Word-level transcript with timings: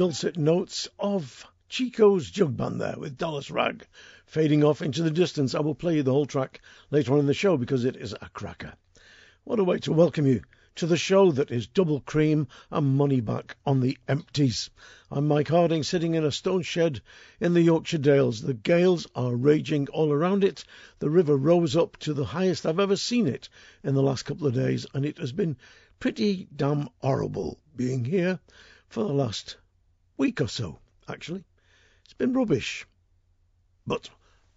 Dulcet 0.00 0.38
notes 0.38 0.88
of 0.98 1.46
Chico's 1.68 2.30
Jug 2.30 2.56
Band 2.56 2.80
there 2.80 2.94
with 2.96 3.18
Dallas 3.18 3.50
Rag 3.50 3.86
fading 4.24 4.64
off 4.64 4.80
into 4.80 5.02
the 5.02 5.10
distance. 5.10 5.54
I 5.54 5.60
will 5.60 5.74
play 5.74 5.96
you 5.96 6.02
the 6.02 6.14
whole 6.14 6.24
track 6.24 6.62
later 6.90 7.12
on 7.12 7.18
in 7.18 7.26
the 7.26 7.34
show 7.34 7.58
because 7.58 7.84
it 7.84 7.96
is 7.96 8.14
a 8.14 8.30
cracker. 8.32 8.72
What 9.44 9.58
a 9.58 9.64
way 9.64 9.78
to 9.80 9.92
welcome 9.92 10.26
you 10.26 10.40
to 10.76 10.86
the 10.86 10.96
show 10.96 11.32
that 11.32 11.50
is 11.50 11.66
double 11.66 12.00
cream 12.00 12.48
and 12.70 12.96
money 12.96 13.20
back 13.20 13.58
on 13.66 13.80
the 13.80 13.98
empties. 14.08 14.70
I'm 15.10 15.28
Mike 15.28 15.48
Harding 15.48 15.82
sitting 15.82 16.14
in 16.14 16.24
a 16.24 16.32
stone 16.32 16.62
shed 16.62 17.02
in 17.38 17.52
the 17.52 17.60
Yorkshire 17.60 17.98
Dales. 17.98 18.40
The 18.40 18.54
gales 18.54 19.06
are 19.14 19.36
raging 19.36 19.86
all 19.88 20.10
around 20.10 20.44
it. 20.44 20.64
The 21.00 21.10
river 21.10 21.36
rose 21.36 21.76
up 21.76 21.98
to 21.98 22.14
the 22.14 22.24
highest 22.24 22.64
I've 22.64 22.80
ever 22.80 22.96
seen 22.96 23.26
it 23.26 23.50
in 23.84 23.94
the 23.94 24.02
last 24.02 24.22
couple 24.22 24.46
of 24.46 24.54
days 24.54 24.86
and 24.94 25.04
it 25.04 25.18
has 25.18 25.32
been 25.32 25.58
pretty 25.98 26.48
damn 26.56 26.88
horrible 27.02 27.60
being 27.76 28.06
here 28.06 28.40
for 28.88 29.04
the 29.04 29.12
last 29.12 29.58
week 30.20 30.42
or 30.42 30.48
so, 30.48 30.78
actually. 31.08 31.42
It's 32.04 32.12
been 32.12 32.34
rubbish. 32.34 32.86
But 33.86 34.10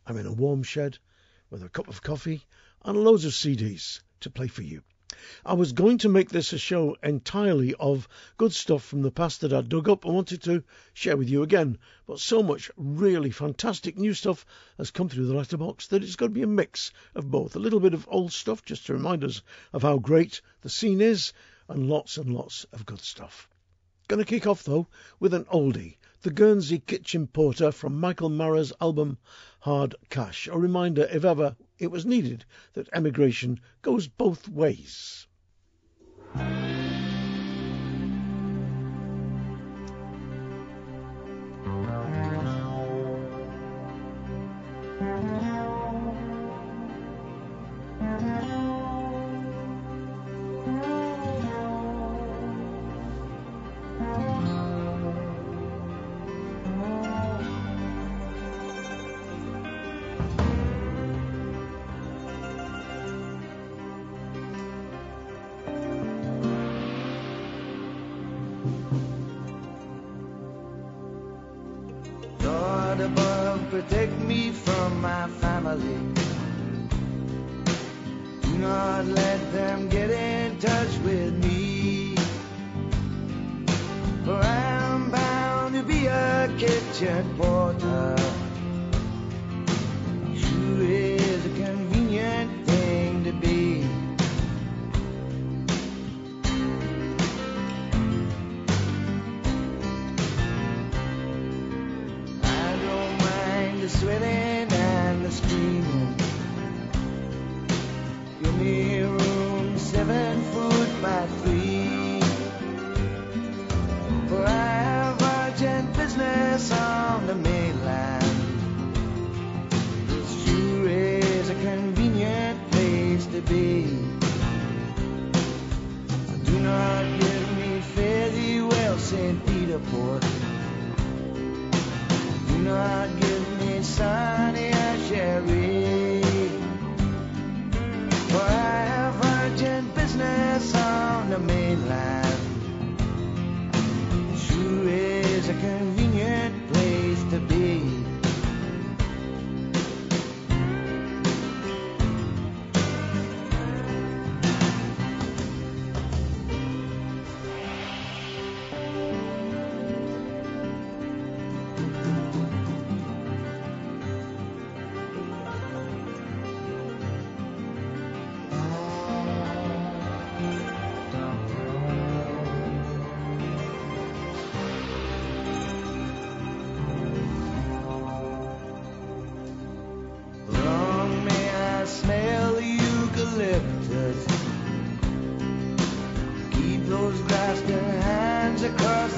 I'm 0.05 0.17
in 0.17 0.25
a 0.25 0.33
warm 0.33 0.61
shed 0.61 0.97
with 1.49 1.63
a 1.63 1.69
cup 1.69 1.87
of 1.87 2.01
coffee 2.01 2.43
and 2.83 3.01
loads 3.01 3.23
of 3.23 3.31
CDs 3.31 4.01
to 4.19 4.29
play 4.29 4.47
for 4.47 4.61
you. 4.61 4.83
I 5.45 5.53
was 5.53 5.71
going 5.71 5.99
to 5.99 6.09
make 6.09 6.29
this 6.29 6.51
a 6.51 6.57
show 6.57 6.97
entirely 7.01 7.75
of 7.75 8.09
good 8.35 8.51
stuff 8.51 8.83
from 8.83 9.03
the 9.03 9.11
past 9.11 9.39
that 9.39 9.53
I 9.53 9.61
dug 9.61 9.87
up 9.87 10.03
and 10.03 10.13
wanted 10.13 10.41
to 10.43 10.65
share 10.93 11.15
with 11.15 11.29
you 11.29 11.43
again, 11.43 11.77
but 12.05 12.19
so 12.19 12.43
much 12.43 12.69
really 12.75 13.31
fantastic 13.31 13.97
new 13.97 14.13
stuff 14.13 14.45
has 14.77 14.91
come 14.91 15.07
through 15.07 15.27
the 15.27 15.33
letterbox 15.33 15.87
that 15.87 16.03
it's 16.03 16.17
got 16.17 16.25
to 16.25 16.31
be 16.31 16.41
a 16.41 16.47
mix 16.47 16.91
of 17.15 17.31
both. 17.31 17.55
A 17.55 17.59
little 17.59 17.79
bit 17.79 17.93
of 17.93 18.05
old 18.11 18.33
stuff 18.33 18.65
just 18.65 18.87
to 18.87 18.93
remind 18.93 19.23
us 19.23 19.41
of 19.71 19.83
how 19.83 19.97
great 19.97 20.41
the 20.59 20.69
scene 20.69 20.99
is, 20.99 21.31
and 21.69 21.87
lots 21.87 22.17
and 22.17 22.33
lots 22.33 22.65
of 22.73 22.85
good 22.85 22.99
stuff. 22.99 23.47
Gonna 24.09 24.25
kick 24.25 24.45
off 24.45 24.63
though 24.63 24.87
with 25.19 25.33
an 25.33 25.45
oldie, 25.45 25.95
the 26.23 26.29
Guernsey 26.29 26.79
Kitchen 26.79 27.25
Porter 27.25 27.71
from 27.71 27.99
Michael 27.99 28.27
Marra's 28.27 28.73
album 28.81 29.17
Hard 29.61 29.95
Cash, 30.09 30.47
a 30.47 30.57
reminder, 30.57 31.07
if 31.09 31.23
ever 31.23 31.55
it 31.79 31.87
was 31.87 32.05
needed, 32.05 32.43
that 32.73 32.89
emigration 32.91 33.61
goes 33.81 34.07
both 34.07 34.49
ways. 34.49 35.27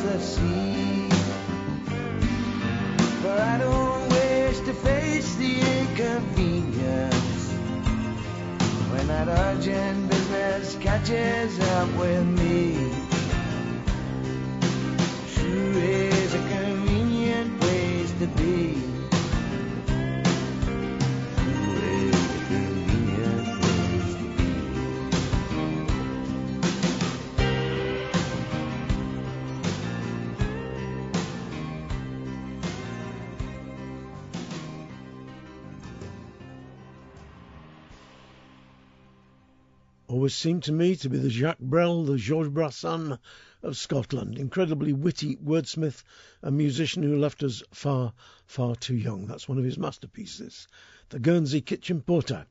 the 0.05 0.19
sea. 0.19 1.09
For 3.21 3.31
I 3.31 3.57
don't 3.57 4.09
wish 4.09 4.59
to 4.67 4.73
face 4.73 5.35
the 5.35 5.53
inconvenience 5.79 7.51
when 8.91 9.07
that 9.07 9.27
urgent 9.27 10.09
business 10.09 10.77
catches 10.79 11.59
up 11.59 11.89
with 11.97 12.25
me. 12.39 12.91
True 15.33 15.77
is 15.77 16.33
a 16.33 16.43
convenient 16.49 17.59
place 17.59 18.11
to 18.19 18.27
be. 18.27 18.94
Always 40.25 40.33
seemed 40.33 40.63
to 40.63 40.71
me 40.71 40.95
to 40.95 41.07
be 41.07 41.19
the 41.19 41.29
Jacques 41.29 41.59
Brel, 41.59 42.03
the 42.03 42.17
Georges 42.17 42.51
Brassens 42.51 43.19
of 43.61 43.77
Scotland. 43.77 44.39
Incredibly 44.39 44.91
witty 44.91 45.35
wordsmith, 45.35 46.03
a 46.41 46.49
musician 46.49 47.03
who 47.03 47.15
left 47.15 47.43
us 47.43 47.61
far, 47.71 48.11
far 48.47 48.75
too 48.75 48.95
young. 48.95 49.27
That's 49.27 49.47
one 49.47 49.59
of 49.59 49.63
his 49.63 49.77
masterpieces. 49.77 50.67
The 51.09 51.19
Guernsey 51.19 51.61
Kitchen 51.61 52.01
Porter. 52.01 52.47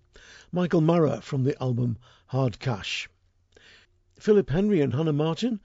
Michael 0.53 0.83
Marra 0.83 1.21
from 1.21 1.43
the 1.43 1.61
album 1.61 1.99
Hard 2.27 2.61
Cash. 2.61 3.09
Philip 4.21 4.51
Henry 4.51 4.81
and 4.81 4.95
Hannah 4.95 5.13
Martin 5.13 5.61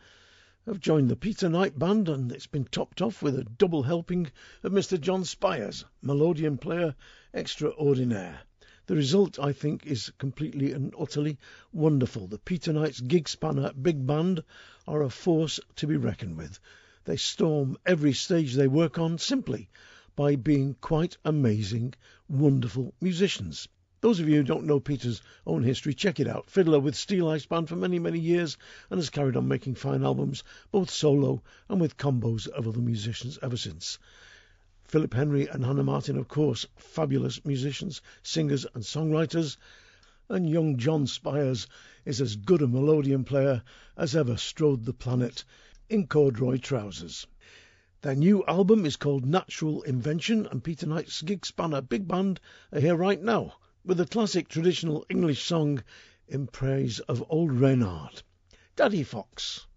have 0.65 0.79
joined 0.79 1.12
the 1.12 1.15
Peter 1.15 1.47
Knight 1.47 1.77
Band, 1.77 2.09
and 2.09 2.31
it's 2.31 2.47
been 2.47 2.65
topped 2.65 3.03
off 3.03 3.21
with 3.21 3.38
a 3.38 3.44
double 3.44 3.83
helping 3.83 4.31
of 4.63 4.71
Mr. 4.71 5.00
John 5.00 5.25
Spiers, 5.25 5.85
melodeon 6.01 6.59
player 6.59 6.95
extraordinaire. 7.35 8.39
The 8.89 8.95
result, 8.95 9.38
I 9.38 9.53
think, 9.53 9.86
is 9.86 10.12
completely 10.18 10.71
and 10.71 10.91
utterly 10.97 11.38
wonderful. 11.71 12.25
The 12.25 12.39
Peter 12.39 12.74
Knight's 12.74 13.00
Gigspanner 13.01 13.71
Big 13.80 14.07
Band 14.07 14.44
are 14.88 15.03
a 15.03 15.12
force 15.12 15.59
to 15.75 15.86
be 15.86 15.95
reckoned 15.95 16.38
with. 16.38 16.59
They 17.06 17.15
storm 17.15 17.77
every 17.86 18.13
stage 18.13 18.56
they 18.56 18.68
work 18.68 18.97
on 18.97 19.19
simply 19.19 19.69
by 20.15 20.38
being 20.38 20.74
quite 20.81 21.18
amazing, 21.24 21.94
wonderful 22.27 22.95
musicians. 23.00 23.68
Those 24.01 24.19
of 24.19 24.27
you 24.27 24.38
who 24.38 24.44
don't 24.44 24.65
know 24.65 24.80
Peter's 24.80 25.21
own 25.45 25.62
history, 25.62 25.94
check 25.94 26.19
it 26.19 26.27
out. 26.27 26.50
Fiddler 26.50 26.80
with 26.80 26.95
Steeleye 26.95 27.41
Span 27.41 27.68
for 27.68 27.75
many, 27.75 28.00
many 28.00 28.18
years 28.18 28.57
and 28.89 28.97
has 28.97 29.12
carried 29.12 29.38
on 29.38 29.47
making 29.47 29.75
fine 29.75 30.03
albums, 30.03 30.44
both 30.71 30.89
solo 30.89 31.44
and 31.69 31.80
with 31.80 31.97
combos 31.97 32.47
of 32.47 32.68
other 32.68 32.81
musicians 32.81 33.38
ever 33.44 33.56
since. 33.56 34.00
Philip 34.89 35.13
Henry 35.13 35.45
and 35.45 35.63
Hannah 35.63 35.83
Martin, 35.83 36.18
of 36.18 36.27
course, 36.27 36.65
fabulous 36.75 37.45
musicians, 37.45 38.01
singers, 38.24 38.65
and 38.74 38.83
songwriters. 38.83 39.56
And 40.30 40.50
young 40.50 40.77
John 40.77 41.06
Spiers 41.06 41.68
is 42.06 42.19
as 42.19 42.36
good 42.36 42.63
a 42.63 42.68
melodeon 42.68 43.24
player 43.24 43.62
as 43.95 44.15
ever 44.15 44.36
strode 44.36 44.86
the 44.86 44.94
planet 44.94 45.45
in 45.89 46.07
corduroy 46.07 46.57
trousers. 46.57 47.27
Their 48.01 48.15
new 48.15 48.44
album 48.47 48.83
is 48.83 48.95
called 48.95 49.27
Natural 49.27 49.83
Invention, 49.83 50.47
and 50.47 50.63
Peter 50.63 50.88
Knight's 50.88 51.21
Gigspanner 51.21 51.88
Big 51.88 52.07
Band 52.07 52.39
are 52.74 52.80
here 52.80 52.95
right 52.95 53.21
now 53.21 53.57
with 53.86 54.00
a 54.00 54.07
classic 54.07 54.47
traditional 54.47 55.06
English 55.07 55.44
song 55.44 55.83
in 56.27 56.47
praise 56.47 57.00
of 57.01 57.24
old 57.30 57.51
Reynard, 57.51 58.24
Daddy 58.75 59.03
Fox. 59.03 59.68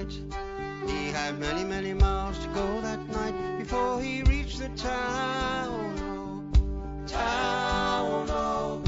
He 0.00 1.10
had 1.10 1.38
many, 1.38 1.62
many 1.62 1.92
miles 1.92 2.38
to 2.38 2.48
go 2.54 2.80
that 2.80 3.06
night 3.10 3.58
before 3.58 4.00
he 4.00 4.22
reached 4.22 4.58
the 4.58 4.70
town. 4.70 5.94
Oh, 6.00 6.42
town, 7.06 8.26
oh, 8.30 8.82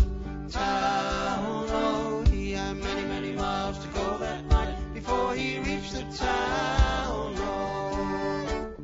town, 0.51 1.67
oh. 1.69 2.25
He 2.31 2.53
had 2.53 2.79
many, 2.79 3.03
many 3.03 3.33
miles 3.33 3.79
to 3.81 3.89
go 3.89 4.17
that 4.19 4.47
night 4.47 4.75
before 4.95 5.35
he 5.35 5.59
reached 5.59 5.93
the 5.93 6.05
town. 6.17 7.35
Oh. 7.37 8.75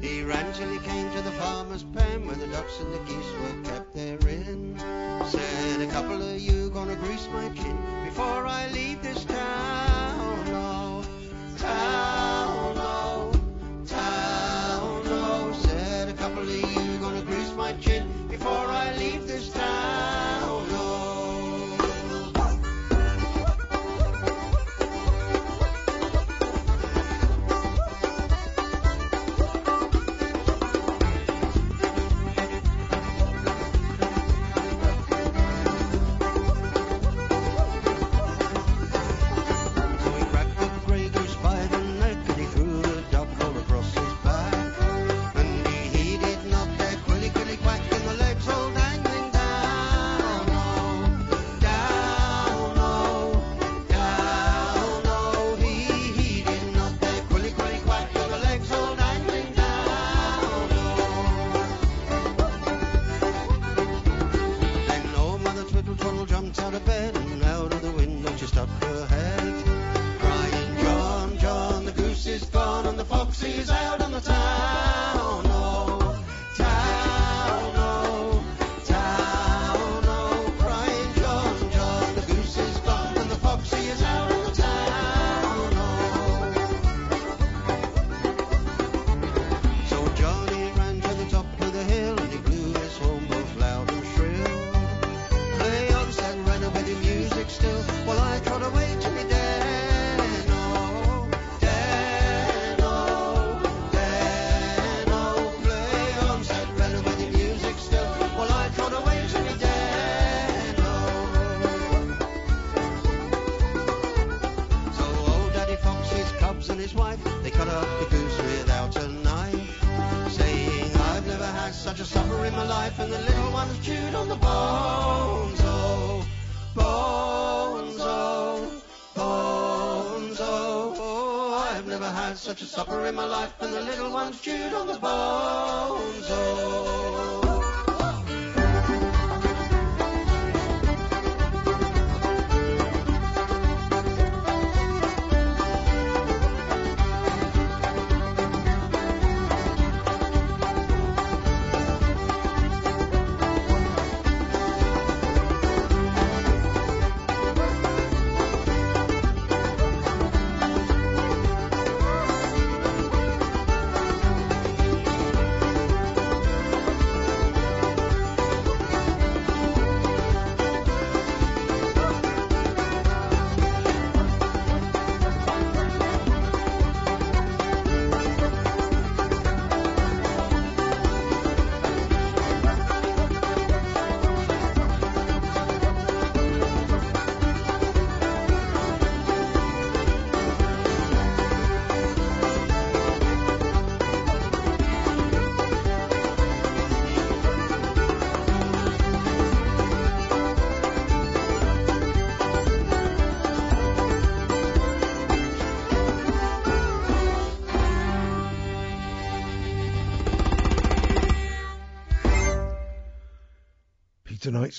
He 0.00 0.24
ran 0.24 0.52
till 0.54 0.70
he 0.70 0.78
came 0.80 1.08
to 1.12 1.22
the 1.22 1.30
farmer's 1.32 1.84
pen 1.84 2.26
where 2.26 2.34
the 2.34 2.48
ducks 2.48 2.80
and 2.80 2.92
the 2.92 2.98
geese 3.06 3.32
were 3.40 3.62
kept 3.70 3.94
therein. 3.94 4.76
Said 5.28 5.80
a 5.82 5.86
couple 5.86 6.20
of 6.20 6.40
you 6.40 6.68
gonna 6.70 6.96
grease 6.96 7.28
my 7.32 7.48
chin 7.50 7.78
before 8.04 8.48
I 8.48 8.51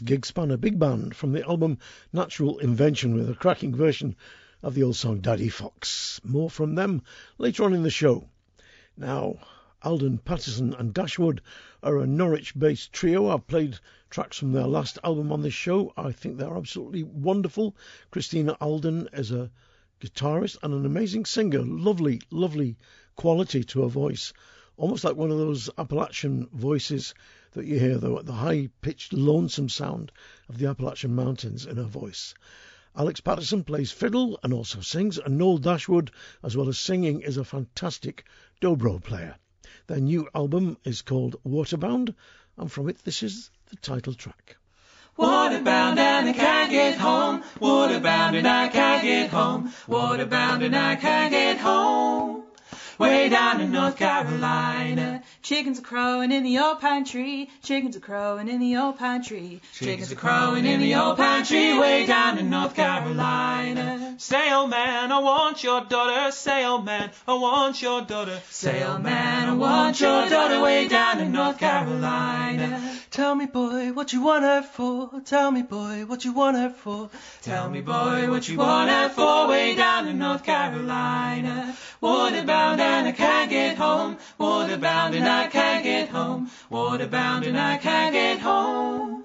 Gigspanner 0.01 0.59
Big 0.59 0.79
Band 0.79 1.15
from 1.15 1.31
the 1.31 1.43
album 1.47 1.77
Natural 2.12 2.59
Invention 2.59 3.15
with 3.15 3.29
a 3.29 3.35
cracking 3.35 3.75
version 3.75 4.15
of 4.62 4.73
the 4.73 4.83
old 4.83 4.95
song 4.95 5.19
Daddy 5.19 5.50
Fox. 5.50 6.19
More 6.23 6.50
from 6.50 6.75
them 6.75 7.01
later 7.38 7.63
on 7.63 7.73
in 7.73 7.83
the 7.83 7.89
show. 7.89 8.27
Now, 8.97 9.38
Alden 9.83 10.19
Paterson 10.19 10.73
and 10.73 10.93
Dashwood 10.93 11.41
are 11.83 12.00
a 12.00 12.07
Norwich 12.07 12.57
based 12.57 12.93
trio. 12.93 13.27
I've 13.27 13.47
played 13.47 13.79
tracks 14.09 14.38
from 14.38 14.53
their 14.53 14.65
last 14.67 14.97
album 15.03 15.31
on 15.31 15.41
this 15.41 15.53
show. 15.53 15.91
I 15.97 16.13
think 16.13 16.38
they're 16.38 16.55
absolutely 16.55 17.03
wonderful. 17.03 17.75
Christina 18.09 18.53
Alden 18.62 19.09
is 19.12 19.31
a 19.31 19.51
guitarist 20.00 20.57
and 20.63 20.73
an 20.73 20.85
amazing 20.85 21.25
singer. 21.25 21.62
Lovely, 21.62 22.21
lovely 22.31 22.77
quality 23.15 23.63
to 23.65 23.81
her 23.81 23.89
voice. 23.89 24.31
Almost 24.77 25.03
like 25.03 25.15
one 25.15 25.31
of 25.31 25.38
those 25.38 25.69
Appalachian 25.77 26.47
voices 26.53 27.13
that 27.53 27.65
you 27.65 27.79
hear, 27.79 27.98
the, 27.98 28.22
the 28.24 28.33
high 28.33 28.69
pitched, 28.81 29.13
lonesome 29.13 29.69
sound 29.69 30.12
of 30.50 30.57
the 30.57 30.67
Appalachian 30.67 31.15
Mountains 31.15 31.65
in 31.65 31.77
her 31.77 31.83
voice. 31.83 32.33
Alex 32.95 33.22
Paterson 33.22 33.63
plays 33.63 33.91
fiddle 33.91 34.39
and 34.43 34.53
also 34.53 34.81
sings, 34.81 35.17
and 35.17 35.38
Noel 35.38 35.57
Dashwood, 35.57 36.12
as 36.43 36.55
well 36.55 36.69
as 36.69 36.77
singing, 36.77 37.22
is 37.22 37.38
a 37.38 37.43
fantastic 37.43 38.24
dobro 38.62 39.01
player. 39.01 39.36
Their 39.88 40.00
new 40.00 40.27
album 40.36 40.77
is 40.83 41.01
called 41.01 41.36
Waterbound, 41.43 42.13
and 42.57 42.72
from 42.72 42.89
it, 42.89 43.00
this 43.03 43.24
is 43.24 43.50
the 43.69 43.75
title 43.77 44.13
track. 44.13 44.57
Waterbound 45.17 45.98
and 45.98 46.29
I 46.29 46.33
can't 46.33 46.72
get 46.72 46.98
home. 46.98 47.43
Waterbound 47.60 48.36
and 48.36 48.48
I 48.48 48.67
can't 48.67 49.03
get 49.03 49.29
home. 49.29 49.72
Waterbound 49.88 50.63
and 50.63 50.75
I 50.75 50.95
can't 50.95 51.31
get 51.31 51.57
home. 51.57 52.43
Way 53.00 53.29
down 53.29 53.59
in 53.59 53.71
North 53.71 53.97
Carolina, 53.97 55.23
chickens 55.41 55.79
are 55.79 55.81
crowing 55.81 56.31
in 56.31 56.43
the 56.43 56.59
old 56.59 56.79
pine 56.79 57.05
tree. 57.05 57.50
Chickens 57.63 57.95
are 57.95 58.00
crowing 58.00 58.47
in 58.47 58.59
the 58.59 58.77
old 58.77 59.00
pine 59.00 59.23
tree. 59.23 59.62
Chickens 59.73 60.12
are 60.12 60.15
crowing 60.15 60.65
in 60.65 60.79
the 60.79 60.93
old 60.95 61.17
pine 61.17 61.43
tree. 61.43 61.77
Way 61.77 62.05
down 62.05 62.38
in 62.38 62.51
North 62.51 62.75
Carolina. 62.75 64.15
Say, 64.19 64.53
old 64.53 64.69
man, 64.69 65.12
I 65.12 65.19
want 65.19 65.63
your 65.63 65.81
daughter. 65.81 66.31
Say, 66.31 66.65
old 66.65 66.85
man, 66.85 67.09
I 67.27 67.33
want 67.33 67.81
your 67.81 68.01
daughter. 68.03 68.39
Say, 68.51 68.83
old 68.83 69.01
man, 69.01 69.50
I 69.50 69.53
want 69.53 70.00
your 70.00 70.29
daughter. 70.29 70.62
Way 70.62 70.88
down 70.88 71.19
in 71.19 71.31
North 71.31 71.57
Carolina. 71.57 73.00
Tell 73.09 73.35
me, 73.35 73.45
boy, 73.47 73.91
what 73.93 74.13
you 74.13 74.23
want 74.23 74.43
her 74.43 74.62
for. 74.62 75.21
Tell 75.25 75.51
me, 75.51 75.62
boy, 75.62 76.05
what 76.05 76.25
you 76.25 76.33
want 76.33 76.57
her 76.57 76.69
for. 76.69 77.09
Tell 77.41 77.69
me, 77.69 77.81
boy, 77.81 78.29
what 78.29 78.47
you 78.47 78.57
want 78.57 78.89
her 78.89 79.09
for. 79.09 79.47
Way 79.47 79.75
down 79.75 80.07
in 80.07 80.19
North 80.19 80.43
Carolina. 80.43 81.75
Waterbound 82.01 82.79
and 82.83 83.07
I 83.07 83.11
can't 83.11 83.49
get 83.49 83.77
home. 83.77 84.17
Waterbound 84.39 85.15
and 85.15 85.27
I 85.27 85.47
can't 85.47 85.83
get 85.83 86.09
home. 86.09 86.49
Waterbound 86.71 87.47
and 87.47 87.57
I 87.57 87.77
can't 87.77 88.13
get 88.13 88.39
home. 88.39 89.23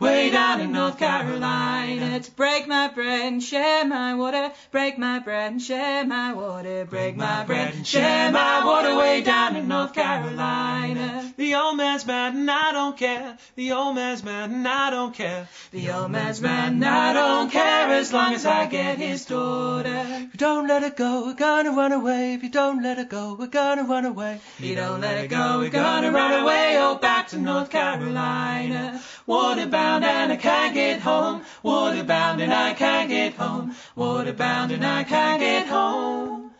Way 0.00 0.30
down 0.30 0.60
in 0.60 0.72
North 0.72 0.98
Carolina 0.98 2.18
to 2.18 2.30
break 2.32 2.66
my 2.66 2.88
bread 2.88 3.32
and 3.32 3.42
share 3.42 3.84
my 3.84 4.14
water. 4.14 4.50
Break 4.72 4.98
my 4.98 5.20
bread 5.20 5.52
and 5.52 5.62
share 5.62 6.04
my 6.04 6.32
water. 6.32 6.84
Break 6.84 7.16
my 7.16 7.44
bread 7.44 7.74
and 7.74 7.86
share 7.86 8.32
my 8.32 8.64
water. 8.64 8.96
Way 8.96 9.22
down 9.22 9.54
in 9.54 9.68
North 9.68 9.94
Carolina. 9.94 11.32
The 11.36 11.54
old 11.54 11.76
man's 11.76 12.04
mad 12.06 12.34
and 12.34 12.50
I 12.50 12.72
don't 12.72 12.96
care. 12.96 13.38
The 13.54 13.72
old 13.72 13.94
man's 13.94 14.24
mad 14.24 14.50
and 14.50 14.66
I 14.66 14.90
don't 14.90 15.14
care. 15.14 15.48
The 15.70 15.90
old 15.90 16.10
man's 16.10 16.40
mad 16.40 16.72
and 16.72 16.84
I 16.84 17.12
don't 17.12 17.50
care 17.50 17.88
as 17.90 18.12
long 18.12 18.34
as 18.34 18.44
I 18.44 18.66
get 18.66 18.98
his 18.98 19.24
daughter. 19.26 19.88
If 19.88 20.34
you 20.34 20.38
don't 20.38 20.66
let 20.66 20.82
her 20.82 20.90
go, 20.90 21.26
we're 21.26 21.34
gonna 21.34 21.70
run 21.70 21.92
away. 21.92 22.34
If 22.34 22.42
you 22.42 22.50
don't 22.50 22.82
let 22.82 22.98
her 22.98 23.04
go, 23.04 23.36
we're 23.38 23.46
gonna 23.46 23.84
run 23.84 24.04
away. 24.04 24.40
If 24.58 24.64
you 24.64 24.74
don't 24.74 25.00
let 25.00 25.18
her 25.18 25.28
go, 25.28 25.58
we're 25.58 25.70
gonna 25.70 26.10
run 26.10 26.42
away. 26.42 26.76
Oh, 26.78 26.98
back 27.24 27.30
to 27.30 27.38
North 27.38 27.70
Carolina. 27.70 29.00
Waterbound 29.26 30.04
and 30.04 30.30
I 30.32 30.36
can't 30.36 30.74
get 30.74 31.00
home. 31.00 31.42
Waterbound 31.64 32.42
and 32.42 32.52
I 32.52 32.74
can't 32.74 33.08
get 33.08 33.32
home. 33.32 33.74
Waterbound 33.96 34.74
and 34.74 34.84
I 34.84 35.04
can't 35.04 35.40
get 35.40 35.66
home. 35.66 36.50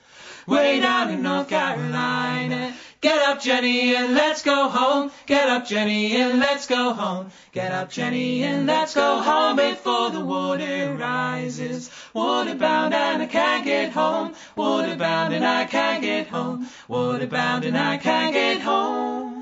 Way 0.47 0.81
down 0.81 1.11
in 1.11 1.23
North 1.23 1.51
Carolina. 1.51 2.75
Get 3.03 3.21
up, 3.29 3.43
Jenny, 3.43 3.95
and 3.95 4.15
let's 4.15 4.43
go 4.43 4.71
home. 4.71 5.11
Get 5.27 5.51
up, 5.51 5.67
Jenny, 5.67 6.17
and 6.17 6.41
let's 6.41 6.67
go 6.67 6.95
home. 6.95 7.31
Get 7.53 7.71
up, 7.71 7.91
Jenny, 7.91 8.43
and 8.45 8.67
let's 8.67 8.95
go 8.95 9.21
home 9.21 9.57
before 9.57 10.11
the 10.13 10.25
water 10.25 10.97
rises. 10.99 11.91
Waterbound 12.15 12.95
and 12.95 13.23
I 13.23 13.27
can't 13.27 13.67
get 13.67 13.93
home. 13.93 14.35
Waterbound 14.57 15.33
and 15.33 15.45
I 15.45 15.67
can't 15.67 16.01
get 16.01 16.29
home. 16.29 16.67
Waterbound 16.89 17.67
and 17.67 17.77
I 17.77 17.99
can't 17.99 18.33
get 18.33 18.63
home. 18.63 19.34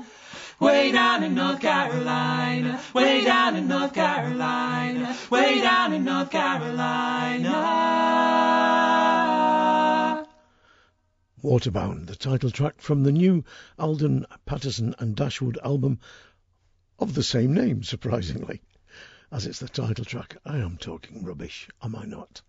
Way 0.59 0.91
down 0.91 1.23
in 1.23 1.33
North 1.33 1.59
Carolina, 1.59 2.79
way 2.93 3.23
down 3.23 3.55
in 3.55 3.67
North 3.67 3.93
Carolina, 3.93 5.17
way 5.29 5.59
down 5.59 5.93
in 5.93 6.05
North 6.05 6.29
Carolina. 6.29 7.53
Waterbound, 11.43 12.05
the 12.05 12.15
title 12.15 12.51
track 12.51 12.79
from 12.79 13.03
the 13.03 13.11
new 13.11 13.43
Alden 13.79 14.25
Paterson 14.45 14.93
and 14.99 15.15
Dashwood 15.15 15.57
album 15.63 15.99
of 16.99 17.15
the 17.15 17.23
same 17.23 17.53
name, 17.53 17.83
surprisingly. 17.83 18.61
As 19.31 19.47
it's 19.47 19.59
the 19.59 19.67
title 19.67 20.05
track, 20.05 20.37
I 20.45 20.57
am 20.59 20.77
talking 20.77 21.23
rubbish, 21.23 21.67
am 21.81 21.95
I 21.95 22.05
not? 22.05 22.43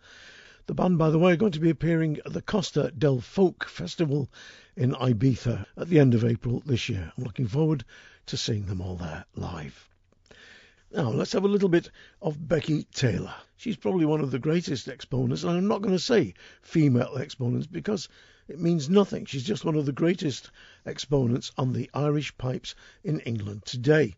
The 0.66 0.74
band, 0.74 0.98
by 0.98 1.10
the 1.10 1.18
way, 1.18 1.32
are 1.32 1.36
going 1.36 1.52
to 1.52 1.60
be 1.60 1.70
appearing 1.70 2.18
at 2.24 2.32
the 2.32 2.42
Costa 2.42 2.92
del 2.96 3.20
Folk 3.20 3.66
Festival 3.66 4.30
in 4.76 4.92
Ibiza 4.92 5.66
at 5.76 5.88
the 5.88 6.00
end 6.00 6.14
of 6.14 6.24
April 6.24 6.62
this 6.66 6.88
year. 6.88 7.12
I'm 7.16 7.24
looking 7.24 7.46
forward 7.46 7.84
to 8.26 8.36
seeing 8.36 8.66
them 8.66 8.80
all 8.80 8.96
there 8.96 9.24
live. 9.34 9.88
Now, 10.92 11.10
let's 11.10 11.32
have 11.32 11.44
a 11.44 11.48
little 11.48 11.68
bit 11.68 11.90
of 12.22 12.48
Becky 12.48 12.84
Taylor. 12.84 13.34
She's 13.56 13.76
probably 13.76 14.04
one 14.04 14.20
of 14.20 14.30
the 14.30 14.38
greatest 14.38 14.86
exponents, 14.86 15.42
and 15.42 15.56
I'm 15.56 15.66
not 15.66 15.82
going 15.82 15.94
to 15.94 15.98
say 15.98 16.34
female 16.62 17.16
exponents 17.16 17.66
because 17.66 18.08
it 18.46 18.60
means 18.60 18.88
nothing. 18.88 19.24
She's 19.24 19.42
just 19.42 19.64
one 19.64 19.74
of 19.74 19.86
the 19.86 19.92
greatest 19.92 20.50
exponents 20.86 21.50
on 21.56 21.72
the 21.72 21.90
Irish 21.94 22.36
pipes 22.36 22.74
in 23.02 23.20
England 23.20 23.64
today. 23.64 24.14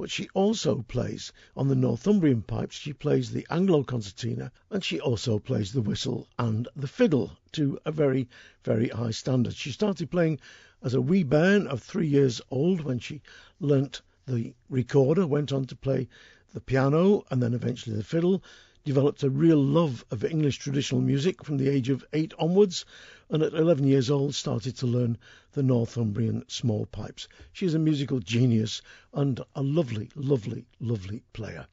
But 0.00 0.08
she 0.10 0.30
also 0.32 0.80
plays 0.88 1.30
on 1.54 1.68
the 1.68 1.74
Northumbrian 1.74 2.40
pipes. 2.40 2.74
She 2.76 2.94
plays 2.94 3.32
the 3.32 3.46
Anglo 3.50 3.84
concertina 3.84 4.50
and 4.70 4.82
she 4.82 4.98
also 4.98 5.38
plays 5.38 5.74
the 5.74 5.82
whistle 5.82 6.26
and 6.38 6.66
the 6.74 6.88
fiddle 6.88 7.36
to 7.52 7.78
a 7.84 7.92
very, 7.92 8.26
very 8.64 8.88
high 8.88 9.10
standard. 9.10 9.52
She 9.54 9.70
started 9.70 10.10
playing 10.10 10.40
as 10.82 10.94
a 10.94 11.02
wee 11.02 11.22
bairn 11.22 11.66
of 11.66 11.82
three 11.82 12.06
years 12.06 12.40
old 12.50 12.80
when 12.80 12.98
she 12.98 13.20
learnt 13.60 14.00
the 14.26 14.54
recorder, 14.70 15.26
went 15.26 15.52
on 15.52 15.66
to 15.66 15.76
play 15.76 16.08
the 16.54 16.62
piano 16.62 17.22
and 17.30 17.42
then 17.42 17.52
eventually 17.52 17.94
the 17.94 18.02
fiddle, 18.02 18.42
developed 18.90 19.22
a 19.22 19.30
real 19.30 19.62
love 19.62 20.04
of 20.10 20.24
English 20.24 20.58
traditional 20.58 21.00
music 21.00 21.44
from 21.44 21.56
the 21.56 21.68
age 21.68 21.88
of 21.90 22.04
eight 22.12 22.34
onwards, 22.40 22.84
and 23.28 23.40
at 23.40 23.54
11 23.54 23.86
years 23.86 24.10
old 24.10 24.34
started 24.34 24.76
to 24.76 24.84
learn 24.84 25.16
the 25.52 25.62
Northumbrian 25.62 26.42
small 26.48 26.84
pipes. 26.86 27.28
She's 27.52 27.74
a 27.74 27.78
musical 27.78 28.18
genius 28.18 28.82
and 29.14 29.40
a 29.54 29.62
lovely, 29.62 30.10
lovely, 30.16 30.66
lovely 30.80 31.22
player. 31.32 31.68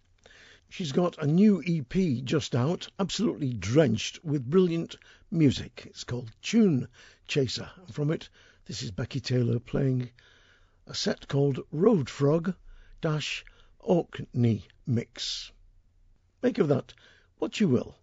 She's 0.69 0.91
got 0.91 1.17
a 1.17 1.25
new 1.25 1.63
EP 1.65 2.24
just 2.24 2.53
out, 2.55 2.88
absolutely 3.00 3.51
drenched 3.51 4.24
with 4.24 4.47
brilliant 4.47 4.95
music. 5.31 5.86
It's 5.88 6.03
called 6.03 6.29
Tune 6.43 6.88
Chaser, 7.27 7.71
and 7.77 7.95
from 7.95 8.12
it, 8.12 8.29
this 8.65 8.83
is 8.83 8.91
Becky 8.91 9.21
Taylor 9.21 9.57
playing 9.57 10.12
a 10.86 10.93
set 10.93 11.27
called 11.27 11.62
Roadfrog 11.71 12.53
Dash 13.01 13.43
Orkney 13.79 14.67
Mix. 14.86 15.51
Make 16.41 16.60
of 16.60 16.67
that 16.67 16.94
what 17.39 17.60
you 17.60 17.67
will. 17.67 17.96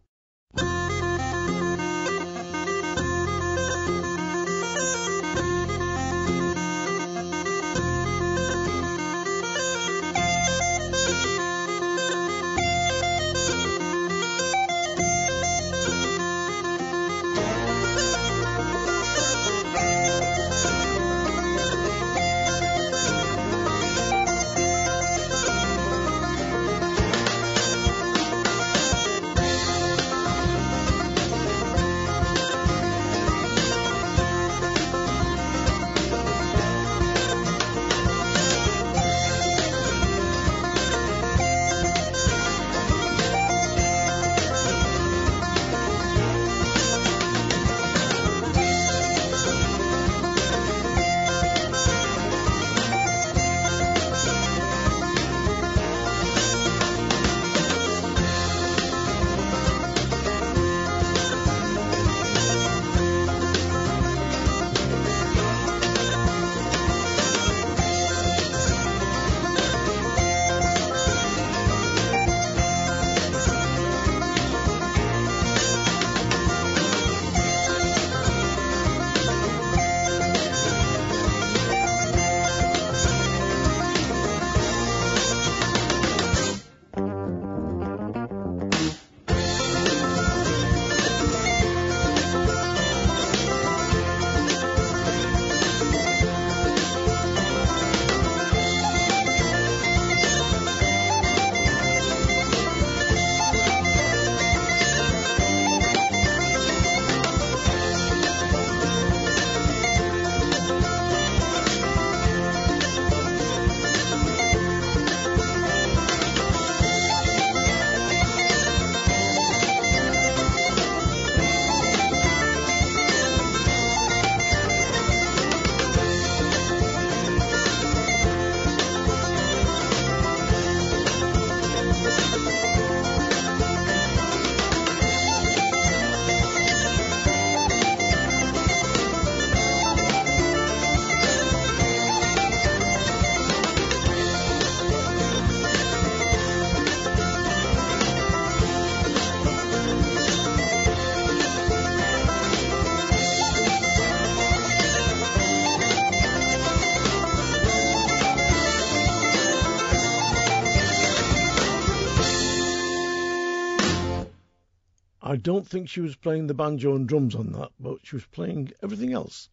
Don't 165.45 165.69
think 165.69 165.91
she 165.91 166.01
was 166.01 166.17
playing 166.17 166.47
the 166.47 166.55
banjo 166.55 166.97
and 166.97 167.07
drums 167.07 167.35
on 167.35 167.53
that, 167.53 167.71
but 167.79 167.99
she 168.03 168.17
was 168.17 168.25
playing 168.25 168.73
everything 168.83 169.13
else. 169.13 169.51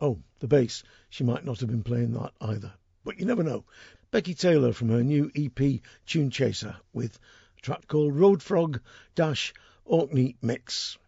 Oh, 0.00 0.18
the 0.40 0.48
bass. 0.48 0.82
She 1.08 1.22
might 1.22 1.44
not 1.44 1.60
have 1.60 1.68
been 1.68 1.84
playing 1.84 2.14
that 2.14 2.32
either. 2.40 2.72
But 3.04 3.20
you 3.20 3.24
never 3.24 3.44
know. 3.44 3.64
Becky 4.10 4.34
Taylor 4.34 4.72
from 4.72 4.88
her 4.88 5.04
new 5.04 5.30
EP 5.36 5.80
Tune 6.04 6.30
Chaser 6.30 6.78
with 6.92 7.20
a 7.56 7.60
track 7.60 7.86
called 7.86 8.16
Roadfrog 8.16 8.80
Dash 9.14 9.54
Orkney 9.84 10.36
Mix. 10.42 10.98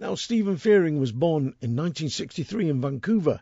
Now, 0.00 0.16
Stephen 0.16 0.56
Fearing 0.56 0.98
was 0.98 1.12
born 1.12 1.54
in 1.60 1.76
1963 1.76 2.70
in 2.70 2.80
Vancouver, 2.80 3.40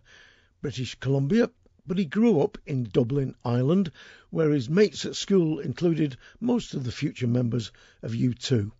British 0.61 0.95
Columbia, 0.97 1.51
but 1.87 1.97
he 1.97 2.05
grew 2.05 2.43
up 2.43 2.59
in 2.67 2.85
Dublin, 2.85 3.35
Ireland, 3.47 3.93
where 4.29 4.51
his 4.51 4.69
mates 4.69 5.07
at 5.07 5.17
school 5.17 5.59
included 5.59 6.19
most 6.39 6.75
of 6.75 6.85
the 6.85 6.93
future 6.93 7.27
members 7.27 7.73
of 8.03 8.13
U2. 8.13 8.73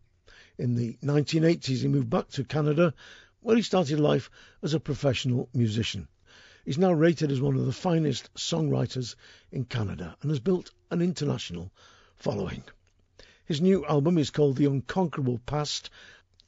In 0.61 0.75
the 0.75 0.99
1980s, 1.03 1.81
he 1.81 1.89
moved 1.89 2.11
back 2.11 2.29
to 2.33 2.45
Canada, 2.45 2.93
where 3.41 3.57
he 3.57 3.63
started 3.63 3.99
life 3.99 4.31
as 4.61 4.75
a 4.75 4.79
professional 4.79 5.49
musician. 5.55 6.07
He's 6.67 6.77
now 6.77 6.93
rated 6.93 7.33
as 7.33 7.41
one 7.41 7.57
of 7.57 7.65
the 7.65 7.73
finest 7.73 8.29
songwriters 8.35 9.15
in 9.51 9.65
Canada 9.65 10.19
and 10.21 10.31
has 10.31 10.39
built 10.39 10.71
an 10.91 11.01
international 11.01 11.73
following. 12.15 12.63
His 13.47 13.63
new 13.63 13.87
album 13.87 14.19
is 14.19 14.29
called 14.29 14.57
The 14.57 14.67
Unconquerable 14.67 15.39
Past, 15.47 15.89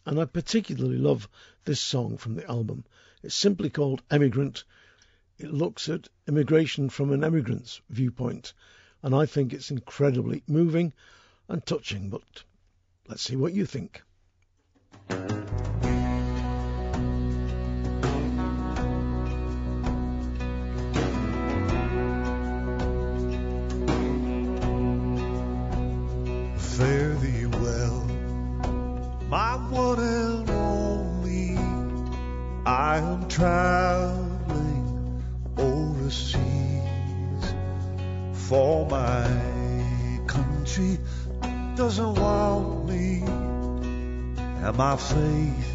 and 0.04 0.20
I 0.20 0.26
particularly 0.26 0.98
love 0.98 1.26
this 1.64 1.80
song 1.80 2.18
from 2.18 2.34
the 2.34 2.46
album. 2.50 2.84
It's 3.22 3.34
simply 3.34 3.70
called 3.70 4.02
Emigrant. 4.10 4.64
It 5.38 5.54
looks 5.54 5.88
at 5.88 6.10
immigration 6.28 6.90
from 6.90 7.12
an 7.12 7.24
emigrant's 7.24 7.80
viewpoint, 7.88 8.52
and 9.02 9.14
I 9.14 9.24
think 9.24 9.54
it's 9.54 9.70
incredibly 9.70 10.42
moving 10.46 10.92
and 11.48 11.64
touching. 11.64 12.10
But 12.10 12.44
let's 13.08 13.22
see 13.22 13.36
what 13.36 13.52
you 13.52 13.66
think. 13.66 14.02
Fare 26.56 27.14
thee 27.16 27.46
well, 27.46 28.00
my 29.28 29.56
one 29.70 30.00
and 30.00 30.50
only. 30.50 31.56
I 32.64 32.98
am 32.98 33.28
traveling 33.28 35.22
overseas 35.58 36.40
for 38.48 38.86
my 38.86 39.28
country 40.26 40.98
doesn't 41.76 42.14
want 42.14 42.88
me, 42.88 43.22
and 43.22 44.76
my 44.76 44.96
faith 44.96 45.74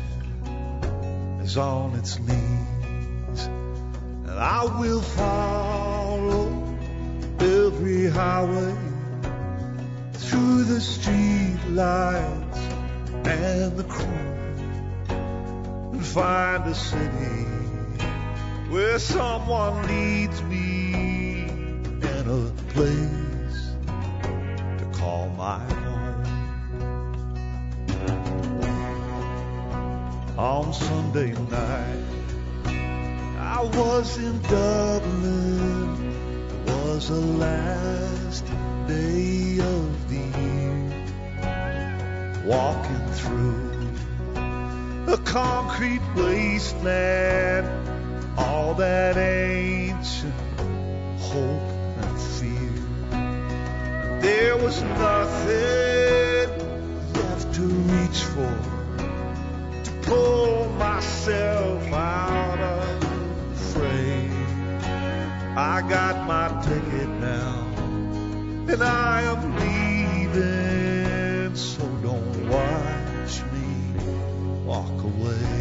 is 1.41 1.57
on 1.57 1.95
its 1.95 2.19
knees, 2.19 3.45
and 3.45 4.29
I 4.29 4.63
will 4.79 5.01
follow 5.01 6.67
every 7.39 8.09
highway 8.09 8.75
through 10.13 10.63
the 10.65 10.81
street 10.81 11.59
lights 11.69 12.59
and 13.25 13.77
the 13.77 13.83
crew 13.83 14.05
and 15.93 16.05
find 16.05 16.65
a 16.65 16.75
city 16.75 17.45
where 18.69 18.99
someone 18.99 19.87
needs 19.87 20.41
me 20.43 21.45
and 21.47 22.29
a 22.29 22.51
place 22.73 23.71
to 24.77 24.99
call 24.99 25.29
my 25.29 25.76
On 30.37 30.71
Sunday 30.71 31.31
night, 31.49 32.03
I 33.39 33.63
was 33.73 34.17
in 34.19 34.39
Dublin. 34.43 36.13
It 36.67 36.73
was 36.75 37.09
the 37.09 37.15
last 37.15 38.45
day 38.85 39.57
of 39.59 40.09
the 40.09 40.21
year. 40.37 41.05
Walking 42.45 43.07
through 43.13 43.89
a 45.11 45.17
concrete 45.25 46.03
wasteland, 46.15 47.67
all 48.37 48.75
that 48.75 49.17
ancient 49.17 50.35
hope 51.17 51.71
and 51.97 52.19
fear. 52.37 52.75
There 54.21 54.55
was 54.57 54.83
nothing 54.83 56.49
left 57.15 57.55
to 57.55 57.63
reach 57.63 58.21
for, 58.21 58.76
pull 60.07 60.69
myself 60.79 61.83
out 61.91 62.59
of 62.59 63.01
the 63.01 63.55
fray. 63.73 64.29
I 65.57 65.81
got 65.87 66.25
my 66.25 66.47
ticket 66.63 67.09
now, 67.19 67.67
and 68.71 68.81
I 68.81 69.21
am 69.23 69.41
leaving, 69.59 71.55
so 71.55 71.83
don't 72.01 72.49
watch 72.49 73.41
me 73.51 73.67
walk 74.65 75.03
away. 75.03 75.57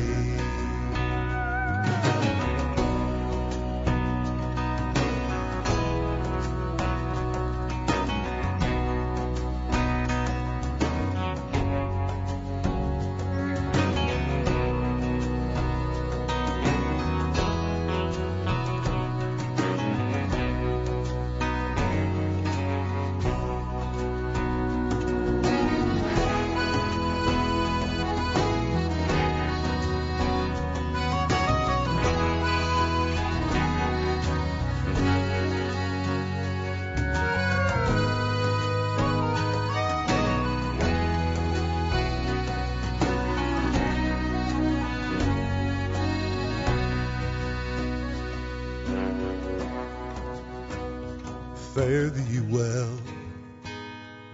Fare 51.77 52.09
thee 52.09 52.41
well, 52.41 52.99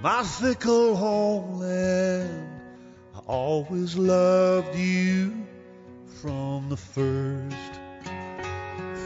my 0.01 0.23
fickle 0.23 0.95
homeland. 0.95 2.49
I 3.17 3.19
always 3.27 3.97
loved 3.97 4.77
you 4.77 5.45
from 6.21 6.69
the 6.69 6.77
first. 6.77 7.73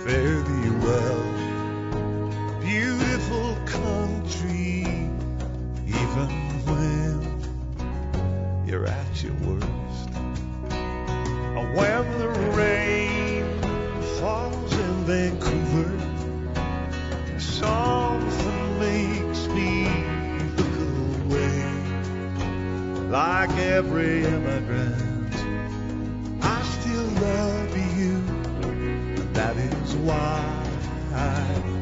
Fare 0.05 0.42
thee 0.42 0.70
well, 0.85 1.25
beautiful 2.61 3.57
country, 3.64 4.83
even 5.87 6.29
when 6.66 7.22
you're 8.66 8.85
at 8.85 9.22
your 9.22 9.33
worst. 9.46 9.65
Every 23.77 24.25
immigrant, 24.25 25.35
I 26.41 26.62
still 26.62 27.09
love 27.29 27.77
you, 27.99 28.15
and 29.19 29.35
that 29.35 29.55
is 29.59 29.95
why 29.97 30.41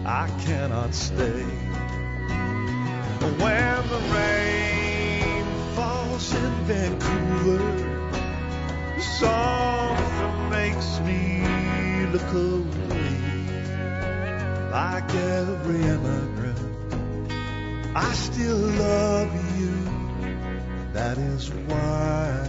I 0.04 0.28
cannot 0.44 0.92
stay. 0.92 1.44
When 3.42 3.78
the 3.94 4.00
rain 4.12 5.44
falls 5.76 6.35
in 6.35 6.52
Vancouver, 6.70 7.62
something 9.20 10.50
makes 10.50 10.98
me 11.09 11.46
look 12.14 12.33
away 12.33 13.14
like 14.72 15.14
every 15.14 15.83
immigrant. 15.94 16.59
I 17.94 18.12
still 18.14 18.59
love 18.59 19.61
you. 19.61 19.73
That 20.94 21.18
is 21.18 21.50
why 21.50 22.48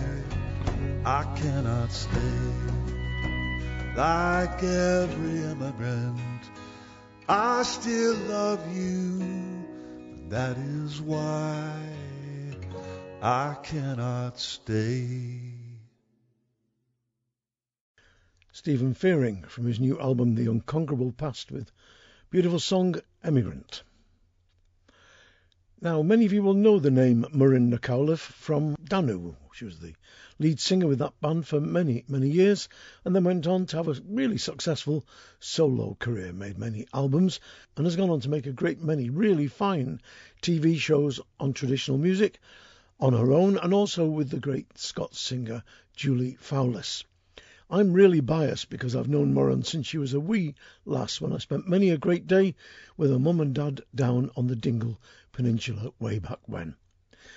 I 1.04 1.24
cannot 1.36 1.92
stay. 1.92 2.54
Like 3.98 4.62
every 4.62 5.38
immigrant, 5.46 6.44
I 7.28 7.64
still 7.64 8.14
love 8.30 8.62
you. 8.72 9.66
That 10.30 10.60
is 10.60 11.02
why 11.02 11.74
I 13.20 13.56
cannot 13.64 14.40
stay. 14.40 15.40
Stephen 18.52 18.94
Fearing 18.94 19.42
from 19.46 19.66
his 19.66 19.80
new 19.80 20.00
album 20.00 20.36
The 20.36 20.52
Unconquerable 20.52 21.14
Past 21.14 21.52
with 21.52 21.72
beautiful 22.30 22.60
song 22.60 22.98
Emigrant. 23.24 23.82
Now, 25.82 26.02
many 26.02 26.26
of 26.26 26.32
you 26.32 26.42
will 26.42 26.54
know 26.54 26.80
the 26.80 26.90
name 26.90 27.26
Muireann 27.34 27.68
Nic 27.68 27.82
Amhlaoibh 27.82 28.18
from 28.18 28.78
Danu. 28.82 29.36
She 29.52 29.66
was 29.66 29.78
the 29.78 29.94
lead 30.40 30.62
singer 30.62 30.88
with 30.88 31.00
that 31.00 31.20
band 31.20 31.48
for 31.48 31.60
many, 31.60 32.06
many 32.08 32.30
years, 32.30 32.70
and 33.04 33.14
then 33.14 33.26
went 33.26 33.46
on 33.46 33.66
to 33.66 33.78
have 33.78 33.90
a 33.90 34.02
really 34.08 34.38
successful 34.38 35.06
solo 35.42 35.96
career, 36.00 36.32
made 36.32 36.58
many 36.58 36.88
albums, 36.94 37.42
and 37.76 37.86
has 37.86 37.98
gone 37.98 38.10
on 38.10 38.22
to 38.22 38.30
make 38.30 38.48
a 38.48 38.54
great 38.54 38.82
many 38.82 39.10
really 39.10 39.48
fine 39.48 40.00
TV 40.42 40.78
shows 40.78 41.20
on 41.42 41.52
traditional 41.52 41.98
music 41.98 42.40
on 43.02 43.12
her 43.12 43.34
own 43.34 43.58
and 43.58 43.74
also 43.74 44.06
with 44.06 44.30
the 44.30 44.40
great 44.40 44.78
Scots 44.78 45.20
singer 45.20 45.62
Julie 45.94 46.38
Fowlis. 46.40 47.04
I'm 47.70 47.94
really 47.94 48.22
biased 48.22 48.70
because 48.70 48.96
I've 48.96 49.10
known 49.10 49.34
Muireann 49.34 49.66
since 49.66 49.88
she 49.88 49.98
was 49.98 50.14
a 50.14 50.20
wee 50.20 50.54
lass 50.86 51.20
when 51.20 51.34
I 51.34 51.40
spent 51.40 51.68
many 51.68 51.90
a 51.90 51.98
great 51.98 52.28
day 52.28 52.54
with 52.96 53.10
her 53.10 53.18
mum 53.18 53.42
and 53.42 53.56
dad 53.56 53.82
down 53.94 54.30
on 54.38 54.48
the 54.48 54.56
Dingle 54.56 55.02
Peninsula 55.36 55.92
way 56.00 56.18
back 56.18 56.40
when. 56.46 56.78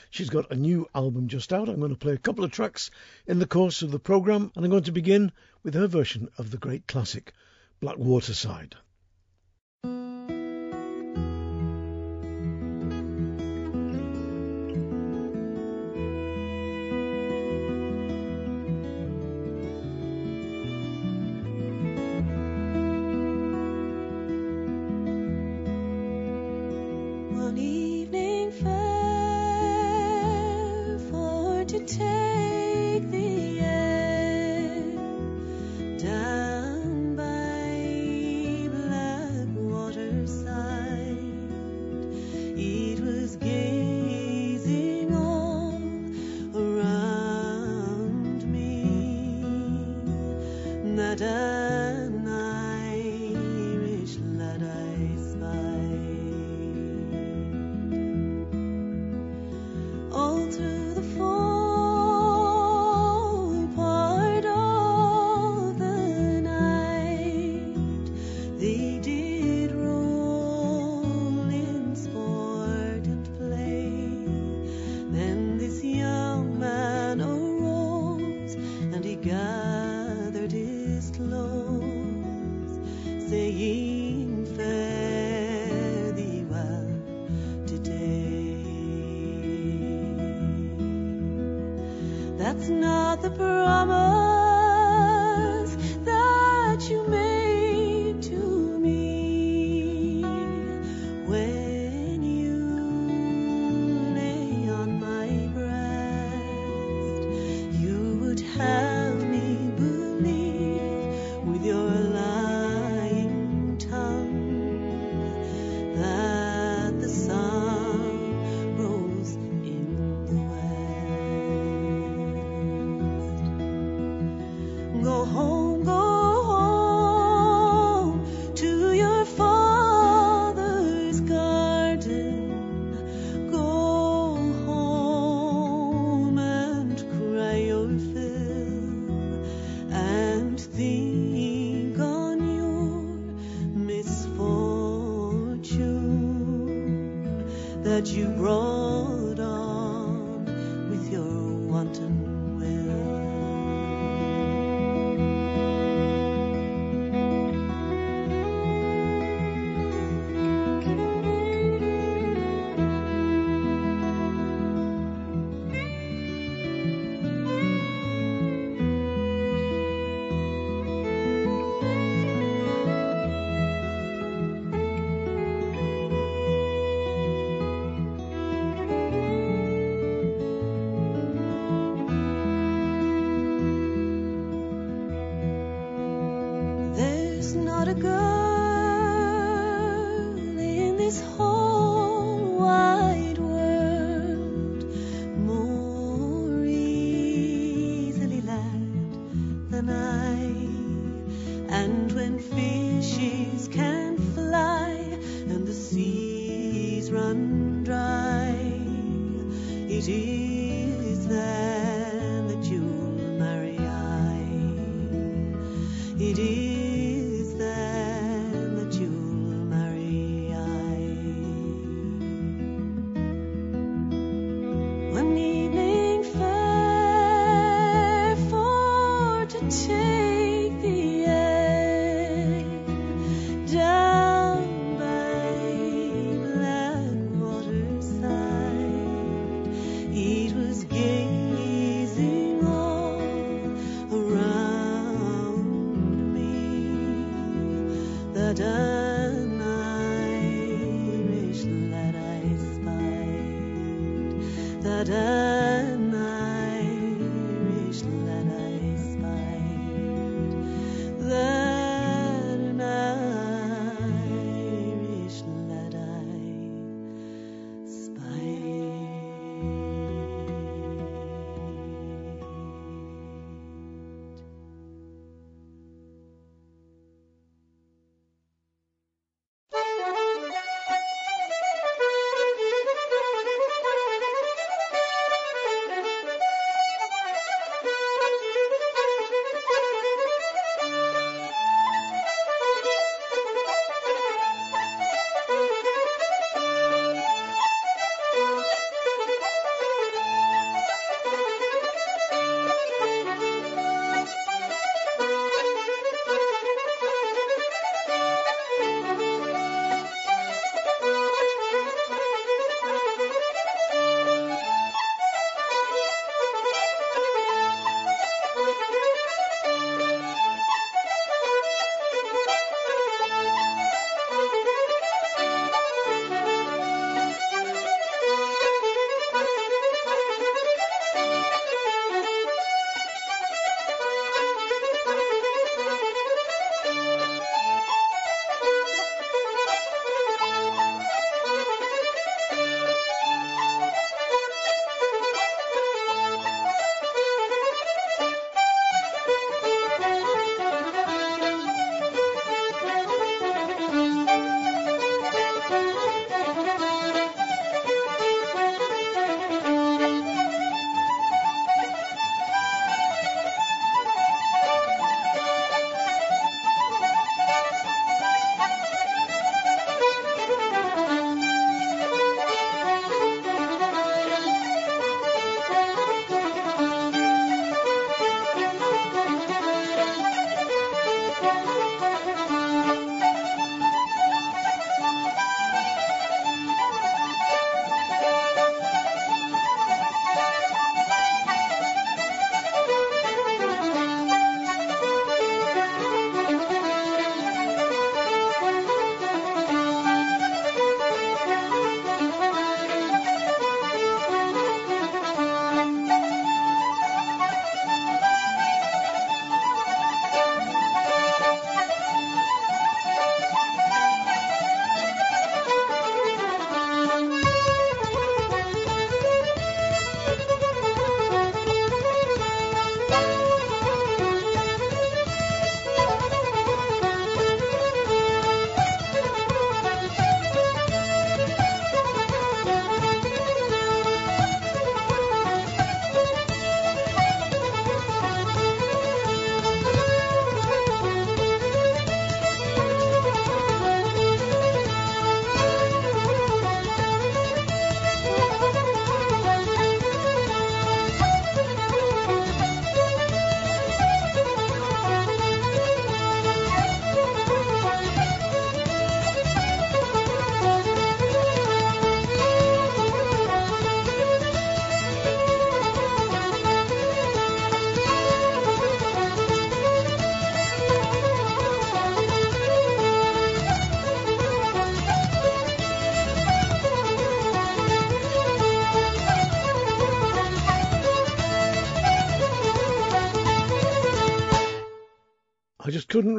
She's 0.09 0.31
got 0.31 0.53
a 0.53 0.55
new 0.55 0.87
album 0.95 1.27
just 1.27 1.53
out. 1.53 1.69
I'm 1.69 1.81
going 1.81 1.91
to 1.91 1.99
play 1.99 2.13
a 2.13 2.17
couple 2.17 2.45
of 2.45 2.53
tracks 2.53 2.93
in 3.27 3.41
the 3.41 3.47
course 3.47 3.83
of 3.83 3.91
the 3.91 3.99
programme, 3.99 4.53
and 4.55 4.65
I'm 4.65 4.71
going 4.71 4.85
to 4.85 4.93
begin 4.93 5.33
with 5.65 5.75
her 5.75 5.89
version 5.89 6.29
of 6.39 6.53
the 6.53 6.59
great 6.59 6.87
classic, 6.87 7.33
Blackwaterside. 7.83 8.75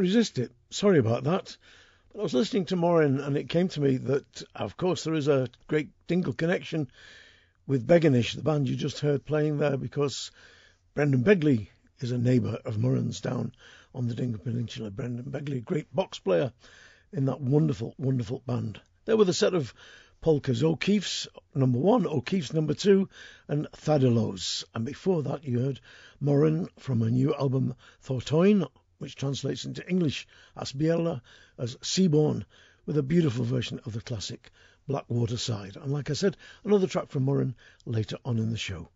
Resist 0.09 0.39
it. 0.39 0.51
Sorry 0.71 0.97
about 0.97 1.25
that. 1.25 1.55
But 2.11 2.19
I 2.19 2.23
was 2.23 2.33
listening 2.33 2.65
to 2.65 2.75
Muireann 2.75 3.23
and 3.23 3.37
it 3.37 3.47
came 3.47 3.67
to 3.67 3.79
me 3.79 3.97
that, 3.97 4.41
of 4.55 4.75
course, 4.75 5.03
there 5.03 5.13
is 5.13 5.27
a 5.27 5.49
great 5.67 5.89
Dingle 6.07 6.33
connection 6.33 6.89
with 7.67 7.85
Beginish, 7.85 8.33
the 8.33 8.41
band 8.41 8.67
you 8.67 8.75
just 8.75 9.01
heard 9.01 9.23
playing 9.23 9.59
there, 9.59 9.77
because 9.77 10.31
Brendan 10.95 11.23
Begley 11.23 11.67
is 11.99 12.11
a 12.11 12.17
neighbour 12.17 12.57
of 12.65 12.77
Muireann's 12.77 13.21
down 13.21 13.51
on 13.93 14.07
the 14.07 14.15
Dingle 14.15 14.41
Peninsula. 14.41 14.89
Brendan 14.89 15.29
Begley, 15.29 15.63
great 15.63 15.93
box 15.93 16.17
player 16.17 16.51
in 17.13 17.25
that 17.25 17.39
wonderful, 17.39 17.93
wonderful 17.99 18.41
band. 18.47 18.81
There 19.05 19.15
were 19.15 19.25
the 19.25 19.31
set 19.31 19.53
of 19.53 19.75
polkas, 20.21 20.63
O'Keeffe's 20.63 21.27
number 21.53 21.77
one, 21.77 22.07
O'Keeffe's 22.07 22.51
number 22.51 22.73
two, 22.73 23.09
and 23.47 23.67
Thadelo's. 23.73 24.65
And 24.73 24.85
before 24.85 25.21
that, 25.21 25.43
you 25.43 25.59
heard 25.59 25.79
Muireann 26.19 26.67
from 26.79 27.03
a 27.03 27.11
new 27.11 27.35
album, 27.35 27.75
Thar 28.01 28.21
Toin, 28.21 28.65
which 28.99 29.15
translates 29.15 29.65
into 29.65 29.89
English 29.89 30.27
as 30.55 30.71
Biella, 30.71 31.21
as 31.57 31.75
Seaborne, 31.77 32.45
with 32.85 32.97
a 32.97 33.03
beautiful 33.03 33.45
version 33.45 33.79
of 33.85 33.93
the 33.93 34.01
classic 34.01 34.51
Blackwaterside. 34.87 35.75
And 35.75 35.91
like 35.91 36.09
I 36.09 36.13
said, 36.13 36.37
another 36.63 36.87
track 36.87 37.09
from 37.09 37.25
Muireann 37.25 37.55
later 37.85 38.17
on 38.25 38.37
in 38.37 38.51
the 38.51 38.57
show. 38.57 38.89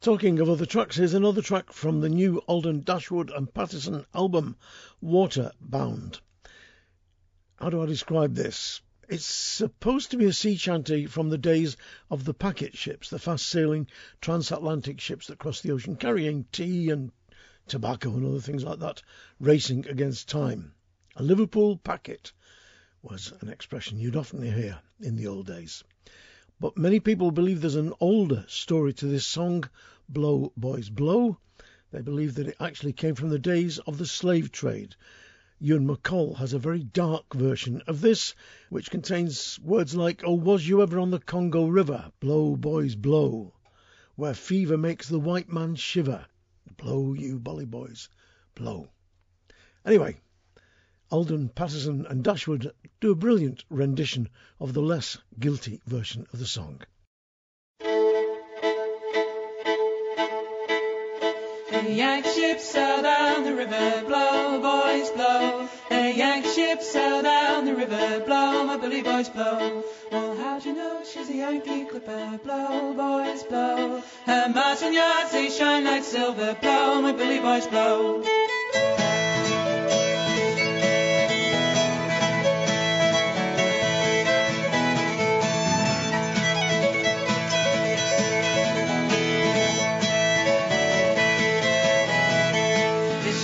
Talking 0.00 0.38
of 0.38 0.50
other 0.50 0.66
tracks, 0.66 0.96
here's 0.96 1.14
another 1.14 1.42
track 1.42 1.72
from 1.72 2.00
the 2.00 2.08
new 2.08 2.38
Alden 2.46 2.82
Dashwood 2.82 3.30
and 3.30 3.52
Paterson 3.52 4.04
album, 4.14 4.56
Waterbound. 5.02 6.20
How 7.56 7.70
do 7.70 7.82
I 7.82 7.86
describe 7.86 8.34
this? 8.34 8.82
It's 9.08 9.24
supposed 9.24 10.10
to 10.10 10.16
be 10.16 10.26
a 10.26 10.32
sea 10.32 10.56
shanty 10.56 11.06
from 11.06 11.28
the 11.30 11.38
days 11.38 11.76
of 12.10 12.24
the 12.24 12.34
packet 12.34 12.76
ships, 12.76 13.10
the 13.10 13.18
fast 13.18 13.46
sailing 13.46 13.86
transatlantic 14.20 15.00
ships 15.00 15.26
that 15.26 15.38
crossed 15.38 15.62
the 15.62 15.72
ocean 15.72 15.96
carrying 15.96 16.44
tea 16.52 16.90
and 16.90 17.10
tobacco 17.66 18.10
and 18.10 18.26
other 18.26 18.40
things 18.40 18.64
like 18.64 18.78
that, 18.80 19.02
racing 19.40 19.86
against 19.88 20.28
time. 20.28 20.74
A 21.16 21.22
Liverpool 21.22 21.76
packet 21.78 22.32
was 23.02 23.32
an 23.40 23.48
expression 23.48 23.98
you'd 23.98 24.16
often 24.16 24.42
hear 24.42 24.80
in 25.00 25.16
the 25.16 25.26
old 25.26 25.46
days. 25.46 25.84
But 26.60 26.78
many 26.78 27.00
people 27.00 27.30
believe 27.30 27.60
there's 27.60 27.74
an 27.74 27.92
older 28.00 28.44
story 28.48 28.92
to 28.94 29.06
this 29.06 29.26
song, 29.26 29.68
Blow 30.08 30.52
Boys 30.56 30.88
Blow. 30.88 31.38
They 31.90 32.00
believe 32.00 32.34
that 32.34 32.48
it 32.48 32.56
actually 32.58 32.92
came 32.92 33.14
from 33.14 33.28
the 33.28 33.38
days 33.38 33.78
of 33.80 33.98
the 33.98 34.06
slave 34.06 34.50
trade. 34.50 34.96
Ewan 35.60 35.86
MacColl 35.86 36.36
has 36.38 36.52
a 36.52 36.58
very 36.58 36.82
dark 36.82 37.32
version 37.34 37.80
of 37.86 38.00
this, 38.00 38.34
which 38.70 38.90
contains 38.90 39.60
words 39.60 39.94
like, 39.94 40.22
Oh, 40.24 40.34
was 40.34 40.66
you 40.66 40.82
ever 40.82 40.98
on 40.98 41.10
the 41.10 41.20
Congo 41.20 41.66
River? 41.66 42.10
Blow, 42.20 42.56
boys, 42.56 42.94
blow. 42.94 43.54
Where 44.16 44.34
fever 44.34 44.76
makes 44.76 45.08
the 45.08 45.20
white 45.20 45.52
man 45.52 45.74
shiver. 45.76 46.26
Blow, 46.76 47.12
you 47.12 47.38
bully 47.38 47.64
boys, 47.66 48.08
blow. 48.54 48.88
Anyway, 49.84 50.20
Alden, 51.10 51.48
Paterson, 51.50 52.06
and 52.06 52.24
Dashwood 52.24 52.72
do 53.00 53.10
a 53.10 53.14
brilliant 53.14 53.64
rendition 53.68 54.28
of 54.58 54.72
the 54.72 54.82
less 54.82 55.18
guilty 55.38 55.80
version 55.86 56.26
of 56.32 56.38
the 56.38 56.46
song. 56.46 56.80
The 61.70 61.92
Yankee 61.92 62.30
ship 62.30 62.60
sail 62.60 63.02
down 63.02 63.44
the 63.44 63.54
river, 63.54 64.02
blow, 64.06 64.60
boys, 64.60 65.10
blow. 65.10 65.68
The 65.90 66.12
Yankee 66.14 66.48
ship 66.48 66.80
sail 66.80 67.22
down 67.22 67.66
the 67.66 67.74
river, 67.76 68.24
blow, 68.24 68.64
my 68.64 68.78
bully 68.78 69.02
boys, 69.02 69.28
blow. 69.28 69.84
You 70.64 70.72
know 70.72 71.02
she's 71.04 71.28
a 71.28 71.34
Yankee 71.34 71.84
clipper? 71.84 72.40
Blow, 72.42 72.94
boys, 72.94 73.42
blow. 73.42 74.02
Her 74.24 74.46
and 74.82 74.94
yards, 74.94 75.30
they 75.30 75.50
shine 75.50 75.84
like 75.84 76.04
silver, 76.04 76.56
blow, 76.58 77.02
my 77.02 77.12
Billy 77.12 77.38
boys, 77.38 77.66
blow. 77.66 78.24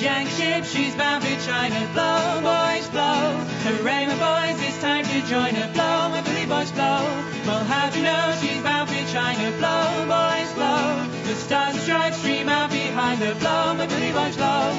Yankee 0.00 0.30
ship, 0.30 0.64
she's 0.64 0.94
bound 0.94 1.22
for 1.22 1.36
China. 1.44 1.78
Blow, 1.92 2.40
boys, 2.40 2.88
blow. 2.88 3.36
Hooray, 3.64 4.06
my 4.06 4.16
boys, 4.16 4.58
it's 4.66 4.80
time 4.80 5.04
to 5.04 5.20
join 5.28 5.54
her. 5.54 5.70
Blow, 5.74 6.08
my 6.08 6.22
bully 6.22 6.46
boys, 6.46 6.72
blow. 6.72 7.04
Well, 7.44 7.64
how'd 7.64 7.94
you 7.94 8.02
know 8.04 8.34
she's 8.40 8.62
bound 8.62 8.88
for 8.88 9.12
China? 9.12 9.50
Blow, 9.58 10.06
boys, 10.08 10.52
blow. 10.54 11.06
The 11.24 11.34
stars 11.34 11.74
and 11.74 11.82
stripes 11.82 12.16
stream 12.16 12.48
out 12.48 12.70
behind 12.70 13.20
her. 13.20 13.34
Blow, 13.34 13.74
my 13.74 13.86
bully 13.86 14.12
boys, 14.12 14.36
blow. 14.36 14.72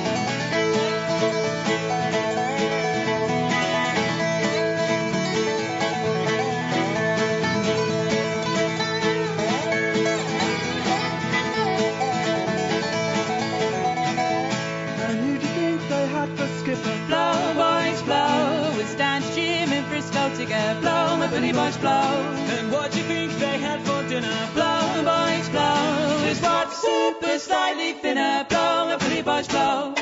Bully 21.31 21.53
boys, 21.53 21.77
blow. 21.77 21.89
And 22.59 22.69
what 22.73 22.91
do 22.91 22.97
you 22.97 23.05
think 23.05 23.31
they 23.39 23.57
had 23.57 23.79
for 23.83 24.03
dinner? 24.09 24.49
Blow, 24.53 25.01
boys, 25.01 25.47
blow. 25.47 26.27
Is 26.27 26.41
what 26.41 26.73
soup 26.73 27.23
is 27.23 27.43
slightly 27.43 27.93
thinner. 27.93 28.45
Blow, 28.49 28.97
bully 28.99 29.21
boys, 29.21 29.47
blow. 29.47 29.95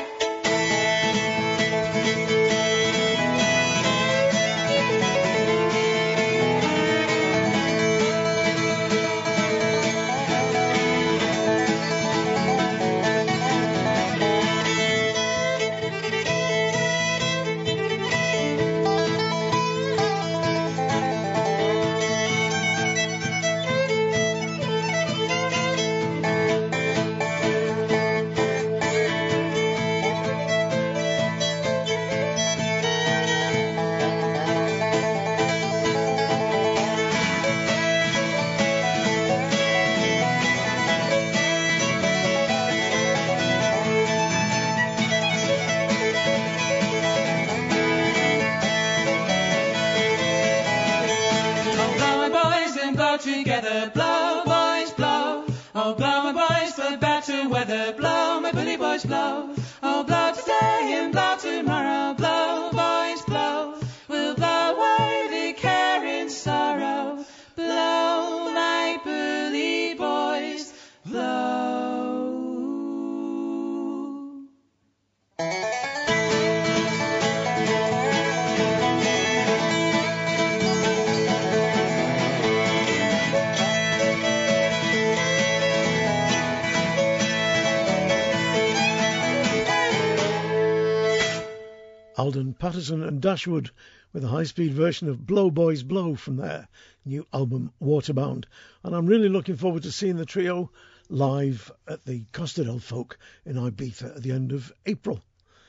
Alden, 92.30 92.54
Paterson, 92.54 93.02
and 93.02 93.20
Dashwood 93.20 93.72
with 94.12 94.22
a 94.22 94.28
high 94.28 94.44
speed 94.44 94.72
version 94.72 95.08
of 95.08 95.26
Blow 95.26 95.50
Boys 95.50 95.82
Blow 95.82 96.14
from 96.14 96.36
their 96.36 96.68
new 97.04 97.26
album 97.32 97.72
Waterbound. 97.82 98.44
And 98.84 98.94
I'm 98.94 99.06
really 99.06 99.28
looking 99.28 99.56
forward 99.56 99.82
to 99.82 99.90
seeing 99.90 100.14
the 100.14 100.24
trio 100.24 100.70
live 101.08 101.72
at 101.88 102.04
the 102.04 102.22
Costa 102.30 102.62
del 102.62 102.78
Folk 102.78 103.18
in 103.44 103.56
Ibiza 103.56 104.14
at 104.14 104.22
the 104.22 104.30
end 104.30 104.52
of 104.52 104.72
April. 104.86 105.20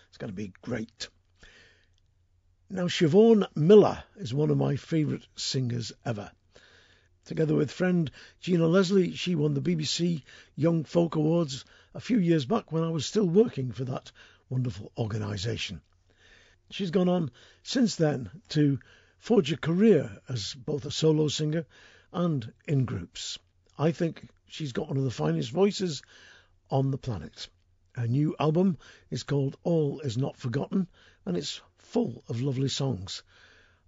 It's 0.10 0.20
going 0.20 0.30
to 0.30 0.36
be 0.36 0.54
great. 0.62 1.10
Now, 2.70 2.86
Siobhan 2.86 3.48
Miller 3.56 4.04
is 4.18 4.32
one 4.32 4.52
of 4.52 4.58
my 4.58 4.76
favourite 4.76 5.26
singers 5.36 5.92
ever. 6.06 6.30
Together 7.26 7.56
with 7.56 7.72
friend 7.72 8.12
Gina 8.40 8.68
Leslie, 8.68 9.16
she 9.16 9.34
won 9.34 9.56
the 9.56 9.62
BBC 9.62 10.22
Young 10.56 10.84
Folk 10.84 11.16
Awards 11.16 11.66
a 11.96 12.00
few 12.00 12.20
years 12.20 12.46
back 12.46 12.72
when 12.72 12.84
I 12.84 12.90
was 12.90 13.08
still 13.08 13.28
working 13.28 13.72
for 13.72 13.86
that 13.86 14.12
wonderful 14.48 14.92
organisation. 14.96 15.82
She's 16.74 16.92
gone 16.92 17.10
on 17.10 17.32
since 17.64 17.98
then 17.98 18.32
to 18.50 18.80
forge 19.18 19.52
a 19.52 19.58
career 19.58 20.22
as 20.30 20.54
both 20.54 20.86
a 20.86 20.92
solo 20.92 21.28
singer 21.28 21.66
and 22.14 22.54
in 22.66 22.86
groups. 22.86 23.38
I 23.78 23.92
think 23.92 24.30
she's 24.48 24.72
got 24.72 24.88
one 24.88 24.96
of 24.96 25.04
the 25.04 25.12
finest 25.12 25.52
voices 25.52 26.02
on 26.70 26.90
the 26.90 26.98
planet. 26.98 27.50
Her 27.94 28.08
new 28.08 28.38
album 28.40 28.78
is 29.10 29.24
called 29.24 29.58
All 29.64 30.00
Is 30.00 30.18
Not 30.18 30.38
Forgotten 30.38 30.88
and 31.26 31.36
it's 31.36 31.60
full 31.78 32.24
of 32.30 32.42
lovely 32.42 32.70
songs. 32.70 33.22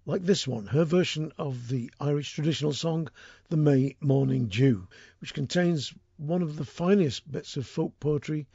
Like 0.04 0.22
this 0.22 0.46
one, 0.46 0.66
her 0.66 0.84
version 0.84 1.32
of 1.38 1.68
the 1.68 1.90
Irish 1.98 2.34
traditional 2.34 2.74
song 2.74 3.08
The 3.48 3.56
May 3.56 3.96
Morning 4.02 4.48
Dew, 4.48 4.88
which 5.20 5.32
contains 5.32 5.94
one 6.18 6.42
of 6.42 6.56
the 6.56 6.66
finest 6.66 7.32
bits 7.32 7.56
of 7.56 7.66
folk 7.66 7.98
poetry 7.98 8.46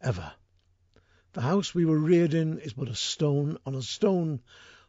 ever. 0.00 0.32
The 1.36 1.42
house 1.42 1.74
we 1.74 1.84
were 1.84 1.98
reared 1.98 2.32
in 2.32 2.58
is 2.60 2.72
but 2.72 2.88
a 2.88 2.94
stone 2.94 3.58
on 3.66 3.74
a 3.74 3.82
stone, 3.82 4.40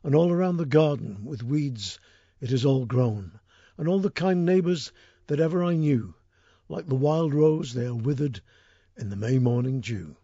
and 0.01 0.15
all 0.15 0.31
around 0.31 0.55
the 0.55 0.65
garden 0.65 1.25
with 1.25 1.43
weeds 1.43 1.99
it 2.39 2.53
is 2.53 2.63
all 2.63 2.85
grown, 2.85 3.41
and 3.77 3.85
all 3.89 3.99
the 3.99 4.09
kind 4.09 4.45
neighbours 4.45 4.93
that 5.25 5.41
ever 5.41 5.61
I 5.61 5.75
knew, 5.75 6.13
like 6.69 6.87
the 6.87 6.95
wild 6.95 7.33
rose 7.33 7.73
they 7.73 7.85
are 7.85 7.93
withered 7.93 8.39
in 8.95 9.09
the 9.09 9.17
May 9.17 9.39
morning 9.39 9.81
dew. 9.81 10.15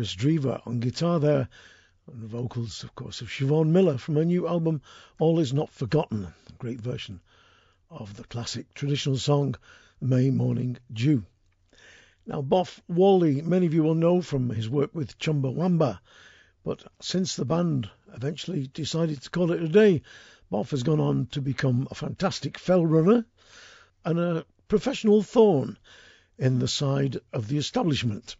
Kris 0.00 0.16
Drever 0.16 0.62
on 0.66 0.80
guitar 0.80 1.20
there, 1.20 1.46
And 2.06 2.26
vocals, 2.26 2.82
of 2.82 2.94
course, 2.94 3.20
of 3.20 3.28
Siobhan 3.28 3.66
Miller 3.66 3.98
from 3.98 4.16
her 4.16 4.24
new 4.24 4.48
album 4.48 4.80
All 5.18 5.38
Is 5.38 5.52
Not 5.52 5.68
Forgotten, 5.68 6.24
a 6.24 6.52
great 6.52 6.80
version 6.80 7.20
of 7.90 8.16
the 8.16 8.24
classic 8.24 8.72
traditional 8.72 9.18
song 9.18 9.56
May 10.00 10.30
Morning 10.30 10.78
Dew. 10.90 11.26
Now, 12.26 12.40
Boff 12.40 12.80
Whalley, 12.88 13.42
many 13.42 13.66
of 13.66 13.74
you 13.74 13.82
will 13.82 13.94
know 13.94 14.22
from 14.22 14.48
his 14.48 14.70
work 14.70 14.94
with 14.94 15.18
Chumbawamba, 15.18 16.00
but 16.64 16.82
since 17.02 17.36
the 17.36 17.44
band 17.44 17.90
eventually 18.14 18.68
decided 18.68 19.20
to 19.20 19.28
call 19.28 19.52
it 19.52 19.62
a 19.62 19.68
day, 19.68 20.00
Boff 20.50 20.70
has 20.70 20.82
gone 20.82 21.00
on 21.00 21.26
to 21.32 21.42
become 21.42 21.86
a 21.90 21.94
fantastic 21.94 22.56
fell 22.56 22.86
runner 22.86 23.26
and 24.06 24.18
a 24.18 24.46
professional 24.66 25.22
thorn 25.22 25.76
in 26.38 26.58
the 26.58 26.68
side 26.68 27.18
of 27.34 27.48
the 27.48 27.58
establishment. 27.58 28.36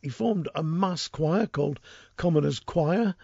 He 0.00 0.10
formed 0.10 0.48
a 0.54 0.62
mass 0.62 1.08
choir 1.08 1.48
called 1.48 1.80
Commoners 2.16 2.60
Choir, 2.60 3.16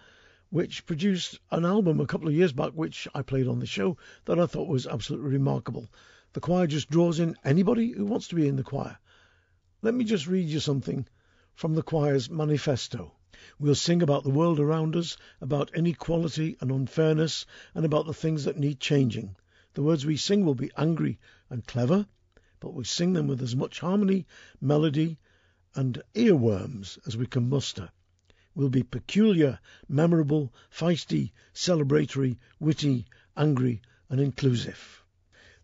which 0.49 0.85
produced 0.85 1.39
an 1.49 1.63
album 1.63 2.01
a 2.01 2.05
couple 2.05 2.27
of 2.27 2.33
years 2.33 2.51
back, 2.51 2.73
which 2.73 3.07
I 3.15 3.21
played 3.21 3.47
on 3.47 3.59
the 3.59 3.65
show, 3.65 3.95
that 4.25 4.41
I 4.41 4.45
thought 4.45 4.67
was 4.67 4.85
absolutely 4.85 5.29
remarkable. 5.29 5.87
The 6.33 6.41
choir 6.41 6.67
just 6.67 6.89
draws 6.89 7.17
in 7.17 7.37
anybody 7.45 7.93
who 7.93 8.03
wants 8.03 8.27
to 8.27 8.35
be 8.35 8.45
in 8.45 8.57
the 8.57 8.63
choir. 8.63 8.97
Let 9.81 9.93
me 9.93 10.03
just 10.03 10.27
read 10.27 10.49
you 10.49 10.59
something 10.59 11.07
from 11.53 11.75
the 11.75 11.81
choir's 11.81 12.29
manifesto. 12.29 13.13
We'll 13.57 13.75
sing 13.75 14.01
about 14.01 14.25
the 14.25 14.29
world 14.29 14.59
around 14.59 14.97
us, 14.97 15.15
about 15.39 15.73
inequality 15.73 16.57
and 16.59 16.71
unfairness, 16.71 17.45
and 17.73 17.85
about 17.85 18.05
the 18.05 18.13
things 18.13 18.43
that 18.43 18.59
need 18.59 18.81
changing. 18.81 19.37
The 19.75 19.83
words 19.83 20.05
we 20.05 20.17
sing 20.17 20.43
will 20.43 20.55
be 20.55 20.71
angry 20.75 21.19
and 21.49 21.65
clever, 21.65 22.05
but 22.59 22.73
we 22.73 22.83
sing 22.83 23.13
them 23.13 23.27
with 23.27 23.41
as 23.41 23.55
much 23.55 23.79
harmony, 23.79 24.25
melody, 24.59 25.17
and 25.75 26.01
earworms 26.15 26.97
as 27.05 27.17
we 27.17 27.27
can 27.27 27.49
muster. 27.49 27.89
We'll 28.55 28.69
be 28.69 28.83
peculiar, 28.83 29.59
memorable, 29.89 30.53
feisty, 30.71 31.31
celebratory, 31.53 32.37
witty, 32.59 33.05
angry, 33.35 33.81
and 34.09 34.21
inclusive. 34.21 35.03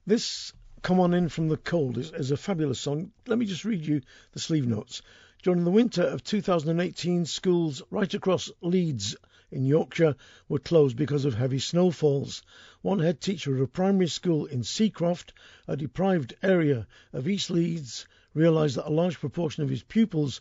This 0.05 0.51
Come 0.81 0.99
On 0.99 1.13
In 1.13 1.29
From 1.29 1.47
the 1.47 1.57
Cold 1.57 1.97
is, 1.97 2.11
is 2.11 2.31
a 2.31 2.37
fabulous 2.37 2.79
song. 2.79 3.11
Let 3.27 3.37
me 3.37 3.45
just 3.45 3.63
read 3.65 3.85
you 3.85 4.01
the 4.31 4.39
sleeve 4.39 4.67
notes. 4.67 5.01
During 5.43 5.63
the 5.63 5.71
winter 5.71 6.01
of 6.01 6.23
2018, 6.23 7.25
schools 7.25 7.81
right 7.89 8.13
across 8.13 8.51
Leeds 8.61 9.15
in 9.51 9.65
Yorkshire 9.65 10.15
were 10.49 10.59
closed 10.59 10.97
because 10.97 11.23
of 11.23 11.35
heavy 11.35 11.59
snowfalls. 11.59 12.41
One 12.81 12.99
head 12.99 13.21
teacher 13.21 13.55
at 13.55 13.61
a 13.61 13.67
primary 13.67 14.07
school 14.07 14.45
in 14.47 14.63
Seacroft, 14.63 15.33
a 15.67 15.77
deprived 15.77 16.33
area 16.41 16.87
of 17.13 17.27
East 17.27 17.51
Leeds, 17.51 18.07
realised 18.33 18.77
that 18.77 18.87
a 18.87 18.89
large 18.89 19.19
proportion 19.19 19.61
of 19.63 19.69
his 19.69 19.83
pupils 19.83 20.39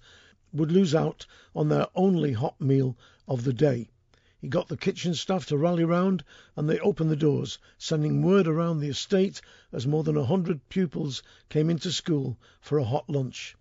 would 0.53 0.71
lose 0.71 0.95
out 0.95 1.27
on 1.55 1.69
their 1.69 1.87
only 1.95 2.33
hot 2.33 2.61
meal 2.61 2.97
of 3.27 3.45
the 3.45 3.53
day. 3.53 3.89
He 4.41 4.49
got 4.49 4.69
the 4.69 4.77
kitchen 4.77 5.15
staff 5.15 5.47
to 5.47 5.57
rally 5.59 5.85
round, 5.85 6.25
and 6.57 6.69
they 6.69 6.79
opened 6.79 7.11
the 7.11 7.17
doors, 7.17 7.59
sending 7.77 8.23
word 8.23 8.47
around 8.47 8.81
the 8.81 8.89
estate 8.89 9.41
as 9.71 9.87
more 9.87 10.03
than 10.03 10.17
a 10.17 10.25
hundred 10.25 10.69
pupils 10.69 11.23
came 11.49 11.69
into 11.69 11.93
school 11.93 12.39
for 12.61 12.79
a 12.79 12.85
hot 12.85 13.11
lunch. 13.11 13.57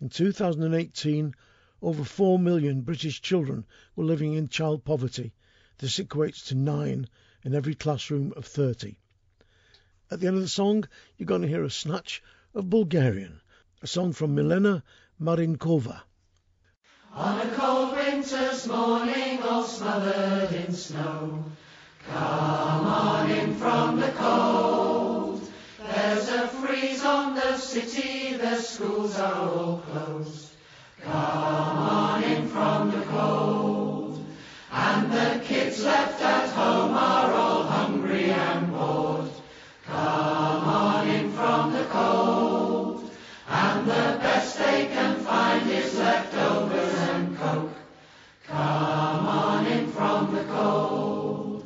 In 0.00 0.08
2018, 0.10 1.34
over 1.80 2.04
4 2.04 2.38
million 2.38 2.82
British 2.82 3.22
children 3.22 3.64
were 3.96 4.04
living 4.04 4.34
in 4.34 4.48
child 4.48 4.84
poverty. 4.84 5.32
This 5.78 5.98
equates 5.98 6.46
to 6.48 6.54
nine 6.54 7.08
in 7.44 7.54
every 7.54 7.74
classroom 7.74 8.32
of 8.36 8.44
30. 8.44 8.98
At 10.10 10.20
the 10.20 10.26
end 10.26 10.36
of 10.36 10.42
the 10.42 10.48
song, 10.48 10.84
you're 11.16 11.26
going 11.26 11.42
to 11.42 11.48
hear 11.48 11.64
a 11.64 11.70
snatch 11.70 12.22
of 12.54 12.68
Bulgarian, 12.68 13.40
a 13.80 13.86
song 13.86 14.12
from 14.12 14.34
Milena 14.34 14.82
Marinkova. 15.20 16.00
On 17.14 17.40
a 17.40 17.50
cold 17.54 17.96
winter's 17.96 18.66
morning, 18.66 19.40
all 19.42 19.62
smothered 19.62 20.52
in 20.52 20.72
snow, 20.72 21.44
come 22.10 22.86
on 22.86 23.30
in 23.30 23.54
from 23.54 24.00
the 24.00 24.10
cold. 24.10 25.48
There's 25.94 26.28
a 26.28 26.48
freeze 26.48 27.04
on 27.04 27.36
the 27.36 27.56
city, 27.56 28.36
the 28.36 28.56
schools 28.60 29.18
are 29.18 29.48
all 29.48 29.78
closed. 29.78 30.50
Come 31.02 31.14
on 31.14 32.24
in 32.24 32.48
from 32.48 32.90
the 32.90 33.02
cold. 33.06 34.24
And 34.72 35.12
the 35.12 35.44
kids 35.44 35.84
left 35.84 36.20
at 36.20 36.50
home 36.50 36.94
are 36.94 37.32
all 37.32 37.57
the 43.88 44.18
best 44.20 44.58
they 44.58 44.86
can 44.86 45.16
find 45.20 45.70
is 45.70 45.98
leftovers 45.98 46.94
and 47.10 47.38
coke. 47.38 47.72
Come 48.46 49.26
on 49.26 49.66
in 49.66 49.90
from 49.92 50.34
the 50.34 50.44
cold. 50.44 51.64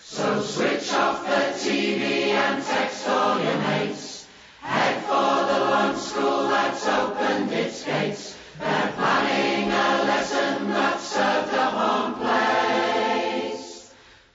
So 0.00 0.40
switch 0.40 0.92
off 0.92 1.26
the 1.26 1.42
TV 1.58 2.30
and 2.30 2.62
text 2.62 3.08
all 3.08 3.42
your 3.42 3.58
mates. 3.58 4.28
Head 4.60 5.02
for 5.02 5.34
the 5.50 5.60
one 5.80 5.96
school 5.96 6.48
that's 6.48 6.86
opened 6.86 7.50
its 7.52 7.84
gates. 7.84 8.38
They're 8.60 8.92
planning 8.94 9.72
a 9.72 10.04
lesson 10.06 10.68
that 10.68 11.00
served 11.00 11.52
a 11.54 11.70
home 11.78 12.14
place. 12.22 13.92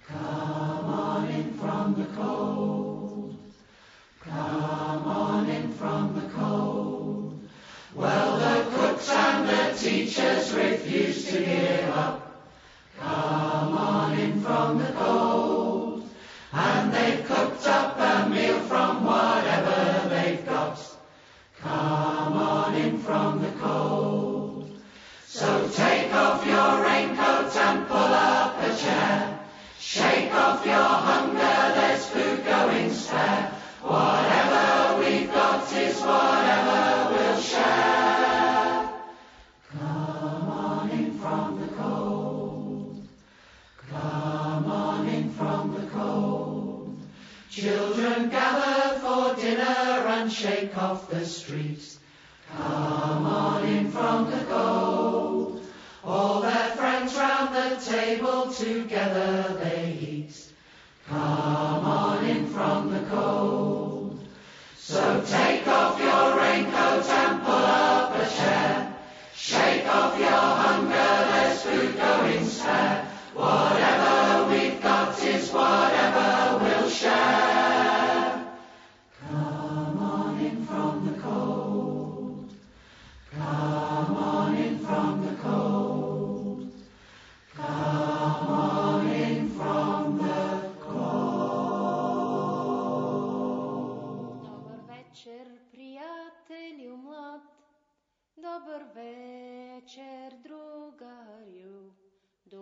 Come 0.07 0.85
on 1.07 1.29
in 1.29 1.53
from 1.53 1.95
the 1.95 2.05
cold. 2.17 3.37
Come 4.19 5.07
on 5.07 5.49
in 5.49 5.71
from 5.71 6.15
the. 6.15 6.18
Well, 7.95 8.37
the 8.37 8.69
cooks 8.77 9.09
and 9.09 9.49
the 9.49 9.75
teachers 9.75 10.53
refuse 10.53 11.25
to 11.31 11.39
give 11.39 11.89
up. 11.89 12.45
Come 12.99 13.77
on 13.77 14.19
in 14.19 14.39
from 14.41 14.77
the 14.77 14.91
cold. 14.91 16.07
And 16.53 16.93
they've 16.93 17.25
cooked 17.25 17.65
up 17.65 17.97
a 17.97 18.29
meal 18.29 18.59
from 18.59 19.05
whatever 19.05 20.07
they've 20.07 20.45
got. 20.45 20.79
Come 21.61 22.33
on 22.33 22.75
in 22.75 22.99
from 22.99 23.41
the 23.41 23.51
cold. 23.59 24.69
So 25.25 25.67
take 25.73 26.13
off 26.13 26.45
your 26.45 26.83
raincoat 26.83 27.55
and 27.55 27.87
pull 27.87 27.97
up 27.97 28.61
a 28.61 28.75
chair. 28.77 29.39
Shake 29.79 30.31
off 30.33 30.63
your 30.63 30.75
hunger, 30.75 31.73
there's 31.73 32.05
food 32.05 32.45
going 32.45 32.93
spare. 32.93 33.51
Whatever 33.81 34.99
we've 34.99 35.33
got 35.33 35.73
is 35.73 35.99
whatever 36.01 36.49
Children 47.49 48.29
gather 48.29 48.99
for 48.99 49.35
dinner 49.35 49.63
and 49.63 50.31
shake 50.31 50.77
off 50.77 51.09
the 51.09 51.25
streets. 51.25 51.99
Come 52.55 53.25
on 53.25 53.65
in 53.65 53.91
from 53.91 54.31
the 54.31 54.43
cold. 54.45 55.65
All 56.03 56.41
their 56.41 56.69
friends 56.77 57.15
round 57.15 57.55
the 57.55 57.75
table 57.83 58.53
together 58.53 59.59
they 59.61 59.97
eat. 59.99 60.53
Come 61.07 61.85
on 61.85 62.25
in 62.25 62.47
from 62.47 62.93
the 62.93 63.01
cold. 63.09 63.88
So 64.89 65.23
take 65.23 65.67
off 65.67 65.99
your 65.99 66.35
raincoat 66.35 67.07
and 67.07 67.43
pull 67.43 67.53
up 67.53 68.15
a 68.15 68.27
chair. 68.27 68.95
Shake 69.35 69.85
off 69.85 70.17
your 70.17 70.31
hunger, 70.31 71.11
there's 71.29 71.61
food 71.61 71.95
going 71.95 72.43
spare. 72.43 73.05
Whatever 73.35 74.51
we've 74.51 74.81
got 74.81 75.23
is 75.23 75.51
whatever 75.51 76.57
we'll 76.63 76.89
share. 76.89 78.47
Come 79.29 79.99
on 79.99 80.39
in 80.43 80.65
from 80.65 81.05
the 81.05 81.21
cold. 81.21 82.51
Come 83.31 83.88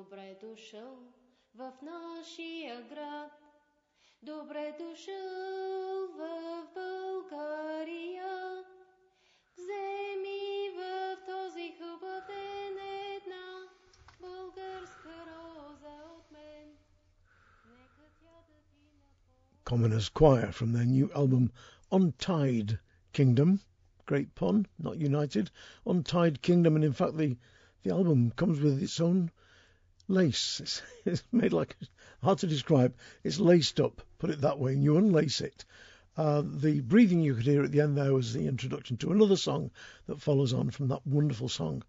Добре 0.06 0.38
дошъл 0.42 0.98
в 1.54 1.72
нашия 1.82 2.82
град. 2.88 3.32
Добре 4.22 4.76
дошъл 4.78 6.08
в 6.18 6.66
България. 6.74 8.64
Вземи 9.56 10.70
в 10.78 11.16
този 11.26 11.74
хубав 11.78 12.24
ден 12.26 12.76
една 13.16 13.68
българска 14.20 15.14
роза 15.26 15.94
от 16.16 16.32
мен. 16.32 16.68
Нека 17.66 18.04
тя 18.20 18.36
да 18.48 18.58
ти 18.70 18.78
напомни. 19.02 19.62
Commoners 19.64 20.12
Choir 20.12 20.52
from 20.52 20.72
their 20.72 20.86
new 20.86 21.08
album 21.14 21.50
Untied 21.90 22.78
Kingdom. 23.12 23.58
Great 24.06 24.34
pun, 24.36 24.66
not 24.78 24.96
united. 24.96 25.50
Untied 25.86 26.40
Kingdom, 26.40 26.76
and 26.76 26.84
in 26.84 26.92
fact, 26.92 27.16
the, 27.16 27.36
the 27.82 27.90
album 27.90 28.30
comes 28.30 28.60
with 28.60 28.80
its 28.80 29.00
own 29.00 29.30
lace. 30.07 30.59
It's, 30.61 30.81
it's 31.05 31.23
made 31.31 31.53
like 31.53 31.75
hard 32.23 32.39
to 32.39 32.47
describe. 32.47 32.95
It's 33.23 33.39
laced 33.39 33.79
up, 33.79 34.01
put 34.19 34.29
it 34.29 34.41
that 34.41 34.59
way, 34.59 34.73
and 34.73 34.83
you 34.83 34.95
unlace 34.95 35.41
it. 35.41 35.65
Uh, 36.15 36.41
the 36.43 36.81
breathing 36.81 37.21
you 37.21 37.35
could 37.35 37.45
hear 37.45 37.63
at 37.63 37.71
the 37.71 37.81
end 37.81 37.95
there 37.95 38.13
was 38.13 38.33
the 38.33 38.47
introduction 38.47 38.97
to 38.97 39.11
another 39.11 39.35
song 39.35 39.69
that 40.07 40.21
follows 40.21 40.51
on 40.51 40.71
from 40.71 40.87
that 40.87 41.05
wonderful 41.05 41.47
song, 41.47 41.83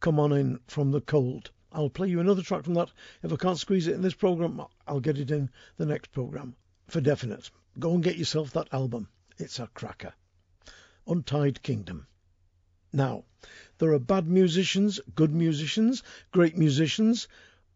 Come 0.00 0.20
On 0.20 0.32
In 0.32 0.60
From 0.66 0.90
the 0.90 1.00
Cold. 1.00 1.50
I'll 1.72 1.88
play 1.88 2.08
you 2.08 2.20
another 2.20 2.42
track 2.42 2.64
from 2.64 2.74
that. 2.74 2.90
If 3.22 3.32
I 3.32 3.36
can't 3.36 3.58
squeeze 3.58 3.86
it 3.86 3.94
in 3.94 4.02
this 4.02 4.14
program, 4.14 4.60
I'll 4.86 5.00
get 5.00 5.18
it 5.18 5.30
in 5.30 5.50
the 5.76 5.86
next 5.86 6.12
program 6.12 6.56
for 6.88 7.00
definite. 7.00 7.50
Go 7.78 7.94
and 7.94 8.02
get 8.02 8.18
yourself 8.18 8.52
that 8.52 8.74
album. 8.74 9.08
It's 9.38 9.60
a 9.60 9.68
cracker. 9.68 10.12
Untied 11.06 11.62
Kingdom. 11.62 12.06
Now, 12.92 13.24
there 13.78 13.92
are 13.92 14.00
bad 14.00 14.26
musicians, 14.26 15.00
good 15.14 15.32
musicians, 15.32 16.02
great 16.32 16.58
musicians, 16.58 17.28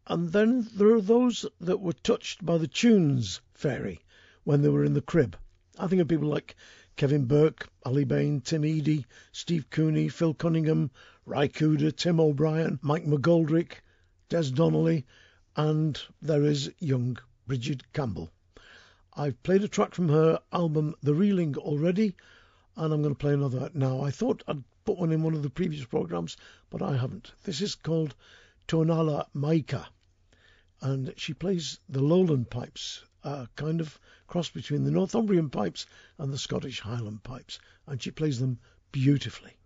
and 0.06 0.32
then 0.32 0.68
there 0.74 0.94
are 0.94 1.00
those 1.00 1.46
that 1.60 1.80
were 1.80 1.92
touched 1.92 2.44
by 2.44 2.58
the 2.58 2.68
tunes 2.68 3.40
fairy 3.54 4.00
when 4.44 4.60
they 4.60 4.68
were 4.68 4.84
in 4.84 4.92
the 4.92 5.00
crib. 5.00 5.36
I 5.78 5.86
think 5.86 6.02
of 6.02 6.08
people 6.08 6.28
like 6.28 6.56
Kevin 6.96 7.24
Burke, 7.24 7.68
Aly 7.86 8.04
Bain, 8.04 8.40
Tim 8.40 8.62
Edey, 8.62 9.06
Steve 9.32 9.70
Cooney, 9.70 10.08
Phil 10.08 10.34
Cunningham, 10.34 10.90
Ry 11.24 11.48
Cooder, 11.48 11.90
Tim 11.90 12.20
O'Brien, 12.20 12.78
Mike 12.82 13.06
McGoldrick, 13.06 13.80
Des 14.28 14.50
Donnelly, 14.50 15.06
and 15.56 16.00
there 16.20 16.44
is 16.44 16.70
young 16.78 17.18
Bridget 17.46 17.92
Campbell. 17.92 18.30
I've 19.14 19.42
played 19.42 19.64
a 19.64 19.68
track 19.68 19.94
from 19.94 20.10
her 20.10 20.38
album 20.52 20.94
The 21.02 21.14
Reeling 21.14 21.56
already, 21.56 22.14
and 22.76 22.92
I'm 22.92 23.00
going 23.00 23.14
to 23.14 23.18
play 23.18 23.32
another 23.32 23.70
now. 23.72 24.02
I 24.02 24.10
thought 24.10 24.42
I'd 24.46 24.64
put 24.84 24.98
one 24.98 25.12
in 25.12 25.22
one 25.22 25.34
of 25.34 25.42
the 25.42 25.50
previous 25.50 25.86
programs, 25.86 26.36
but 26.68 26.82
I 26.82 26.96
haven't. 26.96 27.32
This 27.44 27.60
is 27.60 27.74
called 27.74 28.14
Tornala 28.68 29.26
Maika, 29.34 29.86
and 30.80 31.14
she 31.16 31.32
plays 31.32 31.78
the 31.88 32.02
Lowland 32.02 32.50
pipes, 32.50 33.04
a 33.22 33.46
kind 33.54 33.80
of 33.80 34.00
cross 34.26 34.50
between 34.50 34.82
the 34.82 34.90
Northumbrian 34.90 35.48
pipes 35.48 35.86
and 36.18 36.32
the 36.32 36.38
Scottish 36.38 36.80
Highland 36.80 37.22
pipes, 37.22 37.60
and 37.86 38.02
she 38.02 38.10
plays 38.10 38.40
them 38.40 38.58
beautifully. 38.90 39.56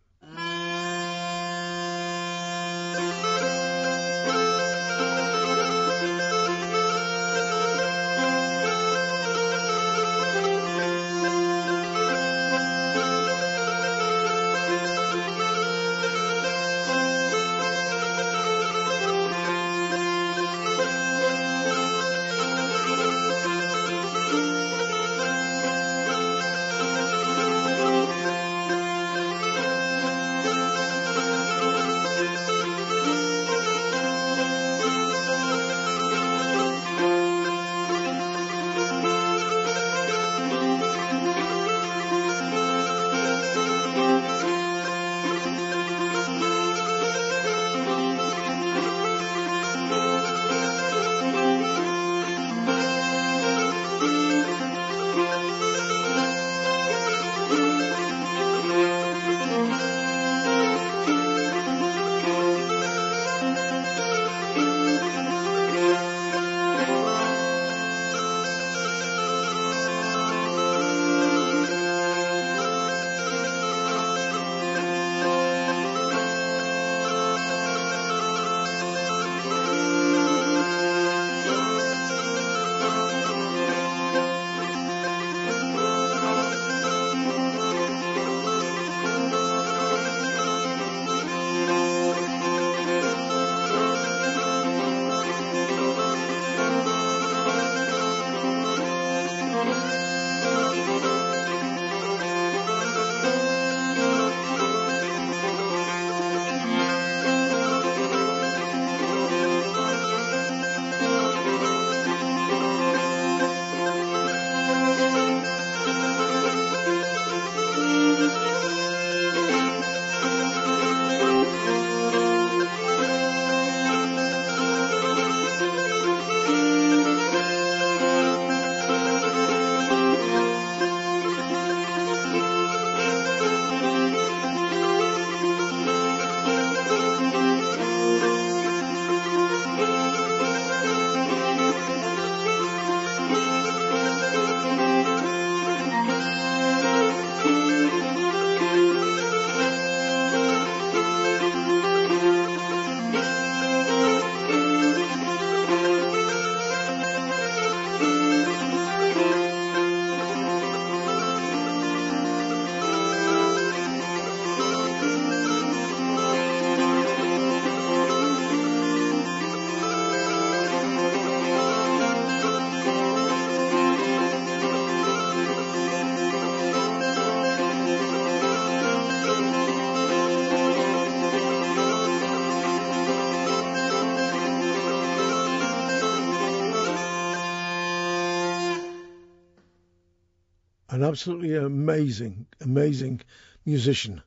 An 190.99 191.05
absolutely 191.05 191.55
amazing, 191.55 192.47
amazing 192.61 193.21
musician. 193.65 194.21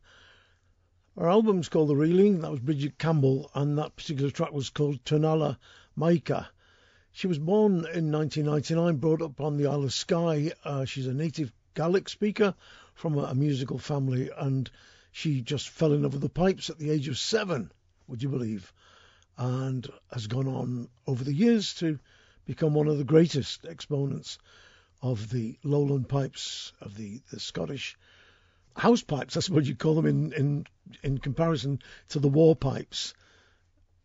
Her 1.17 1.27
album's 1.27 1.67
called 1.67 1.89
The 1.89 1.97
Reeling. 1.97 2.39
That 2.39 2.51
was 2.51 2.61
Bridget 2.61 2.97
Campbell, 2.97 3.51
and 3.53 3.77
that 3.77 3.97
particular 3.97 4.31
track 4.31 4.53
was 4.53 4.69
called 4.69 5.03
Tornala 5.03 5.57
Maika. 5.97 6.47
She 7.11 7.27
was 7.27 7.39
born 7.39 7.73
in 7.93 8.09
1999, 8.09 8.95
brought 9.01 9.21
up 9.21 9.41
on 9.41 9.57
the 9.57 9.67
Isle 9.67 9.83
of 9.83 9.93
Skye. 9.93 10.53
Uh, 10.63 10.85
she's 10.85 11.07
a 11.07 11.13
native 11.13 11.51
Gaelic 11.73 12.07
speaker 12.07 12.55
from 12.93 13.17
a, 13.17 13.23
a 13.23 13.35
musical 13.35 13.77
family, 13.77 14.29
and 14.37 14.71
she 15.11 15.41
just 15.41 15.67
fell 15.67 15.91
in 15.91 16.03
love 16.03 16.13
with 16.13 16.21
the 16.21 16.29
pipes 16.29 16.69
at 16.69 16.79
the 16.79 16.91
age 16.91 17.09
of 17.09 17.17
seven, 17.17 17.69
would 18.07 18.23
you 18.23 18.29
believe? 18.29 18.71
And 19.37 19.85
has 20.13 20.27
gone 20.27 20.47
on 20.47 20.87
over 21.05 21.25
the 21.25 21.33
years 21.33 21.73
to 21.79 21.99
become 22.45 22.73
one 22.73 22.87
of 22.87 22.97
the 22.97 23.03
greatest 23.03 23.65
exponents 23.65 24.37
of 25.01 25.29
the 25.29 25.57
lowland 25.63 26.07
pipes, 26.07 26.73
of 26.81 26.95
the, 26.95 27.21
the 27.31 27.39
Scottish 27.39 27.97
house 28.75 29.01
pipes, 29.01 29.35
I 29.35 29.39
suppose 29.41 29.67
you'd 29.67 29.79
call 29.79 29.95
them 29.95 30.05
in, 30.05 30.33
in, 30.33 30.67
in 31.03 31.17
comparison 31.17 31.79
to 32.09 32.19
the 32.19 32.29
war 32.29 32.55
pipes. 32.55 33.13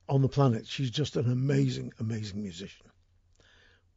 on 0.08 0.22
the 0.22 0.28
planet. 0.28 0.66
She's 0.66 0.90
just 0.90 1.16
an 1.16 1.30
amazing, 1.30 1.92
amazing 1.98 2.42
musician. 2.42 2.86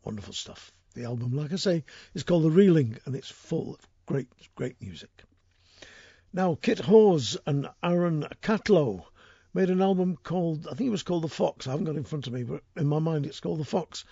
Wonderful 0.04 0.34
stuff. 0.34 0.72
The 0.96 1.06
album, 1.06 1.34
like 1.34 1.54
I 1.54 1.58
say, 1.58 1.84
is 2.14 2.24
called 2.24 2.44
The 2.44 2.50
Reeling 2.52 2.98
and 3.06 3.16
it's 3.16 3.30
full 3.30 3.76
of 3.76 3.88
great, 4.06 4.28
great 4.56 4.82
music. 4.82 5.12
Now, 6.34 6.58
Kit 6.62 6.80
Hawes 6.80 7.38
and 7.46 7.70
Aaron 7.84 8.26
Catlow 8.42 9.06
made 9.54 9.70
an 9.70 9.82
album 9.82 10.18
called, 10.22 10.68
I 10.68 10.74
think 10.74 10.88
it 10.88 10.92
was 10.92 11.04
called 11.04 11.24
The 11.24 11.28
Fox. 11.28 11.68
I 11.68 11.72
haven't 11.72 11.86
got 11.86 11.96
it 11.96 12.00
in 12.00 12.04
front 12.04 12.28
of 12.28 12.34
me, 12.34 12.44
but 12.44 12.64
in 12.76 12.88
my 12.88 13.00
mind 13.00 13.26
it's 13.26 13.40
called 13.40 13.60
The 13.60 13.66
Fox. 13.66 14.06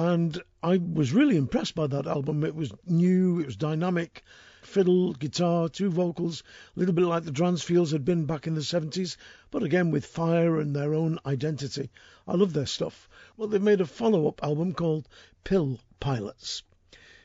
And 0.00 0.40
I 0.62 0.76
was 0.76 1.12
really 1.12 1.36
impressed 1.36 1.74
by 1.74 1.88
that 1.88 2.06
album. 2.06 2.44
It 2.44 2.54
was 2.54 2.72
new, 2.86 3.40
it 3.40 3.46
was 3.46 3.56
dynamic, 3.56 4.22
fiddle, 4.62 5.12
guitar, 5.12 5.68
two 5.68 5.90
vocals, 5.90 6.44
a 6.76 6.78
little 6.78 6.94
bit 6.94 7.06
like 7.06 7.24
the 7.24 7.32
Dransfields 7.32 7.90
had 7.90 8.04
been 8.04 8.24
back 8.24 8.46
in 8.46 8.54
the 8.54 8.60
70s, 8.60 9.16
but 9.50 9.64
again 9.64 9.90
with 9.90 10.06
fire 10.06 10.60
and 10.60 10.76
their 10.76 10.94
own 10.94 11.18
identity. 11.26 11.90
I 12.28 12.36
love 12.36 12.52
their 12.52 12.64
stuff. 12.64 13.08
Well, 13.36 13.48
they've 13.48 13.60
made 13.60 13.80
a 13.80 13.86
follow 13.86 14.28
up 14.28 14.40
album 14.40 14.72
called 14.72 15.08
Pill 15.42 15.80
Pilots. 15.98 16.62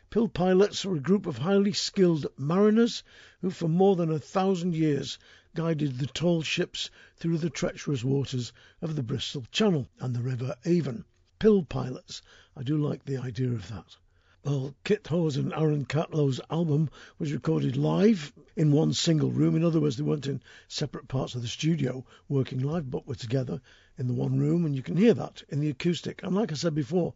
Pill 0.09 0.27
pilots 0.27 0.83
are 0.83 0.95
a 0.95 0.99
group 0.99 1.27
of 1.27 1.37
highly 1.37 1.73
skilled 1.73 2.25
mariners 2.39 3.03
who, 3.41 3.51
for 3.51 3.67
more 3.67 3.95
than 3.95 4.09
a 4.09 4.17
thousand 4.17 4.73
years, 4.73 5.19
guided 5.53 5.99
the 5.99 6.07
tall 6.07 6.41
ships 6.41 6.89
through 7.17 7.37
the 7.37 7.51
treacherous 7.51 8.03
waters 8.03 8.51
of 8.81 8.95
the 8.95 9.03
Bristol 9.03 9.45
Channel 9.51 9.87
and 9.99 10.15
the 10.15 10.23
River 10.23 10.55
Avon. 10.65 11.05
Pill 11.43 11.61
pilots. 11.61 12.21
I 12.55 12.63
do 12.63 12.77
like 12.77 13.03
the 13.03 13.17
idea 13.17 13.49
of 13.49 13.67
that. 13.67 13.97
Well, 14.45 14.73
Kit 14.85 15.05
Hawes 15.07 15.35
and 15.35 15.51
Aaron 15.51 15.83
Catlow's 15.83 16.39
album 16.49 16.89
was 17.19 17.33
recorded 17.33 17.75
live 17.75 18.31
in 18.55 18.71
one 18.71 18.93
single 18.93 19.29
room. 19.29 19.57
In 19.57 19.65
other 19.65 19.81
words, 19.81 19.97
they 19.97 20.03
weren't 20.03 20.27
in 20.27 20.41
separate 20.69 21.09
parts 21.09 21.35
of 21.35 21.41
the 21.41 21.49
studio 21.49 22.05
working 22.29 22.61
live, 22.61 22.89
but 22.89 23.05
were 23.05 23.15
together 23.15 23.59
in 23.97 24.07
the 24.07 24.13
one 24.13 24.39
room, 24.39 24.65
and 24.65 24.73
you 24.73 24.81
can 24.81 24.95
hear 24.95 25.13
that 25.15 25.43
in 25.49 25.59
the 25.59 25.69
acoustic. 25.69 26.23
And 26.23 26.33
like 26.33 26.53
I 26.53 26.55
said 26.55 26.75
before, 26.75 27.13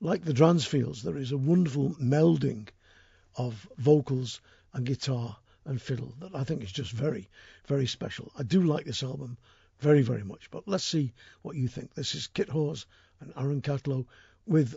like 0.00 0.24
the 0.24 0.32
Dransfields, 0.32 1.02
there 1.02 1.16
is 1.16 1.32
a 1.32 1.36
wonderful 1.36 1.96
melding 2.00 2.68
of 3.34 3.68
vocals 3.76 4.40
and 4.72 4.86
guitar 4.86 5.36
and 5.64 5.82
fiddle 5.82 6.14
that 6.20 6.36
I 6.36 6.44
think 6.44 6.62
is 6.62 6.70
just 6.70 6.92
very, 6.92 7.28
very 7.66 7.88
special. 7.88 8.30
I 8.38 8.44
do 8.44 8.62
like 8.62 8.84
this 8.84 9.02
album 9.02 9.36
very, 9.80 10.02
very 10.02 10.22
much. 10.22 10.48
But 10.52 10.68
let's 10.68 10.84
see 10.84 11.12
what 11.42 11.56
you 11.56 11.66
think. 11.66 11.92
This 11.94 12.14
is 12.14 12.28
Kit 12.28 12.48
Hawes 12.48 12.86
and 13.24 13.32
Aaron 13.36 13.62
Catlow 13.62 14.06
with 14.46 14.76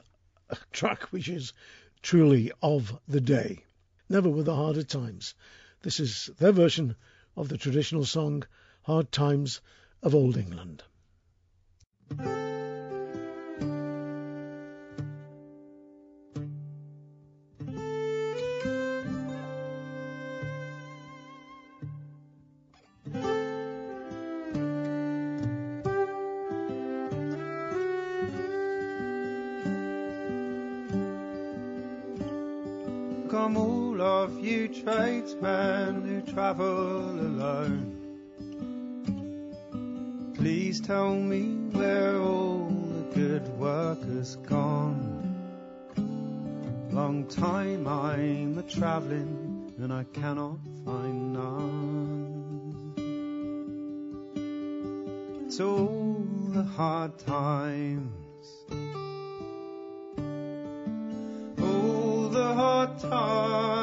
a 0.49 0.57
track 0.71 1.03
which 1.11 1.27
is 1.27 1.53
truly 2.01 2.51
of 2.61 2.97
the 3.07 3.21
day. 3.21 3.63
Never 4.09 4.29
were 4.29 4.43
the 4.43 4.55
harder 4.55 4.83
times. 4.83 5.33
This 5.81 5.99
is 5.99 6.29
their 6.39 6.53
version 6.53 6.95
of 7.35 7.49
the 7.49 7.57
traditional 7.57 8.05
song 8.05 8.43
Hard 8.83 9.11
Times 9.11 9.59
of 10.01 10.15
Old 10.15 10.37
England. 10.37 10.83
Travel 36.37 37.19
alone. 37.19 37.81
Please 40.35 40.79
tell 40.79 41.15
me 41.15 41.41
where 41.71 42.15
all 42.21 42.69
the 42.69 43.15
good 43.15 43.47
work 43.57 43.99
has 44.03 44.35
gone. 44.35 45.01
Long 46.91 47.25
time 47.25 47.87
I'm 47.87 48.59
a 48.59 48.61
travelling 48.61 49.73
and 49.79 49.91
I 49.91 50.03
cannot 50.13 50.59
find 50.85 51.33
none. 51.33 52.93
It's 55.47 55.59
all 55.59 56.23
the 56.53 56.61
hard 56.61 57.17
times 57.17 58.13
all 61.59 62.29
the 62.29 62.53
hard 62.53 62.99
times, 62.99 63.76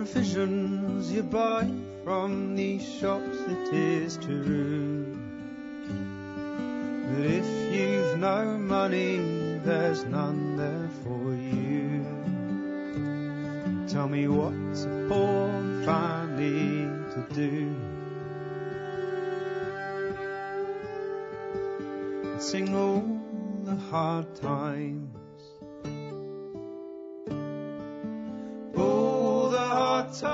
provisions 0.00 1.12
you 1.12 1.22
buy 1.22 1.70
from 2.04 2.56
these 2.56 2.82
shops, 2.82 3.36
it 3.48 3.74
is 3.74 4.16
true. 4.16 5.04
But 7.06 7.26
if 7.26 7.44
you've 7.70 8.16
no 8.18 8.56
money, 8.56 9.58
there's 9.62 10.06
none 10.06 10.56
there 10.56 10.88
for 11.04 11.34
you. 11.34 12.02
Tell 13.88 14.08
me 14.08 14.26
what's 14.26 14.84
a 14.84 15.06
poor 15.06 15.50
family 15.84 16.88
to 17.12 17.26
do? 17.34 17.76
Sing 22.40 22.74
all 22.74 23.04
the 23.64 23.76
hard 23.76 24.34
times. 24.36 25.19
Times 30.12 30.24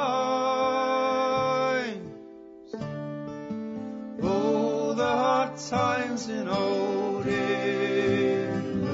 all 4.23 4.95
the 4.95 5.05
hard 5.05 5.57
times 5.59 6.29
in 6.31 6.49
old 6.49 7.27
England, 7.27 8.87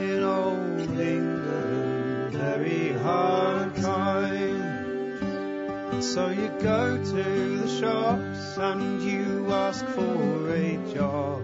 in 0.00 0.22
old 0.22 0.80
England, 0.80 2.34
very 2.34 2.92
hard 2.92 3.74
times. 3.76 5.24
So 6.06 6.28
you 6.28 6.48
go 6.60 6.96
to 6.96 7.58
the 7.58 7.68
shops 7.80 8.56
and 8.58 9.02
you 9.02 9.52
ask 9.52 9.84
for 9.86 10.54
a 10.54 10.76
job. 10.94 11.42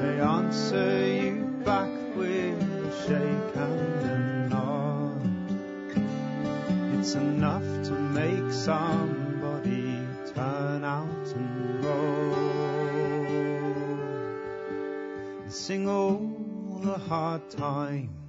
They 0.00 0.20
answer 0.20 1.19
It's 7.10 7.16
enough 7.16 7.64
to 7.88 7.90
make 7.90 8.52
somebody 8.52 9.98
turn 10.32 10.84
out 10.84 11.34
and 11.34 11.84
roll. 11.84 12.34
And 15.42 15.52
sing 15.52 15.88
all 15.88 16.18
the 16.80 16.96
hard 16.96 17.50
times. 17.50 18.19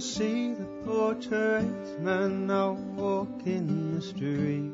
See 0.00 0.54
the 0.54 0.64
portrait 0.84 2.00
man 2.00 2.46
now 2.46 2.72
walking 2.96 3.94
the 3.94 4.00
street. 4.00 4.72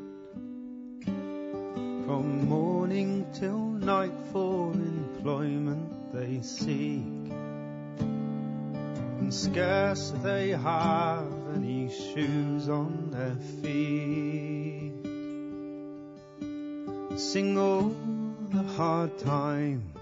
From 2.05 2.47
morning 2.47 3.25
till 3.33 3.57
night 3.57 4.13
for 4.31 4.71
employment 4.71 6.13
they 6.13 6.41
seek. 6.41 7.03
And 9.19 9.33
scarce 9.33 10.13
they 10.23 10.51
have 10.51 11.27
any 11.55 11.89
shoes 11.89 12.69
on 12.69 13.09
their 13.11 13.35
feet. 13.61 14.93
Sing 17.19 17.57
all 17.57 17.93
the 18.49 18.63
hard 18.63 19.17
times. 19.17 19.96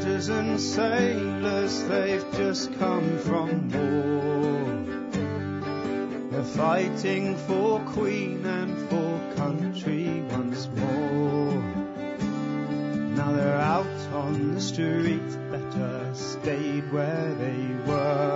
Soldiers 0.00 0.28
and 0.30 0.58
sailors, 0.58 1.82
they've 1.84 2.24
just 2.32 2.72
come 2.78 3.18
from 3.18 3.68
war. 3.68 4.70
They're 6.30 6.42
fighting 6.42 7.36
for 7.36 7.80
Queen 7.80 8.46
and 8.46 8.88
for 8.88 9.34
country 9.36 10.22
once 10.30 10.68
more. 10.74 11.62
Now 13.14 13.32
they're 13.32 13.60
out 13.60 14.14
on 14.14 14.54
the 14.54 14.60
street, 14.60 15.28
better 15.50 16.14
stayed 16.14 16.90
where 16.92 17.34
they 17.34 17.74
were. 17.86 18.29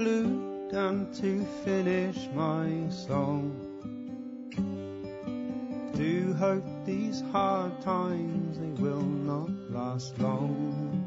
Conclude 0.00 0.72
and 0.72 1.12
to 1.12 1.44
finish 1.62 2.16
my 2.34 2.88
song. 2.88 3.52
Do 5.94 6.32
hope 6.34 6.64
these 6.86 7.22
hard 7.32 7.78
times 7.82 8.58
they 8.58 8.82
will 8.82 9.02
not 9.02 9.50
last 9.70 10.18
long. 10.18 11.04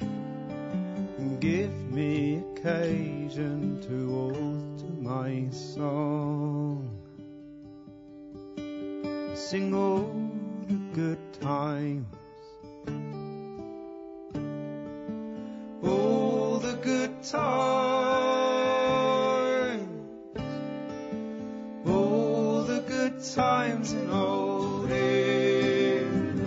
And 0.00 1.40
give 1.40 1.72
me 1.92 2.42
occasion 2.56 3.80
to 3.86 3.96
alter 4.24 4.92
my 5.00 5.48
song. 5.50 6.90
Sing 9.36 9.72
all 9.72 10.12
the 10.66 10.80
good 10.92 11.20
times. 11.40 12.06
All 15.84 16.58
the 16.58 16.76
good 16.82 17.22
times. 17.22 17.93
Times 23.32 23.92
in 23.92 24.10
old 24.10 24.90
England. 24.90 26.44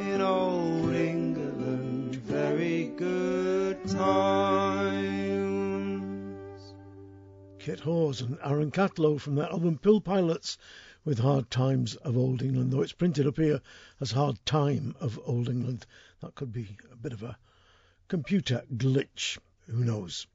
In 0.00 0.20
old 0.20 0.94
England. 0.94 2.14
Very 2.16 2.84
good 2.96 3.84
times. 3.88 5.14
Kit 7.58 7.80
Hawes 7.80 8.20
and 8.20 8.38
Aaron 8.44 8.70
Catlow 8.70 9.18
from 9.18 9.34
their 9.34 9.50
album 9.50 9.78
Pill 9.78 10.00
Pilots 10.00 10.58
with 11.04 11.18
Hard 11.18 11.50
Times 11.50 11.96
of 11.96 12.16
Old 12.16 12.42
England, 12.42 12.70
though 12.70 12.82
it's 12.82 12.92
printed 12.92 13.26
up 13.26 13.36
here 13.36 13.60
as 14.00 14.12
Hard 14.12 14.38
Time 14.46 14.94
of 15.00 15.18
Old 15.24 15.48
England. 15.48 15.86
That 16.20 16.36
could 16.36 16.52
be 16.52 16.76
a 16.92 16.96
bit 16.96 17.12
of 17.12 17.24
a 17.24 17.36
computer 18.06 18.62
glitch. 18.76 19.38
Who 19.66 19.84
knows? 19.84 20.28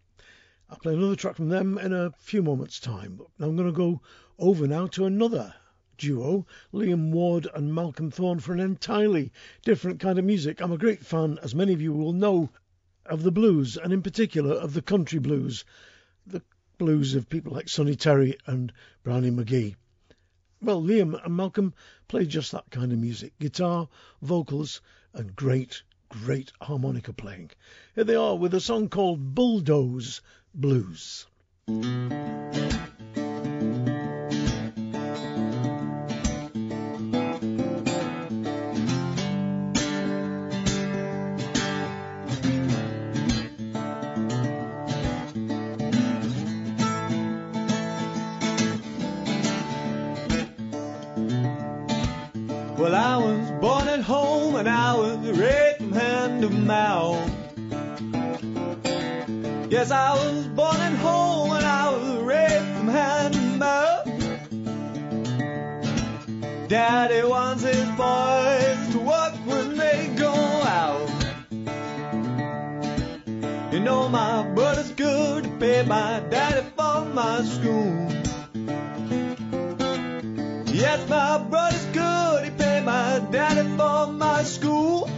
I'll 0.70 0.80
play 0.80 0.94
another 0.94 1.16
track 1.16 1.36
from 1.36 1.50
them 1.50 1.78
in 1.78 1.94
a 1.94 2.12
few 2.18 2.42
moments' 2.42 2.80
time. 2.80 3.22
I'm 3.40 3.56
going 3.56 3.68
to 3.70 3.78
go 3.78 4.02
over 4.40 4.68
now 4.68 4.88
to 4.88 5.06
another 5.06 5.54
duo, 5.98 6.46
Liam 6.74 7.12
Ward 7.12 7.48
and 7.54 7.74
Malcolm 7.74 8.12
Thorne, 8.12 8.40
for 8.40 8.54
an 8.54 8.60
entirely 8.60 9.32
different 9.64 10.00
kind 10.00 10.18
of 10.20 10.26
music. 10.26 10.60
I'm 10.62 10.72
a 10.72 10.78
great 10.78 11.06
fan, 11.06 11.40
as 11.42 11.56
many 11.56 11.74
of 11.74 11.82
you 11.82 11.94
will 11.94 12.14
know, 12.14 12.50
of 13.06 13.24
the 13.24 13.32
blues, 13.32 13.78
and 13.78 13.94
in 13.94 14.02
particular 14.02 14.54
of 14.54 14.74
the 14.74 14.82
country 14.82 15.20
blues. 15.20 15.66
The 16.26 16.42
blues 16.78 17.16
of 17.16 17.30
people 17.30 17.54
like 17.54 17.70
Sonny 17.70 17.96
Terry 17.96 18.38
and 18.46 18.74
Brownie 19.04 19.32
McGhee. 19.32 19.76
Well, 20.62 20.82
Liam 20.82 21.24
and 21.24 21.36
Malcolm 21.36 21.74
play 22.08 22.26
just 22.26 22.52
that 22.54 22.70
kind 22.70 22.92
of 22.92 23.00
music 23.00 23.34
guitar, 23.40 23.90
vocals, 24.22 24.82
and 25.14 25.36
great, 25.36 25.84
great 26.10 26.52
harmonica 26.62 27.14
playing. 27.14 27.52
Here 27.96 28.04
they 28.04 28.16
are 28.16 28.36
with 28.36 28.54
a 28.54 28.62
song 28.62 28.90
called 28.90 29.36
Bulldoze 29.36 30.22
Blues. 30.54 31.28
My 75.88 76.22
daddy 76.30 76.66
for 76.76 77.06
my 77.06 77.42
school. 77.44 78.10
Yes, 80.74 81.08
my 81.10 81.38
brother's 81.50 81.86
good. 81.86 82.46
He 82.46 82.52
paid 82.52 82.84
my 82.84 83.20
daddy 83.32 83.68
for 83.78 84.08
my 84.08 84.44
school. 84.44 85.10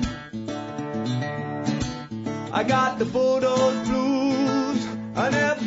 I 2.52 2.64
got 2.64 3.00
the 3.00 3.06
Bulldoze 3.06 3.88
blues. 3.88 4.88
I 5.16 5.30
never 5.30 5.65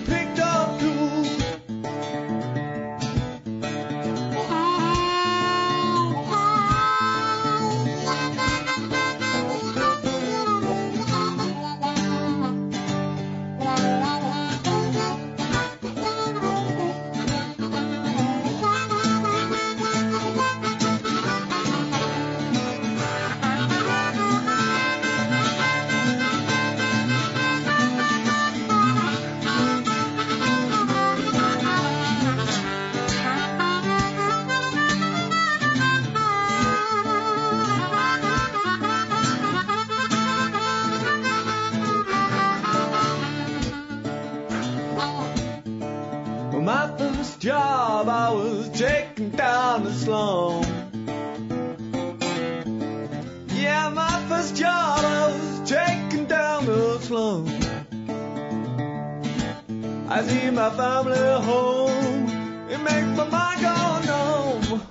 family 61.02 61.44
home, 61.44 62.68
it 62.68 62.78
makes 62.78 63.06
my 63.16 63.24
mind 63.28 63.60
go 63.60 64.00
numb. 64.08 64.82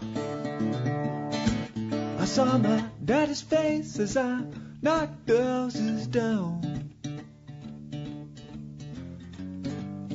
I 2.20 2.26
saw 2.26 2.58
my 2.58 2.84
daddy's 3.04 3.42
face 3.42 4.00
as 4.00 4.16
I 4.16 4.42
knocked 4.82 5.28
the 5.28 5.44
houses 5.44 6.08
down. 6.08 6.62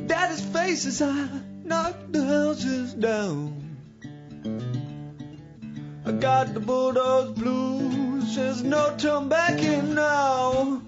Daddy's 0.07 0.40
face 0.40 0.86
as 0.86 1.03
I 1.03 1.28
knocked 1.64 2.12
the 2.12 2.24
houses 2.24 2.95
down. 2.95 3.59
I 6.07 6.12
got 6.12 6.55
the 6.55 6.61
Bulldoze 6.61 7.32
blues, 7.38 8.34
there's 8.34 8.62
no 8.62 8.97
turn 8.97 9.28
back 9.28 9.61
in 9.61 9.95
now. 9.95 10.80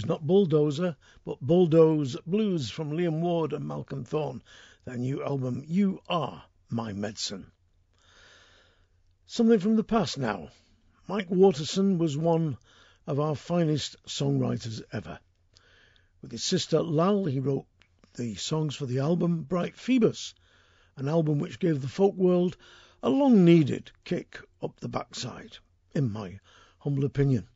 Blues, 0.00 0.08
not 0.08 0.26
Bulldozer, 0.26 0.96
but 1.26 1.42
Bulldoze 1.42 2.16
Blues 2.26 2.70
from 2.70 2.90
Liam 2.90 3.20
Ward 3.20 3.52
and 3.52 3.68
Malcolm 3.68 4.02
Thorne, 4.02 4.42
their 4.86 4.96
new 4.96 5.22
album 5.22 5.62
You 5.66 6.00
Are 6.08 6.44
My 6.70 6.94
Medicine. 6.94 7.52
Something 9.26 9.58
from 9.58 9.76
the 9.76 9.84
past 9.84 10.16
now. 10.16 10.52
Mike 11.06 11.30
Waterson 11.30 11.98
was 11.98 12.16
one 12.16 12.56
of 13.06 13.20
our 13.20 13.34
finest 13.34 13.96
songwriters 14.06 14.80
ever. 14.90 15.18
With 16.22 16.32
his 16.32 16.44
sister 16.44 16.80
Lal, 16.80 17.26
he 17.26 17.38
wrote 17.38 17.66
the 18.14 18.36
songs 18.36 18.74
for 18.74 18.86
the 18.86 19.00
album 19.00 19.42
Bright 19.42 19.76
Phoebus, 19.76 20.34
an 20.96 21.08
album 21.08 21.38
which 21.38 21.58
gave 21.58 21.82
the 21.82 21.88
folk 21.88 22.14
world 22.14 22.56
a 23.02 23.10
long 23.10 23.44
needed 23.44 23.92
kick 24.04 24.40
up 24.62 24.80
the 24.80 24.88
backside, 24.88 25.58
in 25.94 26.10
my 26.10 26.40
humble 26.78 27.04
opinion. 27.04 27.46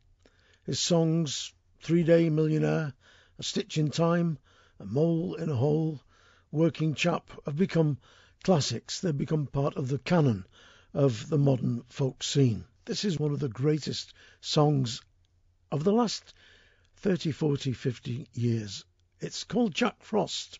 His 0.63 0.79
songs 0.79 1.51
Three 1.85 2.01
Day 2.01 2.31
Millionaire, 2.31 2.95
A 3.37 3.43
Stitch 3.43 3.77
in 3.77 3.91
Time, 3.91 4.39
A 4.79 4.85
Mole 4.87 5.35
in 5.35 5.51
a 5.51 5.55
Hole, 5.55 6.01
Working 6.51 6.95
Chap 6.95 7.29
have 7.45 7.57
become 7.57 7.99
classics. 8.43 8.99
They've 8.99 9.15
become 9.15 9.45
part 9.45 9.75
of 9.75 9.87
the 9.87 9.99
canon 9.99 10.47
of 10.95 11.29
the 11.29 11.37
modern 11.37 11.83
folk 11.83 12.23
scene. 12.23 12.65
This 12.85 13.05
is 13.05 13.19
one 13.19 13.33
of 13.33 13.39
the 13.39 13.49
greatest 13.49 14.15
songs 14.41 15.03
of 15.71 15.83
the 15.83 15.93
last 15.93 16.33
30, 16.95 17.29
40, 17.29 17.73
50 17.73 18.29
years. 18.33 18.83
It's 19.19 19.43
called 19.43 19.75
Jack 19.75 20.01
Frost. 20.01 20.57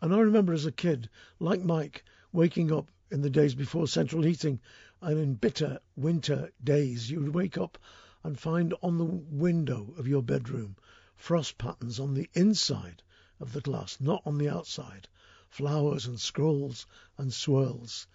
And 0.00 0.14
I 0.14 0.20
remember 0.20 0.52
as 0.52 0.64
a 0.64 0.70
kid, 0.70 1.10
like 1.40 1.64
Mike, 1.64 2.04
waking 2.30 2.70
up 2.70 2.88
in 3.10 3.20
the 3.20 3.30
days 3.30 3.56
before 3.56 3.88
central 3.88 4.22
heating 4.22 4.60
and 5.00 5.18
in 5.18 5.34
bitter 5.34 5.80
winter 5.96 6.52
days, 6.62 7.10
you 7.10 7.18
would 7.18 7.34
wake 7.34 7.58
up 7.58 7.78
and 8.22 8.38
find 8.38 8.74
on 8.82 8.98
the 8.98 9.04
window 9.04 9.94
of 9.96 10.06
your 10.06 10.22
bedroom 10.22 10.76
frost 11.16 11.58
patterns 11.58 12.00
on 12.00 12.14
the 12.14 12.28
inside 12.34 13.02
of 13.38 13.52
the 13.52 13.60
glass, 13.60 13.98
not 14.00 14.22
on 14.26 14.38
the 14.38 14.48
outside, 14.48 15.08
flowers 15.48 16.06
and 16.06 16.20
scrolls 16.20 16.86
and 17.18 17.32
swirls. 17.32 18.06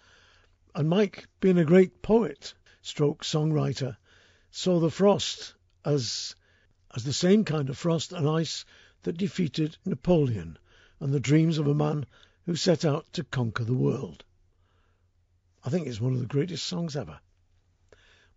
And 0.74 0.88
Mike, 0.88 1.28
being 1.40 1.58
a 1.58 1.64
great 1.64 2.02
poet, 2.02 2.54
stroke 2.82 3.24
songwriter, 3.24 3.96
saw 4.50 4.80
the 4.80 4.90
frost 4.90 5.54
as 5.84 6.34
as 6.94 7.04
the 7.04 7.12
same 7.12 7.44
kind 7.44 7.68
of 7.68 7.76
frost 7.76 8.12
and 8.12 8.28
ice 8.28 8.64
that 9.02 9.18
defeated 9.18 9.76
Napoleon 9.84 10.58
and 10.98 11.12
the 11.12 11.20
dreams 11.20 11.58
of 11.58 11.66
a 11.66 11.74
man 11.74 12.06
who 12.46 12.56
set 12.56 12.84
out 12.84 13.12
to 13.12 13.24
conquer 13.24 13.64
the 13.64 13.74
world. 13.74 14.24
I 15.62 15.68
think 15.68 15.86
it's 15.86 16.00
one 16.00 16.14
of 16.14 16.20
the 16.20 16.26
greatest 16.26 16.64
songs 16.64 16.96
ever. 16.96 17.20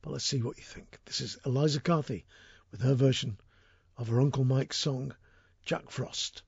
But 0.01 0.11
let's 0.11 0.25
see 0.25 0.41
what 0.41 0.57
you 0.57 0.63
think. 0.63 0.99
This 1.05 1.19
is 1.19 1.37
Eliza 1.45 1.81
Carthy 1.81 2.25
with 2.71 2.81
her 2.81 2.93
version 2.93 3.37
of 3.97 4.07
her 4.07 4.21
Uncle 4.21 4.45
Mike's 4.45 4.77
song, 4.77 5.13
Jack 5.65 5.89
Frost. 5.91 6.41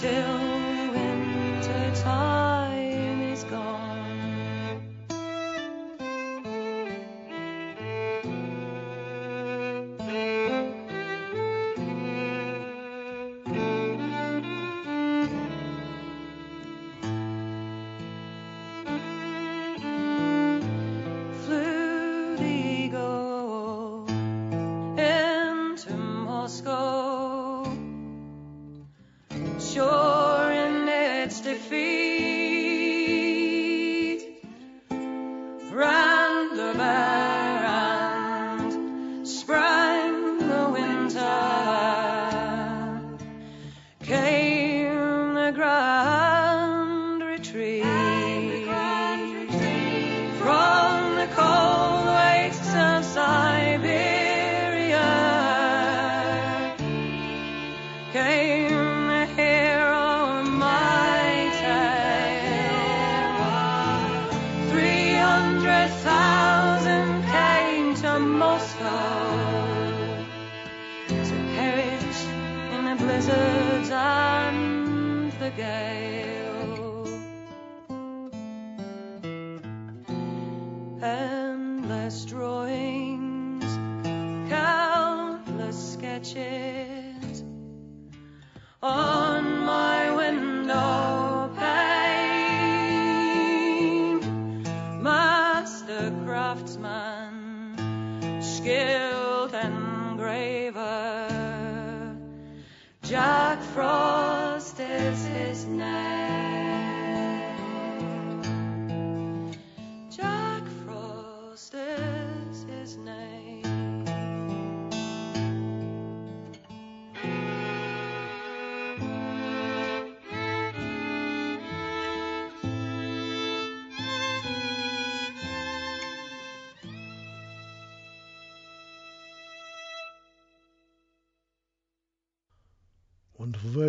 Till 0.00 0.39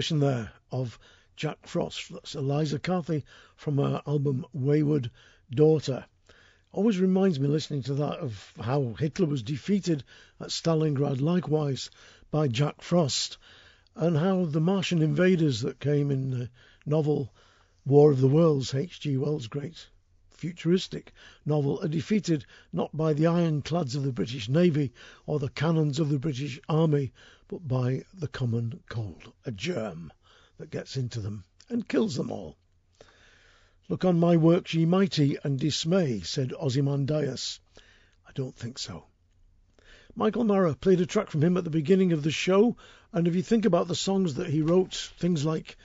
version 0.01 0.19
there 0.19 0.51
of 0.71 0.97
Jack 1.35 1.67
Frost. 1.67 2.11
That's 2.11 2.33
Eliza 2.33 2.79
Carthy 2.79 3.23
from 3.55 3.77
her 3.77 4.01
album 4.07 4.47
Wayward 4.51 5.11
Daughter. 5.53 6.05
Always 6.71 6.97
reminds 6.97 7.39
me 7.39 7.47
listening 7.47 7.83
to 7.83 7.93
that 7.93 8.17
of 8.17 8.51
how 8.59 8.95
Hitler 8.97 9.27
was 9.27 9.43
defeated 9.43 10.03
at 10.39 10.49
Stalingrad, 10.49 11.21
likewise 11.21 11.91
by 12.31 12.47
Jack 12.47 12.81
Frost, 12.81 13.37
and 13.95 14.17
how 14.17 14.45
the 14.45 14.59
Martian 14.59 15.03
invaders 15.03 15.61
that 15.61 15.79
came 15.79 16.09
in 16.09 16.31
the 16.31 16.49
novel 16.83 17.31
War 17.85 18.09
of 18.09 18.21
the 18.21 18.27
Worlds, 18.27 18.73
H.G. 18.73 19.17
Wells' 19.17 19.45
great 19.45 19.87
futuristic 20.31 21.13
novel, 21.45 21.79
are 21.83 21.87
defeated 21.87 22.43
not 22.73 22.97
by 22.97 23.13
the 23.13 23.27
ironclads 23.27 23.95
of 23.95 24.01
the 24.01 24.11
British 24.11 24.49
Navy 24.49 24.91
or 25.27 25.37
the 25.37 25.49
cannons 25.49 25.99
of 25.99 26.09
the 26.09 26.17
British 26.17 26.59
Army, 26.67 27.13
but 27.51 27.67
by 27.67 28.01
the 28.13 28.29
common 28.29 28.81
cold, 28.87 29.33
a 29.45 29.51
germ 29.51 30.09
that 30.57 30.69
gets 30.69 30.95
into 30.95 31.19
them 31.19 31.43
and 31.67 31.85
kills 31.85 32.15
them 32.15 32.31
all. 32.31 32.55
Look 33.89 34.05
on 34.05 34.17
my 34.17 34.37
works, 34.37 34.73
ye 34.73 34.85
mighty, 34.85 35.37
and 35.43 35.59
dismay, 35.59 36.21
said 36.21 36.53
Ozymandias. 36.53 37.59
I 38.25 38.31
don't 38.33 38.55
think 38.55 38.79
so. 38.79 39.03
Michael 40.15 40.45
Marra 40.45 40.79
played 40.79 41.01
a 41.01 41.05
track 41.05 41.29
from 41.29 41.43
him 41.43 41.57
at 41.57 41.65
the 41.65 41.69
beginning 41.69 42.13
of 42.13 42.23
the 42.23 42.31
show, 42.31 42.77
and 43.11 43.27
if 43.27 43.35
you 43.35 43.41
think 43.41 43.65
about 43.65 43.89
the 43.89 43.95
songs 43.95 44.35
that 44.35 44.47
he 44.47 44.61
wrote, 44.61 45.11
things 45.17 45.43
like 45.43 45.77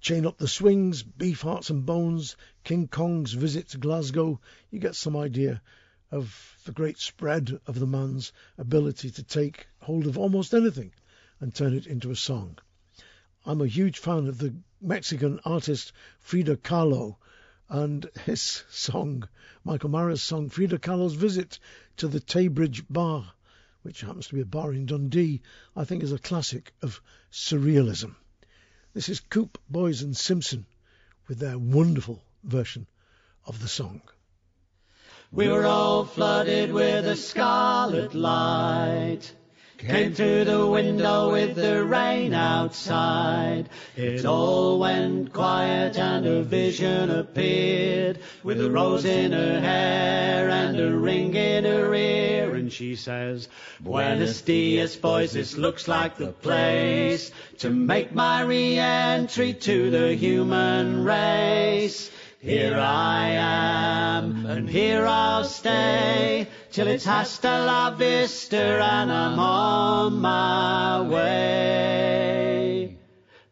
Chain 0.00 0.24
Up 0.24 0.38
the 0.38 0.48
Swings, 0.48 1.02
Beef 1.02 1.42
Hearts 1.42 1.68
and 1.68 1.84
Bones, 1.84 2.34
King 2.62 2.88
Kong's 2.88 3.34
Visit 3.34 3.68
to 3.68 3.78
Glasgow, 3.78 4.40
you 4.70 4.78
get 4.78 4.94
some 4.94 5.16
idea 5.18 5.60
of 6.10 6.58
the 6.64 6.72
great 6.72 6.98
spread 6.98 7.58
of 7.66 7.78
the 7.78 7.86
man's 7.86 8.32
ability 8.58 9.10
to 9.10 9.22
take 9.22 9.66
hold 9.80 10.06
of 10.06 10.18
almost 10.18 10.54
anything 10.54 10.92
and 11.40 11.54
turn 11.54 11.74
it 11.74 11.86
into 11.86 12.10
a 12.10 12.16
song. 12.16 12.58
I'm 13.46 13.60
a 13.60 13.66
huge 13.66 13.98
fan 13.98 14.26
of 14.26 14.38
the 14.38 14.54
Mexican 14.80 15.40
artist 15.44 15.92
Frida 16.20 16.56
Kahlo 16.58 17.16
and 17.68 18.08
his 18.24 18.64
song, 18.70 19.28
Michael 19.64 19.90
Marra's 19.90 20.22
song, 20.22 20.48
Frida 20.48 20.78
Kahlo's 20.78 21.14
Visit 21.14 21.58
to 21.96 22.08
the 22.08 22.20
Taybridge 22.20 22.84
Bar, 22.88 23.32
which 23.82 24.02
happens 24.02 24.28
to 24.28 24.34
be 24.34 24.40
a 24.40 24.46
bar 24.46 24.72
in 24.72 24.86
Dundee, 24.86 25.42
I 25.74 25.84
think 25.84 26.02
is 26.02 26.12
a 26.12 26.18
classic 26.18 26.72
of 26.82 27.02
surrealism. 27.32 28.16
This 28.92 29.08
is 29.08 29.20
Coope, 29.20 29.58
Boyes 29.68 30.02
and 30.02 30.16
Simpson 30.16 30.66
with 31.28 31.38
their 31.38 31.58
wonderful 31.58 32.22
version 32.42 32.86
of 33.46 33.60
the 33.60 33.68
song. 33.68 34.02
We 35.34 35.48
were 35.48 35.66
all 35.66 36.04
flooded 36.04 36.72
with 36.72 37.08
a 37.08 37.16
scarlet 37.16 38.14
light. 38.14 39.32
Came 39.78 40.14
through 40.14 40.44
the 40.44 40.64
window 40.64 41.32
with 41.32 41.56
the 41.56 41.84
rain 41.84 42.32
outside. 42.32 43.68
It 43.96 44.24
all 44.24 44.78
went 44.78 45.32
quiet 45.32 45.98
and 45.98 46.24
a 46.24 46.44
vision 46.44 47.10
appeared 47.10 48.20
with 48.44 48.64
a 48.64 48.70
rose 48.70 49.04
in 49.04 49.32
her 49.32 49.58
hair 49.58 50.48
and 50.50 50.78
a 50.78 50.96
ring 50.96 51.34
in 51.34 51.64
her 51.64 51.92
ear. 51.92 52.54
And 52.54 52.72
she 52.72 52.94
says, 52.94 53.48
Buenos 53.80 54.40
dias, 54.40 54.94
boys, 54.94 55.32
this 55.32 55.56
looks 55.56 55.88
like 55.88 56.16
the 56.16 56.30
place 56.30 57.32
to 57.58 57.70
make 57.70 58.14
my 58.14 58.42
re-entry 58.42 59.52
to 59.52 59.90
the 59.90 60.14
human 60.14 61.02
race. 61.02 62.12
Here 62.44 62.76
I 62.78 63.28
am, 63.30 64.44
and 64.44 64.68
here 64.68 65.06
I'll 65.06 65.44
stay, 65.44 66.46
till 66.72 66.88
it's 66.88 67.06
hasta 67.06 67.64
la 67.64 67.92
vista 67.92 68.58
and 68.58 69.10
I'm 69.10 69.38
on 69.38 70.20
my 70.20 71.00
way. 71.00 72.98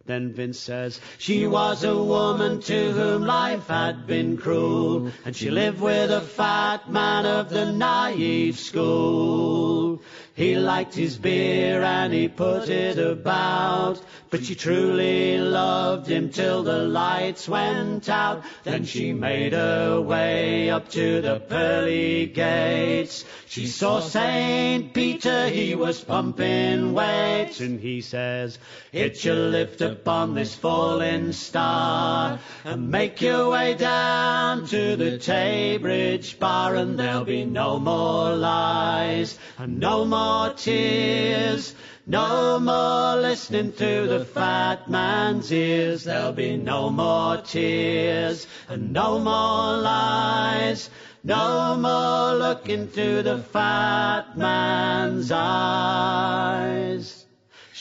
Then 0.05 0.35
Vince 0.35 0.60
says, 0.60 1.01
she 1.16 1.47
was 1.47 1.85
a 1.85 1.97
woman 1.97 2.60
to 2.60 2.93
whom 2.93 3.24
life 3.24 3.69
had 3.69 4.06
been 4.06 4.36
cruel, 4.36 5.10
and 5.24 5.35
she 5.35 5.51
lived 5.51 5.81
with 5.81 6.10
a 6.10 6.20
fat 6.20 6.90
man 6.93 7.24
of 7.24 7.48
the 7.48 7.73
naive 7.73 8.59
school. 8.59 10.02
He 10.35 10.57
liked 10.57 10.95
his 10.95 11.19
beer 11.19 11.83
and 11.83 12.11
he 12.11 12.27
put 12.27 12.71
it 12.71 12.99
about, 12.99 14.01
but 14.31 14.47
she 14.47 14.55
truly 14.55 15.37
loved 15.37 16.07
him 16.07 16.31
till 16.31 16.63
the 16.63 16.79
lights 16.79 17.47
went 17.47 18.09
out. 18.09 18.43
Then 18.65 18.87
she 18.87 19.13
made 19.13 19.53
her 19.53 20.01
way 20.01 20.71
up 20.71 20.89
to 20.93 21.21
the 21.21 21.39
pearly 21.39 22.27
gates. 22.27 23.27
She 23.47 23.67
saw 23.67 24.01
Saint 24.01 24.95
Peter, 24.95 25.49
he 25.49 25.75
was 25.75 26.03
pumping 26.03 26.95
weights, 26.95 27.61
and 27.61 27.79
he 27.79 28.01
says, 28.01 28.59
Hit 28.91 29.23
your 29.27 29.35
lift 29.35 29.83
upon 29.83 30.35
this 30.35 30.55
falling 30.55 31.33
star, 31.33 32.39
and 32.65 32.91
make 32.91 33.21
your 33.21 33.51
way 33.51 33.75
down 33.75 34.67
to 34.69 34.97
the 34.97 35.19
Tay 35.19 35.77
Bridge 35.77 36.39
bar, 36.39 36.75
and 36.77 36.99
there'll 36.99 37.25
be 37.25 37.45
no 37.45 37.79
more 37.79 38.35
lies, 38.35 39.39
and 39.59 39.79
no 39.79 40.07
more 40.07 40.22
tears. 40.57 41.74
No 42.07 42.59
more 42.59 43.16
listening 43.16 43.73
to 43.73 44.07
the 44.07 44.24
fat 44.24 44.90
man's 44.90 45.53
ears. 45.53 46.05
There'll 46.05 46.32
be 46.32 46.57
no 46.57 46.90
more 46.90 47.36
tears 47.39 48.47
and 48.69 48.93
no 48.93 49.19
more 49.19 49.77
lies. 49.77 50.90
No 51.24 51.77
more 51.77 52.35
looking 52.35 52.90
to 52.90 53.23
the 53.23 53.39
fat 53.39 54.36
man's 54.36 55.31
eyes. 55.31 56.82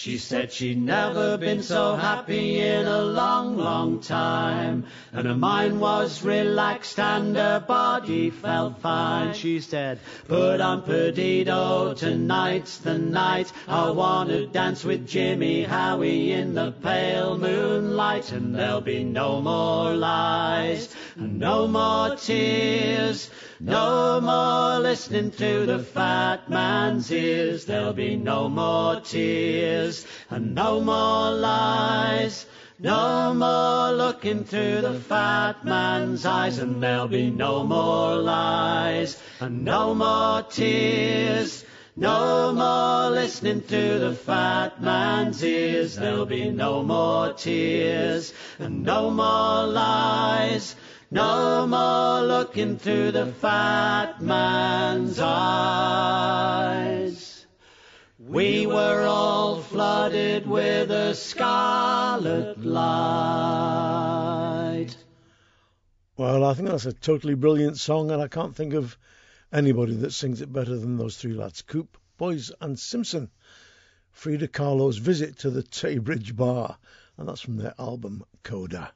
She 0.03 0.17
said 0.17 0.51
she'd 0.51 0.81
never 0.81 1.37
been 1.37 1.61
so 1.61 1.95
happy 1.95 2.59
in 2.59 2.87
a 2.87 3.03
long, 3.03 3.55
long 3.55 3.99
time. 3.99 4.85
And 5.13 5.27
her 5.27 5.35
mind 5.35 5.79
was 5.79 6.23
relaxed 6.23 6.97
and 6.97 7.35
her 7.35 7.59
body 7.59 8.31
felt 8.31 8.79
fine. 8.79 9.35
She 9.35 9.59
said, 9.59 9.99
Put 10.27 10.59
on 10.59 10.81
Perdido, 10.81 11.93
tonight's 11.93 12.79
the 12.79 12.97
night. 12.97 13.53
I 13.67 13.91
wanna 13.91 14.47
dance 14.47 14.83
with 14.83 15.07
Jimmy 15.07 15.61
Howie 15.61 16.31
in 16.31 16.55
the 16.55 16.71
pale 16.71 17.37
moonlight. 17.37 18.31
And 18.31 18.55
there'll 18.55 18.81
be 18.81 19.03
no 19.03 19.39
more 19.39 19.93
lies, 19.93 20.89
no 21.15 21.67
more 21.67 22.15
tears. 22.15 23.29
No 23.59 24.19
more 24.21 24.79
listening 24.79 25.31
to 25.31 25.65
the 25.65 25.79
fat 25.79 26.49
man's 26.49 27.11
ears. 27.11 27.65
There'll 27.65 27.93
be 27.93 28.15
no 28.15 28.49
more 28.49 29.01
tears 29.01 30.05
and 30.29 30.55
no 30.55 30.81
more 30.81 31.31
lies. 31.31 32.45
No 32.79 33.35
more 33.35 33.91
looking 33.91 34.43
through 34.43 34.81
the 34.81 34.99
fat 34.99 35.63
man's 35.63 36.25
eyes, 36.25 36.57
and 36.57 36.81
there'll 36.81 37.07
be 37.07 37.29
no 37.29 37.63
more 37.63 38.15
lies 38.15 39.21
and 39.39 39.63
no 39.63 39.93
more 39.93 40.41
tears. 40.41 41.63
No 41.95 42.51
more 42.53 43.11
listening 43.11 43.61
to 43.61 43.99
the 43.99 44.15
fat 44.15 44.81
man's 44.81 45.43
ears. 45.43 45.95
There'll 45.95 46.25
be 46.25 46.49
no 46.49 46.81
more 46.81 47.33
tears 47.33 48.33
and 48.57 48.81
no 48.81 49.11
more 49.11 49.67
lies. 49.67 50.75
No 51.13 51.67
more 51.67 52.21
looking 52.21 52.77
through 52.77 53.11
the 53.11 53.25
fat 53.25 54.21
man's 54.21 55.19
eyes. 55.19 56.31
We 58.17 58.65
were 58.65 59.05
all 59.05 59.61
flooded 59.61 60.47
with 60.47 60.89
a 60.89 61.13
scarlet 61.13 62.63
light. 62.63 62.95
Well, 66.15 66.45
I 66.45 66.53
think 66.53 66.69
that's 66.69 66.85
a 66.85 66.93
totally 66.93 67.33
brilliant 67.33 67.77
song, 67.77 68.09
and 68.09 68.21
I 68.21 68.29
can't 68.29 68.55
think 68.55 68.73
of 68.73 68.97
anybody 69.51 69.95
that 69.95 70.13
sings 70.13 70.39
it 70.39 70.53
better 70.53 70.77
than 70.77 70.95
those 70.95 71.17
three 71.17 71.33
lads 71.33 71.61
Coope, 71.61 71.97
Boyes, 72.17 72.53
and 72.61 72.79
Simpson. 72.79 73.29
Frida 74.11 74.47
Kahlo's 74.47 74.99
visit 74.99 75.39
to 75.39 75.49
the 75.49 75.63
Taybridge 75.63 76.37
Bar, 76.37 76.77
and 77.17 77.27
that's 77.27 77.41
from 77.41 77.57
their 77.57 77.75
album 77.77 78.23
Coda. 78.43 78.93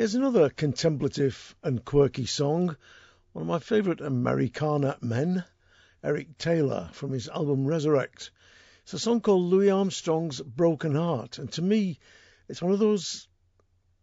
Here's 0.00 0.14
another 0.14 0.48
contemplative 0.48 1.54
and 1.62 1.84
quirky 1.84 2.24
song, 2.24 2.74
one 3.34 3.42
of 3.42 3.46
my 3.46 3.58
favourite 3.58 4.00
Americana 4.00 4.96
men, 5.02 5.44
Eric 6.02 6.38
Taylor, 6.38 6.88
from 6.94 7.12
his 7.12 7.28
album 7.28 7.66
Resurrect. 7.66 8.30
It's 8.82 8.94
a 8.94 8.98
song 8.98 9.20
called 9.20 9.42
Louis 9.42 9.68
Armstrong's 9.68 10.40
Broken 10.40 10.94
Heart, 10.94 11.36
and 11.36 11.52
to 11.52 11.60
me, 11.60 11.98
it's 12.48 12.62
one 12.62 12.72
of 12.72 12.78
those. 12.78 13.28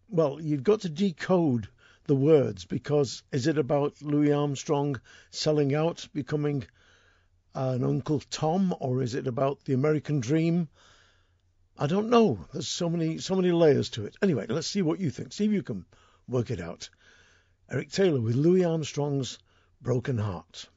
Well, 0.07 0.39
you've 0.39 0.61
got 0.61 0.81
to 0.81 0.89
decode 0.89 1.67
the 2.05 2.15
words 2.15 2.63
because 2.65 3.23
is 3.31 3.47
it 3.47 3.57
about 3.57 3.99
Louis 3.99 4.31
Armstrong 4.31 5.01
selling 5.31 5.73
out, 5.73 6.07
becoming 6.13 6.67
an 7.55 7.83
Uncle 7.83 8.19
Tom, 8.19 8.75
or 8.79 9.01
is 9.01 9.15
it 9.15 9.25
about 9.25 9.65
the 9.65 9.73
American 9.73 10.19
dream? 10.19 10.69
I 11.79 11.85
don't 11.85 12.09
know. 12.09 12.39
There's 12.53 12.67
so 12.67 12.89
many 12.89 13.19
so 13.19 13.35
many 13.35 13.51
layers 13.51 13.89
to 13.91 14.05
it. 14.05 14.15
Anyway, 14.21 14.47
let's 14.49 14.67
see 14.67 14.81
what 14.81 14.99
you 14.99 15.11
think. 15.11 15.31
See 15.31 15.45
if 15.45 15.51
you 15.51 15.61
can 15.61 15.85
work 16.27 16.49
it 16.49 16.59
out. 16.59 16.89
Eric 17.69 17.91
Taylor 17.91 18.19
with 18.19 18.35
Louis 18.35 18.65
Armstrong's 18.65 19.37
Broken 19.81 20.17
Heart. 20.17 20.69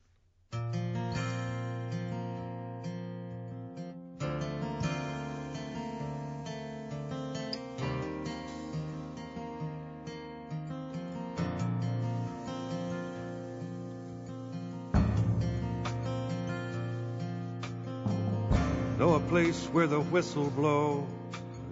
Place 19.51 19.67
where 19.73 19.89
the 19.89 20.01
whistle 20.01 20.49
blows 20.51 21.09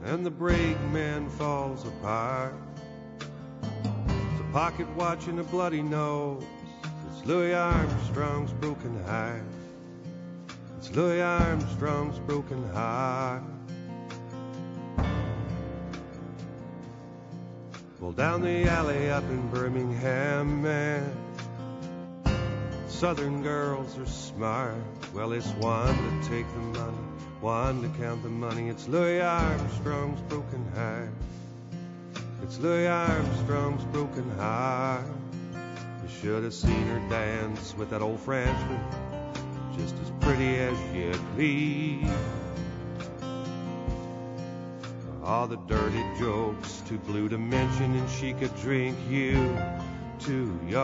and 0.05 0.27
the 0.27 0.31
brakeman 0.31 1.31
falls 1.31 1.87
apart. 1.87 2.55
It's 3.63 4.41
a 4.41 4.53
pocket 4.53 4.89
watch 4.97 5.29
and 5.29 5.39
a 5.39 5.45
bloody 5.45 5.83
nose. 5.83 6.43
It's 7.09 7.25
Louis 7.25 7.55
Armstrong's 7.55 8.53
broken 8.55 9.05
heart. 9.05 9.45
It's 10.79 10.91
Louis 10.91 11.21
Armstrong's 11.21 12.19
broken 12.19 12.69
heart. 12.71 13.45
Well, 18.01 18.13
down 18.13 18.43
the 18.43 18.65
alley 18.65 19.09
up 19.09 19.25
in 19.25 19.51
Birmingham, 19.51 20.63
man. 20.63 21.13
Southern 22.89 23.45
girls 23.45 23.97
are 23.99 24.07
smart. 24.07 24.75
Well, 25.15 25.33
it's 25.33 25.51
one 25.53 25.95
to 25.95 26.29
take 26.29 26.49
the 26.53 26.81
money, 26.81 27.08
one 27.41 27.83
to 27.83 27.89
count 28.01 28.23
the 28.23 28.29
money. 28.29 28.69
It's 28.69 28.89
Louis 28.89 29.21
Armstrong's 29.21 30.21
broken 30.23 30.65
heart. 30.75 31.11
It's 32.43 32.59
Louis 32.59 32.87
Armstrong's 32.87 33.85
broken 33.85 34.29
heart. 34.39 35.05
You 36.03 36.09
should 36.21 36.43
have 36.45 36.55
seen 36.55 36.87
her 36.87 37.09
dance 37.09 37.77
with 37.77 37.91
that 37.91 38.03
old 38.03 38.21
Frenchman, 38.21 38.81
just 39.77 39.95
as 40.03 40.11
pretty 40.21 40.57
as 40.57 40.77
you 40.95 41.13
please. 41.35 42.11
All 45.23 45.47
the 45.47 45.57
dirty 45.57 46.03
jokes 46.19 46.83
too 46.89 46.99
blue 46.99 47.29
to 47.29 47.39
mention, 47.39 47.95
and 47.95 48.11
she 48.11 48.33
could 48.33 48.55
drink 48.61 48.97
you 49.09 49.57
to 50.21 50.59
your 50.67 50.81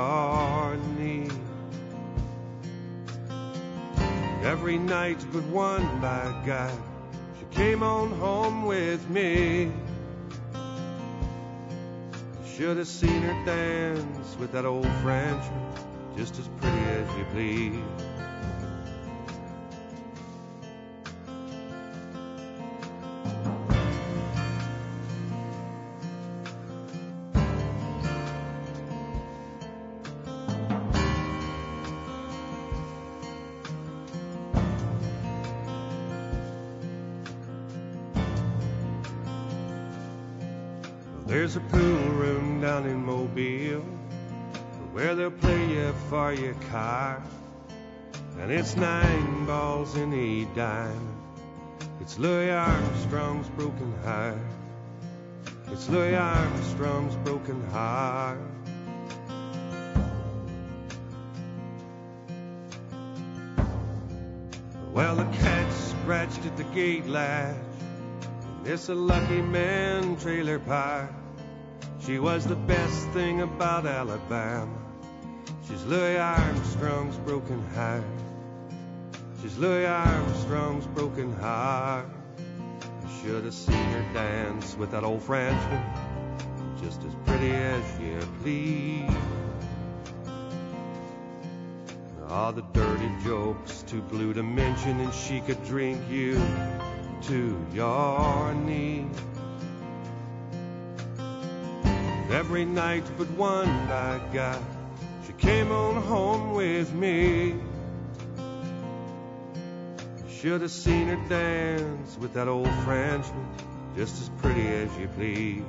Every 4.54 4.78
night 4.78 5.18
but 5.32 5.42
one, 5.46 6.00
by 6.00 6.32
God, 6.46 6.78
she 7.36 7.44
came 7.56 7.82
on 7.82 8.12
home 8.12 8.66
with 8.66 9.10
me. 9.10 9.72
Should 12.56 12.76
have 12.76 12.86
seen 12.86 13.20
her 13.22 13.44
dance 13.44 14.36
with 14.38 14.52
that 14.52 14.64
old 14.64 14.86
Frenchman, 15.02 15.72
just 16.16 16.38
as 16.38 16.46
pretty 16.60 16.78
as 16.78 17.18
you 17.18 17.24
please. 17.32 17.82
It's 48.64 48.76
nine 48.76 49.44
balls 49.44 49.94
in 49.94 50.10
a 50.14 50.46
dime. 50.56 51.18
It's 52.00 52.18
Louis 52.18 52.50
Armstrong's 52.50 53.46
broken 53.50 53.92
heart. 54.02 54.38
It's 55.70 55.86
Louis 55.90 56.14
Armstrong's 56.14 57.14
broken 57.16 57.62
heart. 57.68 58.38
Well, 64.94 65.16
the 65.16 65.24
cat 65.24 65.70
scratched 65.70 66.46
at 66.46 66.56
the 66.56 66.64
gate 66.74 67.06
latch. 67.06 67.56
It's 68.64 68.88
a 68.88 68.94
lucky 68.94 69.42
man 69.42 70.16
trailer 70.16 70.58
park. 70.58 71.12
She 72.00 72.18
was 72.18 72.46
the 72.46 72.56
best 72.56 73.10
thing 73.10 73.42
about 73.42 73.84
Alabama. 73.84 74.78
She's 75.68 75.84
Louis 75.84 76.16
Armstrong's 76.16 77.18
broken 77.18 77.62
heart. 77.74 78.23
She's 79.44 79.58
Louis 79.58 79.84
Armstrong's 79.84 80.86
broken 80.86 81.30
heart. 81.34 82.06
I 82.78 83.20
should 83.20 83.44
have 83.44 83.52
seen 83.52 83.74
her 83.74 84.14
dance 84.14 84.74
with 84.74 84.90
that 84.92 85.04
old 85.04 85.22
Frenchman, 85.22 85.84
just 86.82 87.04
as 87.04 87.14
pretty 87.26 87.50
as 87.50 87.84
you 88.00 88.18
please. 88.40 89.14
All 92.30 92.52
the 92.52 92.62
dirty 92.72 93.10
jokes, 93.22 93.84
too 93.86 94.00
blue 94.00 94.32
to 94.32 94.42
mention, 94.42 94.98
and 95.00 95.12
she 95.12 95.40
could 95.40 95.62
drink 95.66 96.00
you 96.08 96.40
to 97.24 97.66
your 97.74 98.54
knees. 98.54 99.14
Every 102.30 102.64
night 102.64 103.04
but 103.18 103.30
one, 103.32 103.68
I 103.68 104.22
got, 104.32 104.58
she 105.26 105.34
came 105.34 105.70
on 105.70 106.00
home 106.00 106.54
with 106.54 106.94
me. 106.94 107.56
Should 110.44 110.60
have 110.60 110.70
seen 110.70 111.06
her 111.06 111.28
dance 111.30 112.18
with 112.18 112.34
that 112.34 112.48
old 112.48 112.68
Frenchman, 112.84 113.48
just 113.96 114.20
as 114.20 114.28
pretty 114.42 114.68
as 114.68 114.94
you 114.98 115.08
please. 115.08 115.62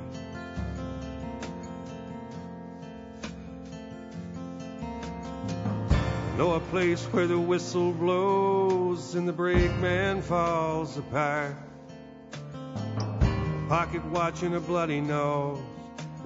Know 6.36 6.52
a 6.52 6.60
place 6.60 7.02
where 7.06 7.26
the 7.26 7.38
whistle 7.38 7.90
blows 7.92 9.14
and 9.14 9.26
the 9.26 9.32
brakeman 9.32 10.20
falls 10.20 10.98
apart. 10.98 11.56
Pocket 13.70 14.04
watch 14.04 14.42
and 14.42 14.56
a 14.56 14.60
bloody 14.60 15.00
nose. 15.00 15.58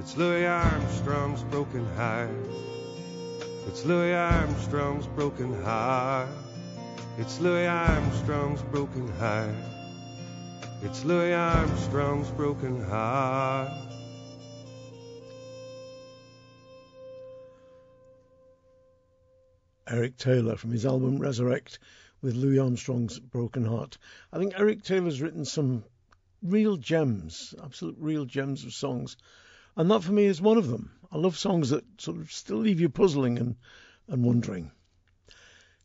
It's 0.00 0.16
Louis 0.16 0.44
Armstrong's 0.44 1.44
broken 1.44 1.86
heart. 1.94 2.30
It's 3.68 3.84
Louis 3.84 4.12
Armstrong's 4.12 5.06
broken 5.06 5.62
heart. 5.62 6.30
It's 7.20 7.38
Louis 7.38 7.66
Armstrong's 7.66 8.62
broken 8.62 9.06
heart. 9.18 9.54
It's 10.82 11.04
Louis 11.04 11.34
Armstrong's 11.34 12.30
broken 12.30 12.82
heart. 12.82 13.78
Eric 19.86 20.16
Taylor 20.16 20.56
from 20.56 20.70
his 20.70 20.86
album 20.86 21.18
Resurrect 21.18 21.78
with 22.22 22.36
Louis 22.36 22.58
Armstrong's 22.58 23.18
Broken 23.18 23.66
Heart. 23.66 23.98
I 24.32 24.38
think 24.38 24.54
Eric 24.56 24.82
Taylor's 24.82 25.20
written 25.20 25.44
some 25.44 25.84
real 26.42 26.78
gems, 26.78 27.54
absolute 27.62 27.96
real 27.98 28.24
gems 28.24 28.64
of 28.64 28.72
songs. 28.72 29.18
And 29.76 29.90
that 29.90 30.02
for 30.02 30.12
me 30.12 30.24
is 30.24 30.40
one 30.40 30.56
of 30.56 30.68
them. 30.68 30.92
I 31.12 31.18
love 31.18 31.36
songs 31.36 31.68
that 31.68 31.84
sort 32.00 32.16
of 32.16 32.32
still 32.32 32.56
leave 32.56 32.80
you 32.80 32.88
puzzling 32.88 33.38
and, 33.38 33.56
and 34.08 34.24
wondering. 34.24 34.70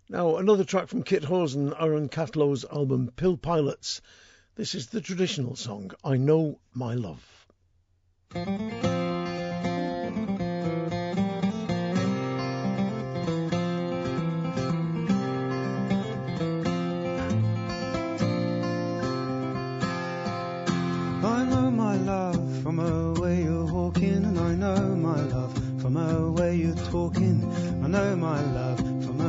Now, 0.08 0.38
another 0.38 0.64
track 0.64 0.88
from 0.88 1.02
Kit 1.02 1.24
and 1.56 1.74
Aaron 1.80 2.10
Catlow's 2.10 2.64
album 2.64 3.12
Pill 3.16 3.38
Pilots. 3.38 4.02
This 4.54 4.76
is 4.76 4.86
the 4.88 5.02
traditional 5.02 5.56
song, 5.56 5.90
I 6.04 6.18
Know 6.18 6.60
My 6.76 6.94
Love. 6.94 7.48
I 8.36 8.46
know 21.46 21.72
my 21.72 21.96
love 21.96 22.62
from 22.62 22.80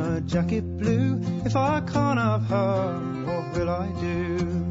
a 0.07 0.13
a 0.13 0.17
a 0.17 0.21
jacket 0.21 0.77
blue. 0.77 1.21
If 1.45 1.55
I 1.55 1.81
can't 1.81 2.19
have 2.19 2.43
her, 2.43 2.99
what 3.25 3.57
will 3.57 3.69
I 3.69 3.87
do? 4.01 4.65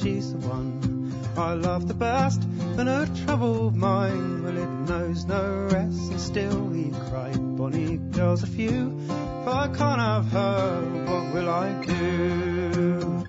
She's 0.00 0.32
the 0.32 0.38
one 0.38 1.12
I 1.36 1.52
love 1.54 1.86
the 1.86 1.94
best, 1.94 2.42
and 2.78 2.88
her 2.88 3.06
troubled 3.24 3.76
mind, 3.76 4.44
well, 4.44 4.56
it 4.56 4.90
knows 4.90 5.24
no 5.24 5.68
rest, 5.72 6.10
and 6.10 6.20
still 6.20 6.60
we 6.60 6.90
cry. 6.90 7.32
Bonnie 7.36 7.96
girls 7.96 8.42
are 8.42 8.46
few. 8.46 8.98
If 9.08 9.48
I 9.48 9.68
can't 9.68 10.00
have 10.00 10.26
her, 10.26 10.82
what 11.06 11.34
will 11.34 11.48
I 11.48 11.84
do? 11.84 13.24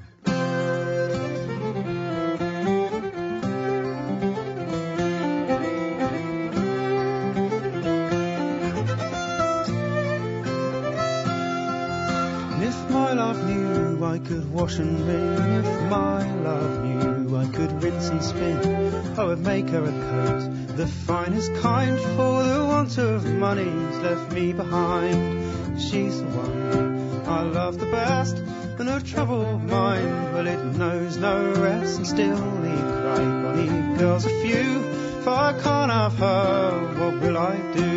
I 14.09 14.17
could 14.17 14.51
wash 14.51 14.79
and 14.79 15.07
wring, 15.07 15.63
if 15.63 15.81
my 15.83 16.41
love 16.41 16.83
knew 16.83 17.37
I 17.37 17.45
could 17.45 17.83
rinse 17.83 18.09
and 18.09 18.23
spin, 18.23 18.59
oh, 18.65 19.21
I 19.21 19.25
would 19.25 19.45
make 19.45 19.69
her 19.69 19.83
a 19.83 19.91
coat, 19.91 20.75
the 20.77 20.87
finest 20.87 21.53
kind, 21.57 21.99
for 21.99 22.43
the 22.43 22.65
want 22.65 22.97
of 22.97 23.23
money's 23.35 23.97
left 23.97 24.31
me 24.31 24.51
behind. 24.51 25.79
She's 25.79 26.17
the 26.17 26.25
one 26.25 27.27
I 27.27 27.43
love 27.43 27.77
the 27.77 27.85
best, 27.85 28.37
and 28.79 28.89
her 28.89 28.99
troubled 28.99 29.61
mind, 29.65 30.33
well, 30.33 30.47
it 30.47 30.63
knows 30.75 31.17
no 31.17 31.53
rest, 31.61 31.97
and 31.97 32.07
still 32.07 32.41
we 32.61 32.75
cry, 32.77 33.19
bonny 33.43 33.97
girls 33.99 34.25
are 34.25 34.41
few. 34.41 34.79
If 35.19 35.27
I 35.27 35.53
can't 35.61 35.91
have 35.91 36.17
her, 36.17 36.95
what 36.97 37.21
will 37.21 37.37
I 37.37 37.55
do? 37.73 37.88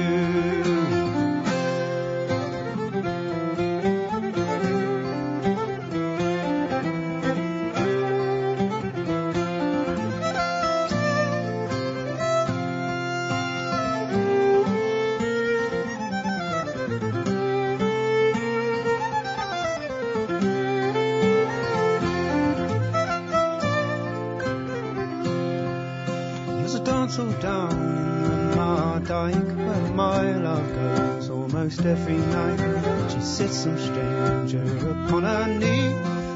Some 33.62 33.78
stranger 33.78 34.64
upon 34.90 35.22
her 35.22 35.46
knee, 35.46 35.92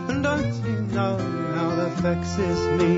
and 0.08 0.22
don't 0.22 0.54
you 0.64 0.80
know 0.94 1.18
how 1.56 1.74
that 1.74 1.92
vexes 1.98 2.60
me? 2.78 2.95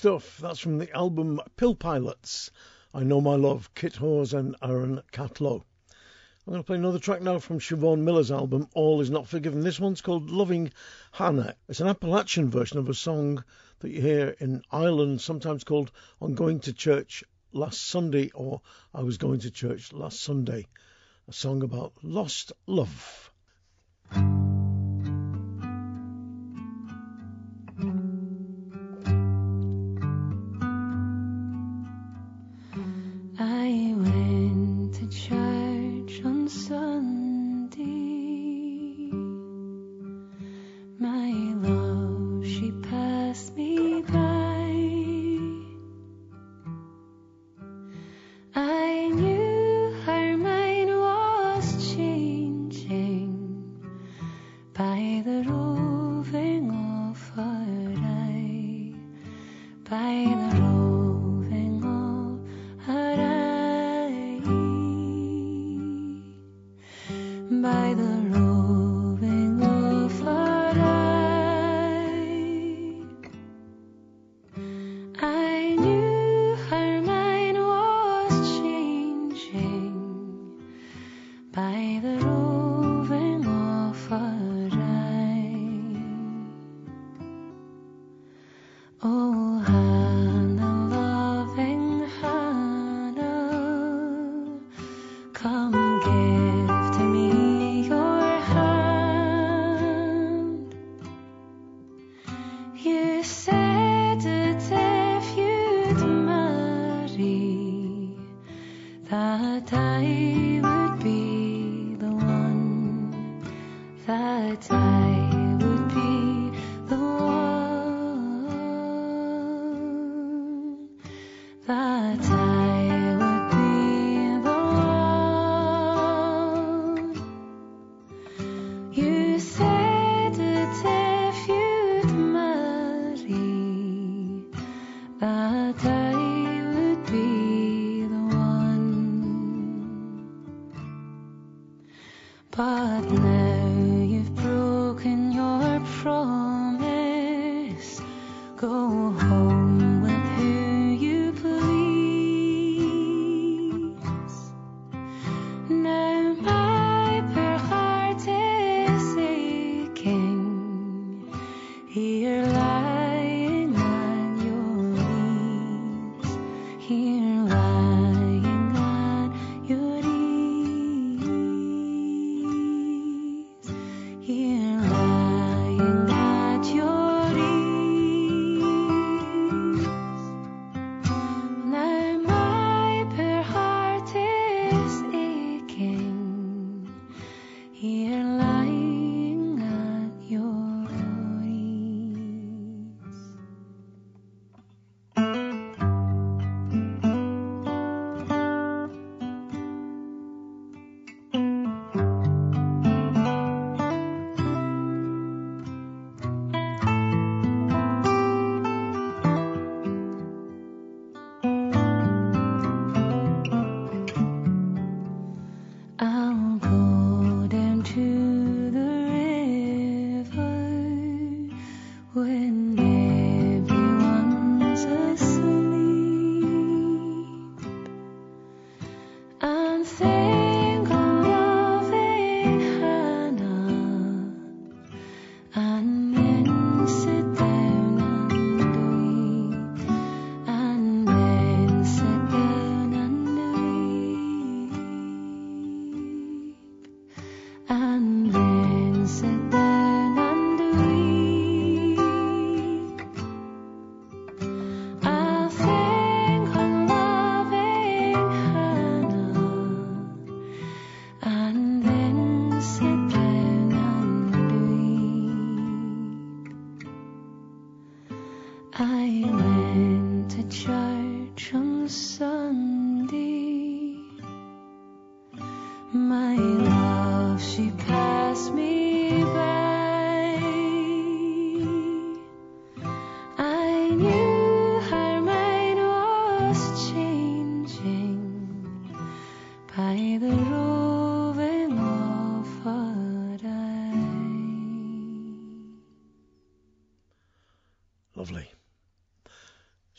stuff. 0.00 0.38
That's 0.38 0.58
from 0.58 0.78
the 0.78 0.90
album 0.96 1.42
Pill 1.58 1.74
Pilots. 1.74 2.50
I 2.94 3.02
Know 3.02 3.20
My 3.20 3.34
Love, 3.34 3.68
Kit 3.74 3.96
Hawes 3.96 4.32
and 4.32 4.56
Aaron 4.62 5.02
Catlow. 5.12 5.62
I'm 6.46 6.52
going 6.54 6.62
to 6.62 6.66
play 6.66 6.76
another 6.76 6.98
track 6.98 7.20
now 7.20 7.38
from 7.38 7.58
Siobhan 7.58 7.98
Miller's 7.98 8.30
album 8.30 8.66
All 8.72 9.02
Is 9.02 9.10
Not 9.10 9.28
Forgiven. 9.28 9.60
This 9.60 9.78
one's 9.78 10.00
called 10.00 10.30
Loving 10.30 10.72
Hannah. 11.12 11.54
It's 11.68 11.80
an 11.80 11.86
Appalachian 11.86 12.48
version 12.48 12.78
of 12.78 12.88
a 12.88 12.94
song 12.94 13.44
that 13.80 13.90
you 13.90 14.00
hear 14.00 14.34
in 14.40 14.62
Ireland, 14.72 15.20
sometimes 15.20 15.64
called 15.64 15.92
On 16.22 16.32
Going 16.32 16.60
to 16.60 16.72
Church 16.72 17.22
Last 17.52 17.86
Sunday 17.86 18.30
or 18.34 18.62
I 18.94 19.02
Was 19.02 19.18
Going 19.18 19.40
to 19.40 19.50
Church 19.50 19.92
Last 19.92 20.22
Sunday. 20.22 20.66
A 21.28 21.34
song 21.34 21.62
about 21.62 21.92
lost 22.02 22.52
love. 22.66 23.30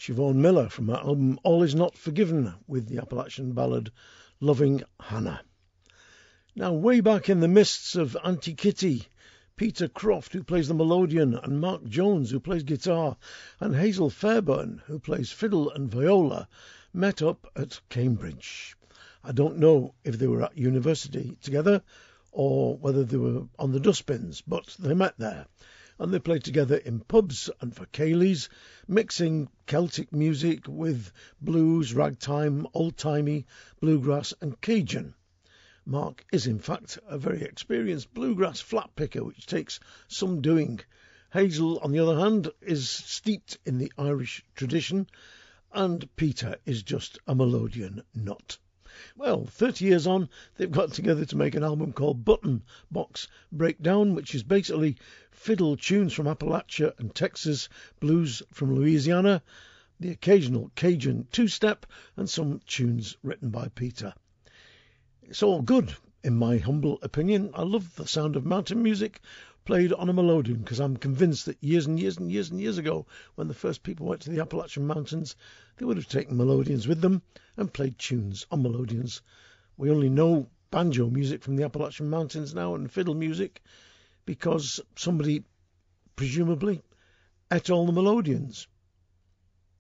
Siobhan 0.04 0.38
Miller 0.38 0.68
from 0.68 0.88
her 0.88 0.96
album 0.96 1.40
All 1.44 1.62
Is 1.62 1.76
Not 1.76 1.96
Forgiven 1.96 2.56
with 2.66 2.88
the 2.88 2.98
Appalachian 2.98 3.52
ballad 3.52 3.92
Loving 4.40 4.82
Hannah. 5.00 5.44
Now, 6.56 6.74
way 6.74 7.02
back 7.02 7.30
in 7.30 7.40
the 7.40 7.48
mists 7.48 7.96
of 7.96 8.18
Auntie 8.24 8.56
Kitty, 8.56 9.04
Peter 9.56 9.88
Croft, 9.88 10.34
who 10.34 10.44
plays 10.44 10.68
the 10.68 10.74
melodeon, 10.74 11.36
and 11.36 11.62
Mark 11.62 11.86
Jones, 11.86 12.32
who 12.32 12.40
plays 12.40 12.64
guitar, 12.64 13.16
and 13.60 13.76
Hazel 13.76 14.10
Fairburn, 14.10 14.82
who 14.88 14.98
plays 14.98 15.32
fiddle 15.32 15.70
and 15.70 15.88
viola, 15.88 16.48
met 16.92 17.22
up 17.22 17.46
at 17.56 17.80
Cambridge. 17.90 18.76
I 19.24 19.34
don't 19.34 19.60
know 19.60 19.94
if 20.04 20.18
they 20.18 20.26
were 20.26 20.42
at 20.42 20.58
university 20.58 21.38
together 21.44 21.84
or 22.32 22.76
whether 22.76 23.04
they 23.04 23.18
were 23.18 23.44
on 23.60 23.72
the 23.72 23.80
dustbins, 23.80 24.42
but 24.42 24.76
they 24.80 24.96
met 24.96 25.20
there 25.20 25.46
and 26.02 26.12
they 26.12 26.18
played 26.18 26.44
together 26.44 26.78
in 26.78 27.00
pubs 27.00 27.48
and 27.62 27.76
for 27.76 27.86
ceilidhs, 27.86 28.50
mixing 28.88 29.48
Celtic 29.68 30.12
music 30.12 30.68
with 30.68 31.12
blues, 31.40 31.94
ragtime, 31.94 32.66
old-timey, 32.74 33.46
bluegrass 33.80 34.34
and 34.42 34.60
Cajun. 34.62 35.14
Mark 35.86 36.26
is 36.34 36.48
in 36.48 36.58
fact 36.58 36.98
a 37.06 37.20
very 37.20 37.44
experienced 37.44 38.12
bluegrass 38.16 38.60
flat 38.60 38.90
picker, 38.96 39.24
which 39.24 39.46
takes 39.46 39.80
some 40.08 40.42
doing. 40.42 40.80
Hazel, 41.34 41.78
on 41.84 41.92
the 41.92 42.00
other 42.00 42.20
hand, 42.20 42.50
is 42.62 42.90
steeped 42.90 43.60
in 43.64 43.78
the 43.78 43.94
Irish 43.96 44.44
tradition, 44.56 45.06
and 45.72 46.10
Peter 46.16 46.56
is 46.66 46.82
just 46.82 47.20
a 47.28 47.36
melodeon 47.36 48.02
nut. 48.16 48.58
Well, 49.16 49.46
30 49.46 49.86
years 49.86 50.06
on, 50.06 50.30
they've 50.58 50.70
got 50.70 50.94
together 50.94 51.26
to 51.26 51.36
make 51.36 51.56
an 51.56 51.64
album 51.64 51.92
called 51.92 52.24
Button 52.24 52.62
Box 52.92 53.28
Breakdown, 53.52 54.14
which 54.14 54.36
is 54.36 54.44
basically 54.44 54.98
fiddle 55.32 55.76
tunes 55.76 56.14
from 56.14 56.28
Appalachia 56.28 56.94
and 57.00 57.16
Texas, 57.16 57.68
blues 58.00 58.44
from 58.52 58.76
Louisiana, 58.76 59.42
the 60.00 60.12
occasional 60.12 60.72
Cajun 60.76 61.28
two 61.32 61.48
step, 61.48 61.86
and 62.16 62.30
some 62.30 62.62
tunes 62.68 63.18
written 63.24 63.50
by 63.50 63.70
Peter. 63.70 64.14
It's 65.24 65.42
all 65.42 65.62
good, 65.62 65.96
in 66.24 66.36
my 66.36 66.58
humble 66.58 67.00
opinion. 67.02 67.52
I 67.54 67.64
love 67.64 67.96
the 67.96 68.08
sound 68.08 68.36
of 68.36 68.46
mountain 68.46 68.84
music 68.84 69.22
played 69.64 69.94
on 69.94 70.10
a 70.10 70.14
melodeon 70.14 70.60
because 70.60 70.80
I'm 70.80 70.98
convinced 70.98 71.46
that 71.46 71.64
years 71.64 71.86
and 71.86 72.00
years 72.00 72.18
and 72.18 72.32
years 72.32 72.50
and 72.50 72.60
years 72.60 72.78
ago, 72.78 73.06
when 73.36 73.48
the 73.48 73.54
first 73.54 73.84
people 73.84 74.08
went 74.08 74.22
to 74.24 74.30
the 74.30 74.40
Appalachian 74.40 74.88
Mountains, 74.88 75.36
they 75.78 75.86
would 75.86 75.98
have 75.98 76.08
taken 76.08 76.38
melodeons 76.38 76.88
with 76.88 77.02
them 77.02 77.22
and 77.58 77.74
played 77.74 77.98
tunes 78.00 78.46
on 78.50 78.64
melodeons. 78.64 79.22
We 79.78 79.92
only 79.92 80.10
know 80.10 80.50
banjo 80.72 81.10
music 81.10 81.44
from 81.44 81.58
the 81.58 81.64
Appalachian 81.64 82.10
Mountains 82.10 82.56
now 82.56 82.76
and 82.76 82.92
fiddle 82.92 83.16
music 83.16 83.62
because 84.26 84.80
somebody, 84.96 85.44
presumably, 86.16 86.82
ate 87.52 87.70
all 87.70 87.86
the 87.86 87.92
melodeons. 87.92 88.68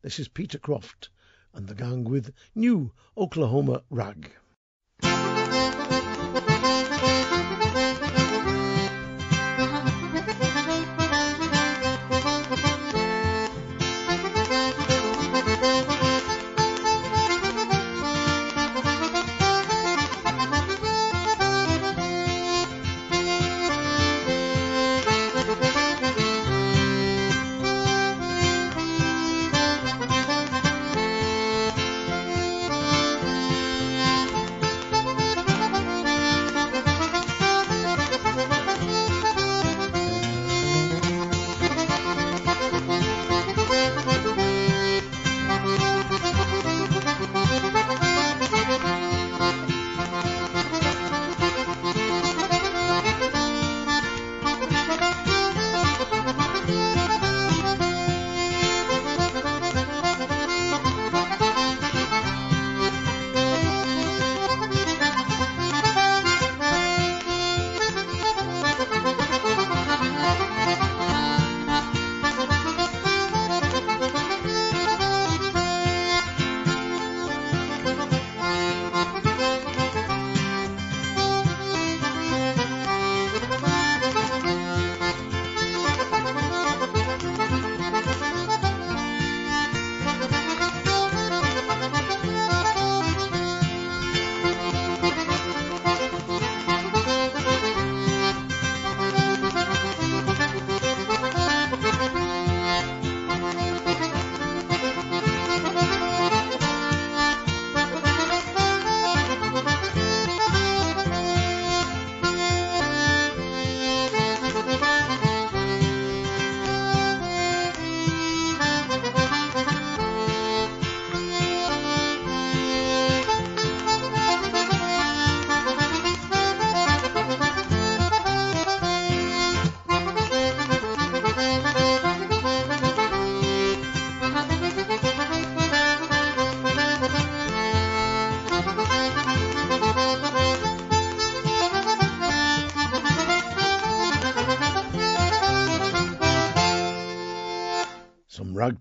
This 0.01 0.19
is 0.19 0.27
Peter 0.27 0.59
Croft 0.59 1.09
and 1.53 1.67
the 1.67 1.75
gang 1.75 2.03
with 2.03 2.33
New 2.55 2.91
Oklahoma 3.17 3.83
Rag. 3.89 4.31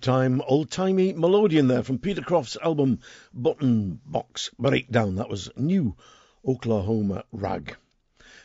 Ragtime, 0.01 0.41
old-timey 0.47 1.13
melodeon 1.13 1.69
there 1.69 1.83
from 1.83 1.99
Peter 1.99 2.23
Croft's 2.23 2.57
album 2.63 3.01
Button 3.35 4.01
Box 4.07 4.51
Breakdown. 4.59 5.17
That 5.17 5.29
was 5.29 5.51
new 5.59 5.95
Oklahoma 6.43 7.25
rag. 7.33 7.77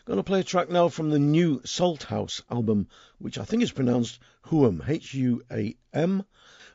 Going 0.03 0.17
to 0.17 0.23
play 0.23 0.41
a 0.41 0.43
track 0.43 0.69
now 0.69 0.89
from 0.89 1.11
the 1.11 1.17
new 1.17 1.61
Salthouse 1.61 2.41
album, 2.51 2.89
which 3.19 3.37
I 3.37 3.45
think 3.45 3.63
is 3.63 3.71
pronounced 3.71 4.19
Huam, 4.47 4.83
H-U-A-M, 4.85 6.25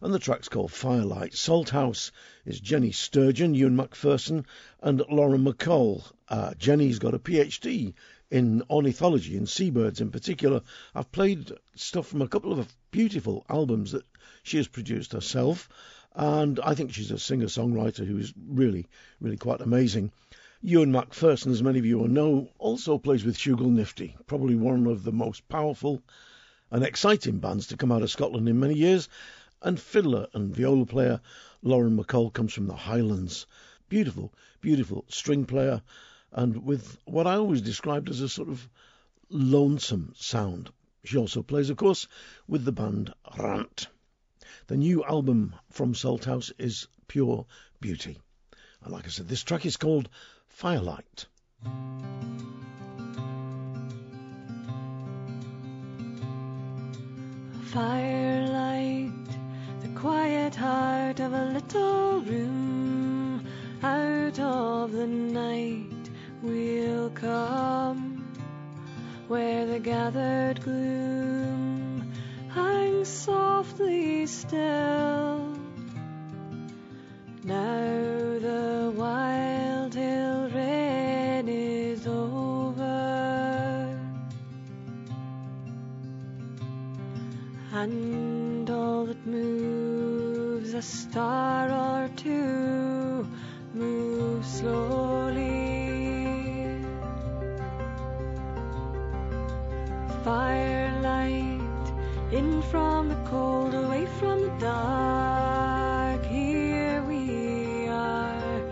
and 0.01 0.15
the 0.15 0.19
track's 0.19 0.48
called 0.48 0.73
Firelight. 0.73 1.35
Salthouse 1.35 2.11
is 2.47 2.59
Jenny 2.59 2.93
Sturgeon, 2.93 3.55
Ewan 3.55 3.77
MacPherson, 3.77 4.47
and 4.81 5.02
Lauren 5.11 5.44
MacColl. 5.44 6.11
Uh, 6.27 6.55
Jenny's 6.55 6.98
got 6.98 7.12
a 7.12 7.19
PhD 7.19 7.93
in 8.31 8.62
ornithology 8.70 9.36
and 9.36 9.47
seabirds 9.47 10.01
in 10.01 10.11
particular. 10.11 10.62
I've 10.94 11.12
played 11.12 11.52
stuff 11.74 12.07
from 12.07 12.23
a 12.23 12.28
couple 12.28 12.59
of 12.59 12.74
beautiful 12.90 13.44
albums 13.51 13.93
that 13.93 14.10
she 14.43 14.57
has 14.57 14.69
produced 14.69 15.12
herself, 15.12 15.69
and 16.15 16.59
I 16.61 16.75
think 16.75 16.93
she's 16.93 17.11
a 17.11 17.19
singer 17.19 17.47
songwriter 17.47 18.07
who 18.07 18.19
is 18.19 18.33
really, 18.49 18.87
really 19.21 19.37
quite 19.37 19.61
amazing. 19.61 20.12
Ewan 20.62 20.93
MacPherson, 20.93 21.53
as 21.53 21.62
many 21.62 21.79
of 21.79 21.87
you 21.87 21.99
will 21.99 22.09
know, 22.09 22.51
also 22.59 22.99
plays 22.99 23.25
with 23.25 23.39
Shooglenifty, 23.39 24.15
probably 24.27 24.57
one 24.57 24.87
of 24.87 25.05
the 25.05 25.12
most 25.12 25.49
powerful 25.49 26.03
and 26.71 26.85
exciting 26.85 27.39
bands 27.39 27.69
to 27.69 27.77
come 27.77 27.91
out 27.91 28.03
of 28.03 28.11
Scotland 28.11 28.49
in 28.49 28.61
many 28.61 28.75
years. 28.75 29.09
And 29.62 29.79
fiddler 29.79 30.27
and 30.33 30.55
viola 30.55 30.87
player 30.87 31.21
Lauren 31.62 31.97
MacColl 31.97 32.33
comes 32.33 32.53
from 32.53 32.67
the 32.67 32.75
Highlands. 32.75 33.47
Beautiful, 33.89 34.33
beautiful 34.61 35.05
string 35.09 35.45
player, 35.45 35.83
and 36.33 36.65
with 36.65 36.99
what 37.05 37.27
I 37.27 37.35
always 37.35 37.61
described 37.61 38.09
as 38.09 38.21
a 38.21 38.29
sort 38.29 38.49
of 38.49 38.69
lonesome 39.29 40.12
sound. 40.17 40.71
She 41.05 41.17
also 41.17 41.43
plays, 41.43 41.71
of 41.71 41.77
course, 41.77 42.07
with 42.47 42.65
the 42.65 42.73
band 42.73 43.12
Rant. 43.37 43.89
The 44.71 44.77
new 44.77 45.03
album 45.03 45.57
from 45.71 45.95
Salthouse 45.95 46.53
is 46.57 46.87
pure 47.09 47.45
beauty. 47.81 48.17
And 48.85 48.93
like 48.93 49.05
I 49.05 49.09
said, 49.09 49.27
this 49.27 49.43
track 49.43 49.67
is 49.67 49.77
called 49.77 50.09
Firelight. 50.47 51.27
Firelight, 57.65 59.11
the 59.83 59.89
quiet 59.97 60.55
heart 60.55 61.19
of 61.19 61.33
a 61.33 61.47
little 61.47 62.21
room. 62.21 63.45
Out 63.83 64.39
of 64.39 64.93
the 64.93 65.09
night 65.09 66.11
we'll 66.43 67.11
come, 67.11 68.25
where 69.27 69.67
the 69.67 69.81
gathered 69.81 70.63
gloom 70.63 71.80
hangs 72.55 73.09
softly 73.09 74.27
still. 74.27 75.57
Now 77.45 78.39
the 78.47 78.93
wild 78.97 79.95
hill 79.95 80.51
rain 80.51 81.49
is 81.49 82.07
over. 82.07 82.81
And 87.73 88.69
all 88.69 89.07
that 89.07 89.27
moves 89.27 90.75
a 90.75 90.83
star 90.83 91.71
or 91.71 92.09
two 92.17 93.27
moves 93.75 94.59
slowly. 94.59 95.41
Firelight 100.25 100.80
in 102.41 102.62
from 102.62 103.09
the 103.11 103.21
cold, 103.31 103.75
away 103.75 104.07
from 104.19 104.37
the 104.41 104.55
dark. 104.59 106.23
Here 106.25 107.03
we 107.03 107.87
are, 107.89 108.62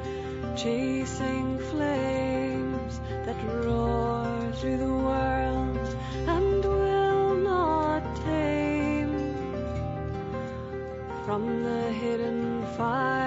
chasing 0.57 1.59
flames 1.71 2.93
that 3.27 3.39
roar 3.65 4.53
through 4.59 4.79
the 4.87 4.95
world 5.09 5.87
and 6.35 6.65
will 6.65 7.35
not 7.53 8.03
tame 8.25 9.17
from 11.27 11.43
the 11.63 11.83
hidden 12.01 12.65
fires 12.77 13.18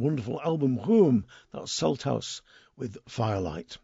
wonderful 0.00 0.40
album 0.40 0.78
Home, 0.78 1.26
that's 1.52 1.72
Salthouse 1.72 2.40
with 2.74 2.96
Firelight. 3.06 3.76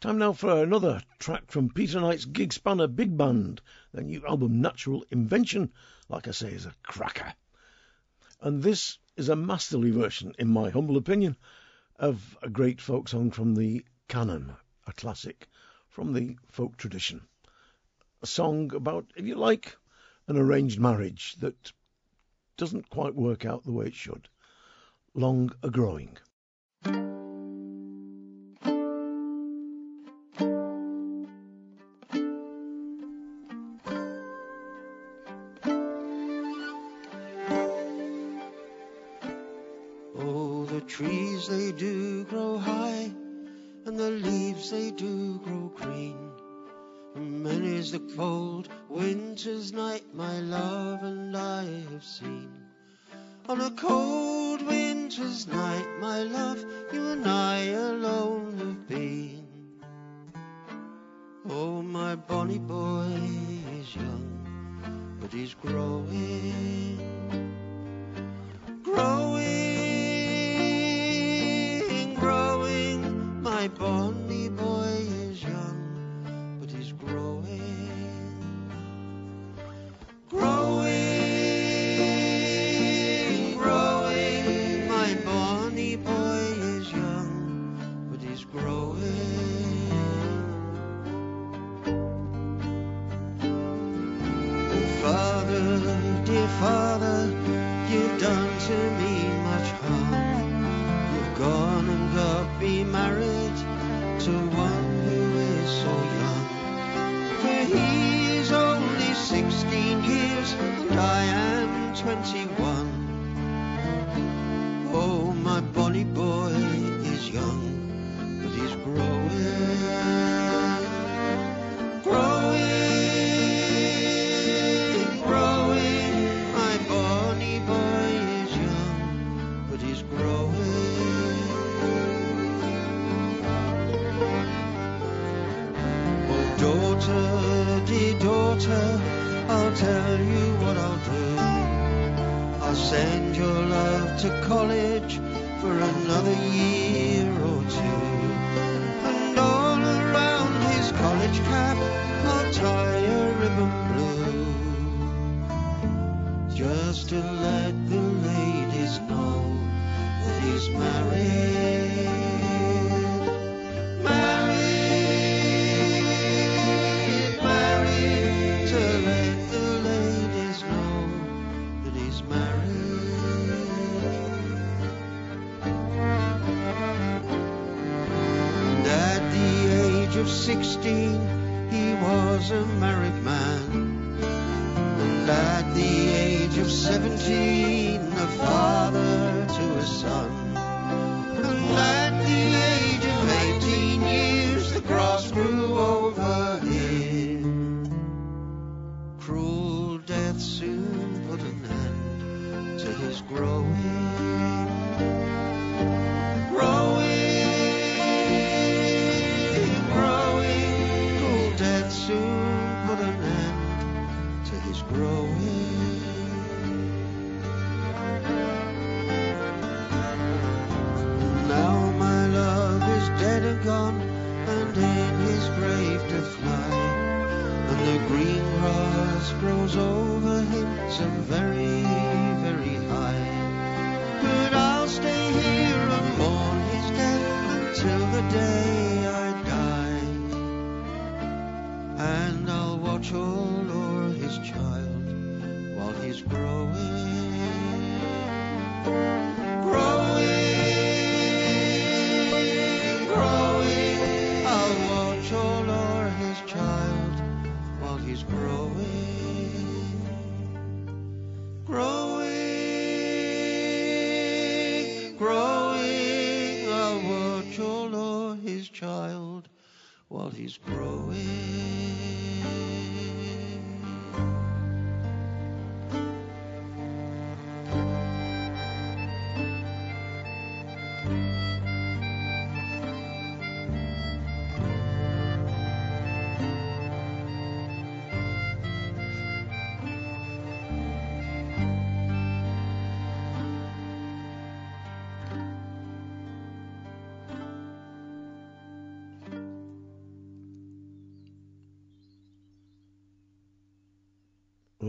Time 0.00 0.18
now 0.18 0.32
for 0.32 0.62
another 0.62 1.02
track 1.18 1.50
from 1.50 1.70
Peter 1.70 2.00
Knight's 2.00 2.24
Gigspanner 2.24 2.94
Big 2.94 3.16
Band. 3.16 3.60
Their 3.92 4.04
new 4.04 4.24
album 4.24 4.60
Natural 4.60 5.04
Invention, 5.10 5.72
like 6.08 6.28
I 6.28 6.30
say, 6.30 6.52
is 6.52 6.66
a 6.66 6.74
cracker. 6.84 7.34
And 8.40 8.62
this 8.62 8.98
is 9.16 9.28
a 9.28 9.34
masterly 9.34 9.90
version, 9.90 10.34
in 10.38 10.48
my 10.48 10.70
humble 10.70 10.96
opinion, 10.96 11.36
of 11.96 12.38
a 12.40 12.48
great 12.48 12.80
folk 12.80 13.08
song 13.08 13.32
from 13.32 13.54
the 13.54 13.84
canon, 14.06 14.54
a 14.86 14.92
classic 14.92 15.48
from 15.88 16.12
the 16.12 16.36
folk 16.52 16.76
tradition. 16.76 17.22
A 18.22 18.26
song 18.28 18.72
about, 18.72 19.06
if 19.16 19.26
you 19.26 19.34
like, 19.34 19.76
an 20.28 20.36
arranged 20.36 20.78
marriage 20.78 21.34
that 21.40 21.72
doesn't 22.56 22.88
quite 22.88 23.16
work 23.16 23.44
out 23.44 23.64
the 23.64 23.72
way 23.72 23.86
it 23.86 23.94
should. 23.94 24.28
Long 25.16 25.52
a 25.62 25.70
growing. 25.70 26.18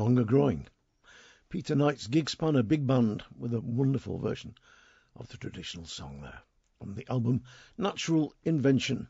Long 0.05 0.19
A 0.19 0.23
Growing. 0.23 0.67
Peter 1.49 1.73
Knight's 1.73 2.05
Gigspanner 2.05 2.61
Big 2.61 2.85
Band 2.85 3.23
with 3.35 3.55
a 3.55 3.59
wonderful 3.59 4.19
version 4.19 4.53
of 5.15 5.29
the 5.29 5.37
traditional 5.37 5.87
song 5.87 6.21
there 6.21 6.43
from 6.77 6.93
the 6.93 7.07
album 7.09 7.41
Natural 7.75 8.31
Invention. 8.43 9.07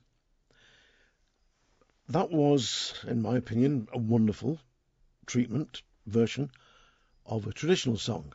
That 2.07 2.31
was, 2.31 2.93
in 3.05 3.21
my 3.21 3.35
opinion, 3.35 3.89
a 3.91 3.97
wonderful 3.97 4.61
treatment 5.25 5.81
version 6.05 6.49
of 7.25 7.45
a 7.45 7.51
traditional 7.51 7.97
song. 7.97 8.31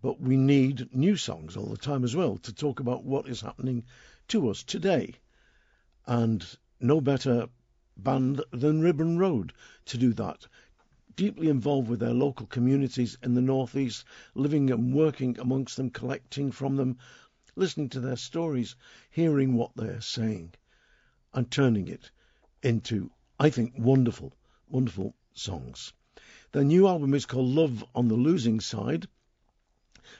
But 0.00 0.18
we 0.22 0.38
need 0.38 0.94
new 0.94 1.18
songs 1.18 1.54
all 1.54 1.66
the 1.66 1.76
time 1.76 2.02
as 2.02 2.16
well 2.16 2.38
to 2.38 2.52
talk 2.54 2.80
about 2.80 3.04
what 3.04 3.28
is 3.28 3.42
happening 3.42 3.84
to 4.28 4.48
us 4.48 4.62
today. 4.62 5.16
And 6.06 6.46
no 6.80 7.02
better 7.02 7.50
band 7.94 8.42
than 8.52 8.80
Ribbon 8.80 9.18
Road 9.18 9.52
to 9.84 9.98
do 9.98 10.14
that. 10.14 10.46
Deeply 11.18 11.48
involved 11.48 11.88
with 11.88 11.98
their 11.98 12.14
local 12.14 12.46
communities 12.46 13.18
in 13.24 13.34
the 13.34 13.42
northeast, 13.42 14.04
living 14.36 14.70
and 14.70 14.94
working 14.94 15.36
amongst 15.40 15.76
them, 15.76 15.90
collecting 15.90 16.52
from 16.52 16.76
them, 16.76 16.96
listening 17.56 17.88
to 17.88 17.98
their 17.98 18.14
stories, 18.14 18.76
hearing 19.10 19.54
what 19.54 19.74
they're 19.74 20.00
saying, 20.00 20.54
and 21.34 21.50
turning 21.50 21.88
it 21.88 22.12
into, 22.62 23.10
I 23.36 23.50
think, 23.50 23.74
wonderful, 23.76 24.32
wonderful 24.68 25.16
songs. 25.34 25.92
Their 26.52 26.62
new 26.62 26.86
album 26.86 27.12
is 27.14 27.26
called 27.26 27.48
Love 27.52 27.84
on 27.96 28.06
the 28.06 28.14
Losing 28.14 28.60
Side, 28.60 29.08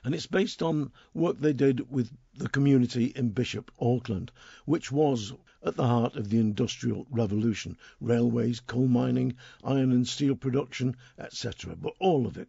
and 0.03 0.17
it's 0.17 0.27
based 0.27 0.65
on 0.65 0.91
work 1.15 1.39
they 1.39 1.53
did 1.53 1.93
with 1.93 2.11
the 2.39 2.49
community 2.49 3.07
in 3.17 3.31
Bishop 3.31 3.71
Auckland, 3.81 4.31
which 4.65 4.93
was 4.93 5.33
at 5.61 5.75
the 5.75 5.87
heart 5.87 6.15
of 6.15 6.31
the 6.31 6.39
Industrial 6.39 7.05
Revolution 7.11 7.77
railways, 8.01 8.61
coal 8.61 8.87
mining, 8.87 9.35
iron 9.65 9.91
and 9.91 10.07
steel 10.07 10.37
production, 10.37 10.97
etc. 11.19 11.75
But 11.75 11.95
all 11.99 12.27
of 12.27 12.39
it, 12.39 12.49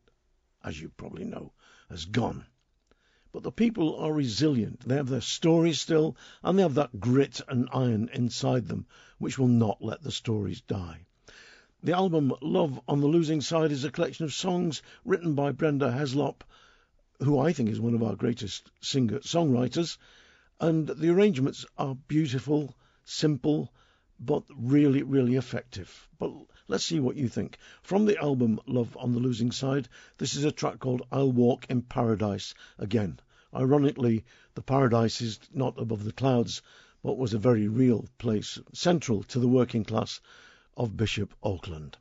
as 0.63 0.79
you 0.79 0.89
probably 0.89 1.25
know, 1.25 1.53
has 1.89 2.05
gone. 2.05 2.45
But 3.31 3.43
the 3.43 3.51
people 3.51 3.95
are 3.97 4.13
resilient. 4.13 4.81
They 4.81 4.95
have 4.95 5.09
their 5.09 5.21
stories 5.21 5.79
still, 5.79 6.15
and 6.43 6.57
they 6.57 6.63
have 6.63 6.75
that 6.75 6.99
grit 6.99 7.41
and 7.47 7.67
iron 7.73 8.09
inside 8.13 8.67
them, 8.67 8.85
which 9.17 9.39
will 9.39 9.47
not 9.47 9.81
let 9.81 10.03
the 10.03 10.11
stories 10.11 10.61
die. 10.61 11.05
The 11.81 11.93
album 11.93 12.33
Love 12.41 12.79
on 12.87 13.01
the 13.01 13.07
Losing 13.07 13.41
Side 13.41 13.71
is 13.71 13.85
a 13.85 13.91
collection 13.91 14.25
of 14.25 14.33
songs 14.33 14.81
written 15.05 15.33
by 15.33 15.51
Brenda 15.51 15.91
Heslop, 15.91 16.43
who 17.19 17.39
I 17.39 17.53
think 17.53 17.69
is 17.69 17.79
one 17.79 17.95
of 17.95 18.03
our 18.03 18.15
greatest 18.15 18.69
singer 18.81 19.19
songwriters, 19.19 19.97
and 20.59 20.87
the 20.87 21.09
arrangements 21.09 21.65
are 21.77 21.95
beautiful, 21.95 22.75
simple, 23.05 23.73
but 24.19 24.43
really, 24.55 25.03
really 25.03 25.35
effective. 25.35 26.07
But 26.17 26.31
Let's 26.69 26.85
see 26.85 26.99
what 26.99 27.15
you 27.15 27.27
think. 27.27 27.57
From 27.81 28.05
the 28.05 28.19
album 28.19 28.59
Love 28.67 28.95
on 28.95 29.13
the 29.13 29.19
Losing 29.19 29.51
Side, 29.51 29.89
this 30.19 30.35
is 30.35 30.43
a 30.43 30.51
track 30.51 30.77
called 30.77 31.01
I'll 31.11 31.31
Walk 31.31 31.65
in 31.67 31.81
Paradise 31.81 32.53
Again. 32.77 33.19
Ironically, 33.51 34.23
the 34.53 34.61
paradise 34.61 35.19
is 35.19 35.39
not 35.51 35.81
above 35.81 36.03
the 36.03 36.11
clouds, 36.11 36.61
but 37.01 37.17
was 37.17 37.33
a 37.33 37.39
very 37.39 37.67
real 37.67 38.05
place, 38.19 38.59
central 38.71 39.23
to 39.23 39.39
the 39.39 39.47
working 39.47 39.83
class 39.83 40.21
of 40.77 40.95
Bishop 40.95 41.33
Auckland. 41.41 41.97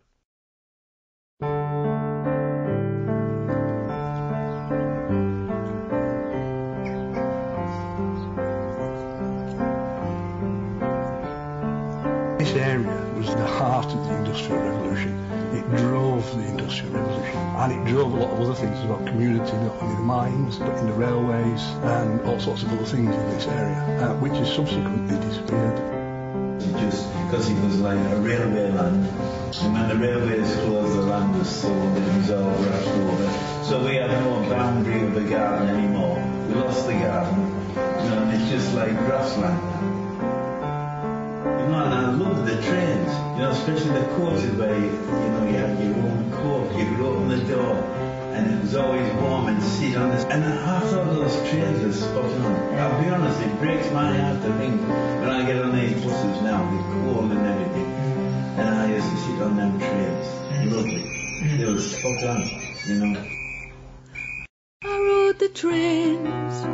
The 13.38 13.46
heart 13.46 13.86
of 13.86 14.04
the 14.06 14.14
Industrial 14.16 14.60
Revolution. 14.60 15.14
It 15.54 15.76
drove 15.76 16.24
the 16.36 16.44
Industrial 16.44 16.94
Revolution 16.94 17.36
and 17.36 17.72
it 17.72 17.90
drove 17.90 18.12
a 18.12 18.16
lot 18.16 18.30
of 18.30 18.40
other 18.40 18.54
things 18.54 18.78
about 18.84 19.06
community, 19.06 19.52
not 19.52 19.82
only 19.82 19.94
the 19.96 20.02
mines, 20.02 20.56
but 20.56 20.76
in 20.78 20.86
the 20.86 20.92
railways 20.92 21.62
and 21.96 22.20
all 22.22 22.38
sorts 22.40 22.62
of 22.62 22.72
other 22.72 22.84
things 22.84 23.14
in 23.14 23.30
this 23.30 23.46
area, 23.46 23.78
uh, 24.02 24.14
which 24.16 24.32
has 24.32 24.52
subsequently 24.54 25.16
disappeared. 25.26 25.76
Just 26.78 27.06
because 27.24 27.48
it 27.48 27.60
was 27.64 27.78
like 27.80 27.98
a 27.98 28.16
railway 28.20 28.70
land. 28.70 29.06
And 29.62 29.72
when 29.74 29.88
the 29.88 29.96
railways 29.96 30.54
closed, 30.56 30.96
the 30.96 31.02
land 31.02 31.38
was 31.38 31.48
sold 31.48 31.96
it 31.96 32.16
was 32.16 32.30
all 32.30 32.50
rushed 32.50 32.88
over. 32.88 33.64
So 33.64 33.84
we 33.84 33.96
had 33.96 34.10
no 34.10 34.48
boundary 34.48 35.02
of 35.06 35.14
the 35.14 35.22
garden 35.22 35.68
anymore. 35.68 36.16
We 36.48 36.54
lost 36.54 36.86
the 36.86 36.92
garden. 36.92 37.44
And 37.76 38.40
it's 38.40 38.50
just 38.50 38.74
like 38.74 38.96
grassland. 38.98 39.67
Love 42.08 42.46
the 42.46 42.60
trains, 42.62 43.12
you 43.36 43.42
know, 43.42 43.50
especially 43.50 44.00
the 44.00 44.06
coaches 44.16 44.52
where 44.56 44.74
you, 44.74 44.86
you 44.86 45.28
know, 45.30 45.46
you 45.46 45.54
had 45.54 45.78
your 45.78 45.94
own 45.94 46.32
coach, 46.32 46.74
you 46.76 46.86
could 46.86 47.00
open 47.04 47.28
the 47.28 47.44
door 47.44 47.76
and 48.32 48.54
it 48.54 48.60
was 48.62 48.76
always 48.76 49.12
warm 49.14 49.48
and 49.48 49.62
sit 49.62 49.96
on 49.96 50.10
this. 50.10 50.24
And 50.24 50.42
thought 50.60 50.84
of 50.84 51.14
those 51.14 51.36
trains 51.50 51.82
were 51.82 51.92
spot 51.92 52.24
on. 52.24 52.78
I'll 52.78 53.02
be 53.02 53.10
honest, 53.10 53.40
it 53.42 53.58
breaks 53.58 53.90
my 53.90 54.16
heart 54.16 54.42
to 54.42 54.52
think 54.54 54.80
when 54.80 55.28
I 55.28 55.46
get 55.46 55.62
on 55.62 55.76
these 55.76 55.94
buses 56.02 56.42
now, 56.42 56.64
the 56.70 57.12
cold 57.12 57.30
and 57.30 57.46
everything, 57.46 57.84
and 58.56 58.68
I 58.68 58.90
used 58.94 59.10
to 59.10 59.16
sit 59.16 59.42
on 59.42 59.56
them 59.56 59.78
trains. 59.78 60.72
Lovely. 60.72 61.04
They 61.58 61.64
were 61.64 61.78
spot 61.78 62.24
on, 62.24 62.42
you 62.86 62.94
know. 62.94 63.22
I 64.82 64.98
rode 64.98 65.38
the 65.38 65.48
trains, 65.50 66.64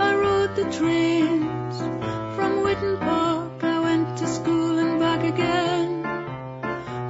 I 0.00 0.14
rode 0.14 0.56
the 0.56 0.64
trains. 0.72 2.17
Again. 5.38 6.02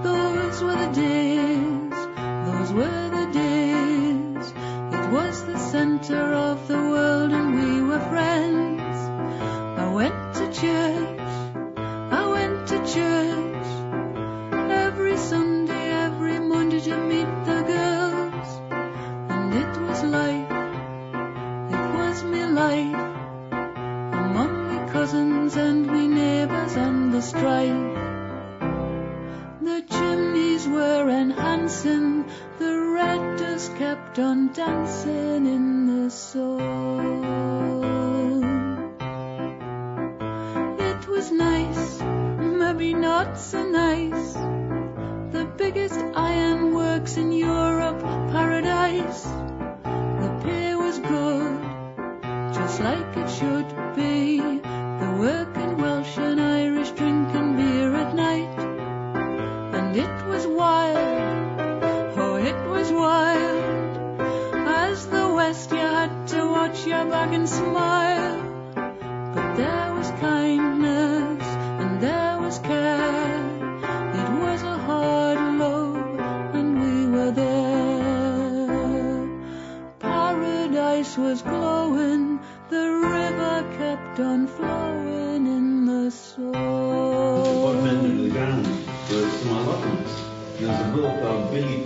Those 0.02 0.62
were 0.62 0.76
the 0.76 0.92
days, 0.92 1.98
those 2.46 2.72
were 2.72 3.08
the 3.18 3.26
days. 3.32 4.52
It 4.96 5.10
was 5.10 5.44
the 5.44 5.58
center 5.58 6.34
of 6.34 6.68
the 6.68 6.76
world 6.76 7.32
and 7.32 7.48
we 7.58 7.82
were 7.82 8.04
friends. 8.12 8.96
I 9.82 9.86
went 10.00 10.34
to 10.34 10.44
church, 10.60 11.30
I 12.20 12.26
went 12.36 12.68
to 12.68 12.76
church. 12.94 13.68
Every 14.86 15.16
Sunday, 15.16 15.90
every 16.06 16.38
Monday 16.38 16.80
to 16.80 16.96
meet 16.96 17.30
the 17.48 17.60
girls. 17.74 18.48
And 19.34 19.54
it 19.62 19.72
was 19.86 20.02
life, 20.04 20.52
it 21.74 21.86
was 21.98 22.24
me 22.24 22.44
life. 22.44 23.04
Among 24.24 24.52
me 24.68 24.92
cousins 24.92 25.56
and 25.56 25.86
me 25.86 26.08
neighbours 26.08 26.76
and 26.76 27.12
the 27.12 27.22
strife. 27.22 27.87
Enhancing, 31.68 32.24
the 32.58 33.36
dust 33.38 33.76
kept 33.76 34.18
on 34.18 34.52
dancing 34.54 35.46
in 35.46 36.04
the 36.04 36.10
sun. 36.10 37.24
It 40.78 41.06
was 41.06 41.30
nice, 41.30 42.00
maybe 42.00 42.94
not 42.94 43.38
so 43.38 43.62
nice. 43.68 44.32
The 45.32 45.44
biggest 45.58 46.00
iron 46.14 46.74
works 46.74 47.18
in 47.18 47.32
Europe, 47.32 48.00
paradise. 48.32 49.24
The 49.84 50.40
pay 50.42 50.74
was 50.74 50.98
good, 50.98 51.60
just 52.54 52.80
like 52.80 53.16
it 53.16 53.30
should 53.30 53.68
be. 53.94 54.40
The 54.40 55.16
working 55.20 55.57
your 66.98 67.10
back 67.10 67.32
and 67.32 67.48
smile. 67.48 68.38
But 69.34 69.54
there 69.54 69.94
was 69.94 70.10
kindness 70.20 71.44
and 71.80 72.00
there 72.00 72.38
was 72.40 72.58
care. 72.58 73.38
It 74.20 74.30
was 74.44 74.62
a 74.62 74.78
hard 74.88 75.38
love, 75.58 76.54
and 76.58 76.70
we 76.82 76.96
were 77.14 77.30
there. 77.30 78.68
Paradise 80.00 81.16
was 81.16 81.42
glowing, 81.42 82.40
the 82.68 82.86
river 83.16 83.56
kept 83.78 84.18
on 84.20 84.46
flowing 84.48 85.46
in 85.58 85.84
the 85.86 86.06
At 86.06 87.44
the 87.44 87.60
bottom 87.62 87.86
end 87.86 88.06
soul. 88.06 88.22
the 88.24 88.30
ground 88.30 88.66
were 89.10 89.30
some 89.38 89.56
allotments. 89.58 90.14
There 90.58 90.68
was 90.68 90.80
a 90.80 91.20
called 91.22 91.52
Billy 91.52 91.84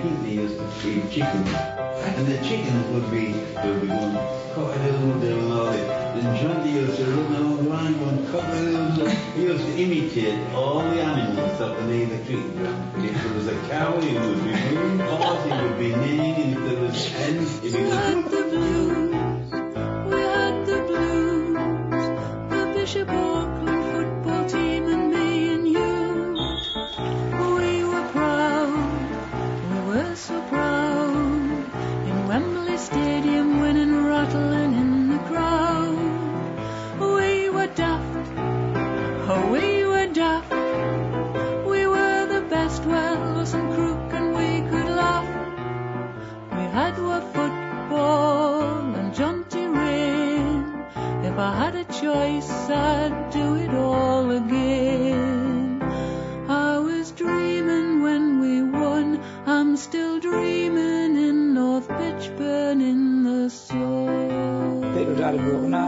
to 0.57 0.65
feed 0.81 1.11
chickens. 1.11 1.72
And 2.05 2.27
the 2.27 2.37
chickens 2.39 2.87
would 2.89 3.11
be, 3.11 3.33
would 3.65 3.81
be 3.81 3.87
going 3.87 4.15
cock-a-doodle-doo 4.55 5.39
and 5.39 5.53
all 5.53 5.67
that. 5.67 6.17
And 6.19 6.37
Johnny 6.37 6.73
used 6.73 6.97
to 6.97 7.05
run 7.05 7.67
around 7.67 7.99
going 7.99 8.27
cock-a-doodle. 8.33 9.09
He 9.09 9.43
used 9.43 9.65
to 9.65 9.73
imitate 9.77 10.53
all 10.53 10.81
the 10.81 11.01
animals 11.01 11.61
up 11.61 11.81
near 11.83 12.07
the 12.07 12.19
ground. 12.57 13.05
If 13.05 13.23
there 13.23 13.35
was 13.35 13.47
a 13.47 13.55
cow, 13.69 14.01
he 14.01 14.19
would 14.19 14.45
be 14.45 14.51
moving, 14.51 14.99
horse, 15.01 15.45
he 15.45 15.51
would 15.51 15.79
be 15.79 15.89
neighing, 15.97 16.53
if 16.53 16.59
there 16.65 16.81
was 16.81 17.09
hens, 17.13 17.65
if 17.65 17.75
he 17.75 17.83
We 17.83 17.89
had 17.89 19.12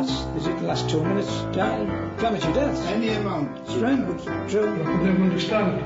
of 0.09 0.35
broken 0.35 0.35
hearts. 0.35 0.37
Is 0.37 0.47
it 0.47 0.59
the 0.61 0.67
last 0.67 0.91
two 0.91 1.03
minutes? 1.03 1.31
Died 1.57 2.19
premature 2.19 2.53
death? 2.53 2.87
Any 2.89 3.09
amount. 3.11 3.69
Strange, 3.69 4.07
but 4.07 4.49
true. 4.49 4.73
I 4.73 4.77
could 4.77 5.03
never 5.03 5.23
understand 5.23 5.81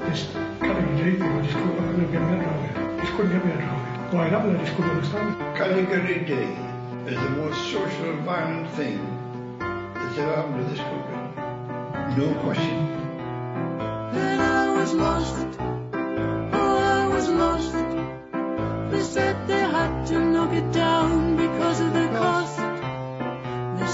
this 0.00 0.26
category 0.60 1.12
people. 1.12 1.28
I 1.28 1.42
just 1.42 1.54
couldn't, 1.54 2.00
I 2.00 2.12
get 2.12 2.20
my 2.20 2.28
head 2.28 2.38
around 2.44 2.64
it. 2.64 3.00
Just 3.00 3.12
couldn't 3.12 3.32
get 3.32 3.44
me 3.44 3.50
head 3.52 3.60
around 3.60 3.80
it. 3.80 4.14
Why 4.14 4.26
it 4.26 4.32
happened, 4.32 4.56
I 4.58 4.64
just 4.64 4.76
couldn't 4.76 4.90
understand 4.90 5.28
it. 5.30 5.56
Caligari 5.56 6.24
Day 6.24 6.56
is 7.10 7.20
the 7.20 7.30
most 7.30 7.70
social 7.70 8.16
violent 8.22 8.70
thing 8.72 8.98
that's 9.94 10.18
ever 10.18 10.34
happened 10.36 10.64
to 10.64 10.70
this 10.70 10.80
country. 10.80 11.18
No 12.18 12.34
question. 12.40 12.78
Then 14.12 14.40
I 14.40 14.78
was 14.78 14.92
lost. 14.92 15.58
Oh, 15.60 16.78
I 16.78 17.08
was 17.08 17.28
lost. 17.28 17.72
They 18.90 19.00
said 19.00 19.46
they 19.48 19.60
had 19.60 20.06
to 20.08 20.20
knock 20.20 20.52
it 20.52 20.72
down 20.72 21.36
because 21.36 21.80
of 21.80 21.92
the 21.94 22.08
cost. 22.08 22.41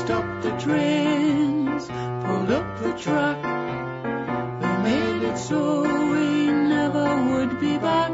Stopped 0.09 0.43
the 0.43 0.53
trains, 0.53 1.87
pulled 2.25 2.51
up 2.51 2.79
the 2.79 2.95
track. 2.95 3.43
They 4.63 4.77
made 4.83 5.23
it 5.23 5.37
so 5.37 5.83
we 5.83 6.47
never 6.47 7.05
would 7.29 7.61
be 7.61 7.77
back. 7.77 8.13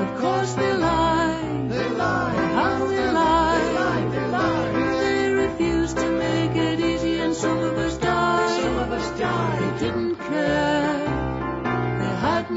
Of 0.00 0.18
course 0.18 0.54
they 0.54 0.72
lie. 0.76 1.68
They 1.68 1.88
lie. 1.90 2.34
How 2.58 2.84
they 2.84 3.12
lie. 3.12 3.60
They 3.60 3.74
lie. 3.74 4.08
They 4.10 4.26
lie. 4.26 4.72
They 5.02 5.30
refused 5.30 5.98
to 5.98 6.10
make 6.10 6.56
it 6.56 6.80
easy, 6.80 7.20
and 7.20 7.32
some 7.32 7.58
of 7.58 7.78
us 7.78 7.96
died. 7.98 8.60
Some 8.60 8.76
of 8.76 8.90
us 8.90 9.20
died. 9.20 9.62
They 9.62 9.86
didn't 9.86 10.16
care. 10.16 10.98
They 12.00 12.14
had 12.26 12.50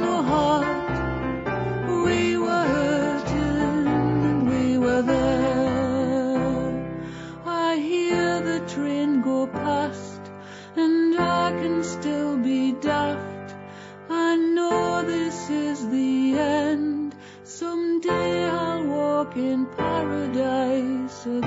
walk 19.20 19.36
in 19.36 19.66
paradise 19.66 21.26
again. 21.26 21.42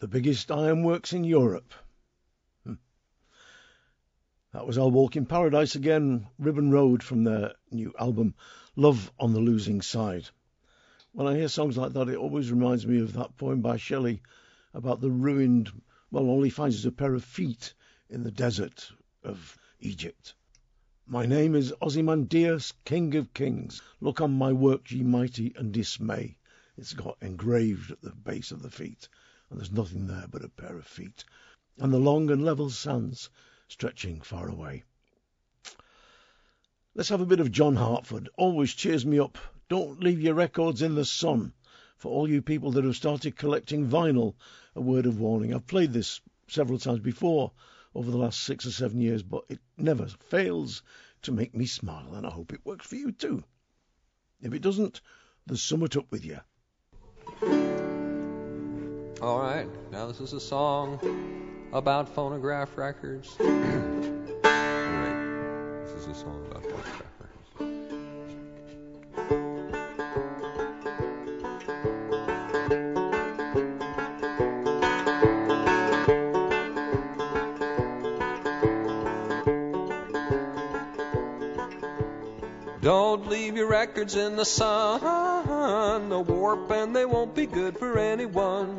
The 0.00 0.08
biggest 0.08 0.50
ironworks 0.50 1.12
in 1.12 1.22
Europe. 1.22 1.72
Hmm. 2.66 2.72
That 4.52 4.66
was 4.66 4.76
I'll 4.76 4.90
Walk 4.90 5.14
in 5.14 5.24
Paradise 5.24 5.76
again, 5.76 6.26
Ribbon 6.36 6.72
Road 6.72 7.04
from 7.04 7.22
their 7.22 7.52
new 7.70 7.94
album, 7.96 8.34
Love 8.74 9.12
on 9.20 9.32
the 9.32 9.38
Losing 9.38 9.82
Side. 9.82 10.28
When 11.16 11.28
I 11.28 11.36
hear 11.36 11.46
songs 11.46 11.76
like 11.76 11.92
that, 11.92 12.08
it 12.08 12.16
always 12.16 12.50
reminds 12.50 12.88
me 12.88 12.98
of 12.98 13.12
that 13.12 13.36
poem 13.36 13.60
by 13.60 13.76
Shelley 13.76 14.20
about 14.72 15.00
the 15.00 15.12
ruined, 15.12 15.70
well, 16.10 16.24
all 16.24 16.42
he 16.42 16.50
finds 16.50 16.74
is 16.74 16.86
a 16.86 16.90
pair 16.90 17.14
of 17.14 17.22
feet 17.22 17.72
in 18.10 18.24
the 18.24 18.32
desert 18.32 18.90
of 19.22 19.56
Egypt. 19.78 20.34
My 21.06 21.24
name 21.24 21.54
is 21.54 21.72
Ozymandias, 21.80 22.72
King 22.84 23.14
of 23.14 23.32
Kings. 23.32 23.80
Look 24.00 24.20
on 24.20 24.32
my 24.32 24.52
work, 24.52 24.90
ye 24.90 25.04
mighty, 25.04 25.54
and 25.56 25.72
dismay. 25.72 26.36
It's 26.76 26.94
got 26.94 27.22
engraved 27.22 27.92
at 27.92 28.00
the 28.00 28.10
base 28.10 28.50
of 28.50 28.62
the 28.62 28.70
feet, 28.70 29.08
and 29.50 29.60
there's 29.60 29.70
nothing 29.70 30.08
there 30.08 30.26
but 30.28 30.44
a 30.44 30.48
pair 30.48 30.76
of 30.76 30.84
feet, 30.84 31.24
and 31.78 31.92
the 31.92 31.98
long 31.98 32.28
and 32.28 32.44
level 32.44 32.70
sands 32.70 33.30
stretching 33.68 34.20
far 34.20 34.48
away. 34.48 34.82
Let's 36.92 37.10
have 37.10 37.20
a 37.20 37.26
bit 37.26 37.38
of 37.38 37.52
John 37.52 37.76
Hartford. 37.76 38.30
Always 38.36 38.74
cheers 38.74 39.06
me 39.06 39.20
up. 39.20 39.38
Don't 39.74 40.04
leave 40.04 40.20
your 40.20 40.34
records 40.34 40.82
in 40.82 40.94
the 40.94 41.04
sun. 41.04 41.52
For 41.96 42.08
all 42.08 42.30
you 42.30 42.42
people 42.42 42.70
that 42.70 42.84
have 42.84 42.94
started 42.94 43.34
collecting 43.34 43.88
vinyl, 43.88 44.36
a 44.76 44.80
word 44.80 45.04
of 45.04 45.18
warning. 45.18 45.52
I've 45.52 45.66
played 45.66 45.92
this 45.92 46.20
several 46.46 46.78
times 46.78 47.00
before 47.00 47.50
over 47.92 48.08
the 48.08 48.16
last 48.16 48.44
six 48.44 48.66
or 48.66 48.70
seven 48.70 49.00
years, 49.00 49.24
but 49.24 49.42
it 49.48 49.58
never 49.76 50.06
fails 50.06 50.84
to 51.22 51.32
make 51.32 51.56
me 51.56 51.66
smile, 51.66 52.14
and 52.14 52.24
I 52.24 52.30
hope 52.30 52.52
it 52.52 52.64
works 52.64 52.86
for 52.86 52.94
you 52.94 53.10
too. 53.10 53.42
If 54.40 54.54
it 54.54 54.62
doesn't, 54.62 55.00
there's 55.44 55.60
somewhat 55.60 55.96
up 55.96 56.06
with 56.12 56.24
you. 56.24 56.38
All 59.20 59.40
right, 59.40 59.66
now 59.90 60.06
this 60.06 60.20
is 60.20 60.34
a 60.34 60.40
song 60.40 61.00
about 61.72 62.08
phonograph 62.08 62.78
records. 62.78 63.36
Right, 64.44 65.82
this 65.84 65.94
is 66.02 66.06
a 66.06 66.14
song 66.14 66.46
about 66.48 66.62
phonograph 66.62 67.13
Don't 82.84 83.28
leave 83.30 83.56
your 83.56 83.66
records 83.66 84.14
in 84.14 84.36
the 84.36 84.44
sun. 84.44 85.00
They'll 86.10 86.22
warp 86.22 86.70
and 86.70 86.94
they 86.94 87.06
won't 87.06 87.34
be 87.34 87.46
good 87.46 87.78
for 87.78 87.98
anyone. 87.98 88.76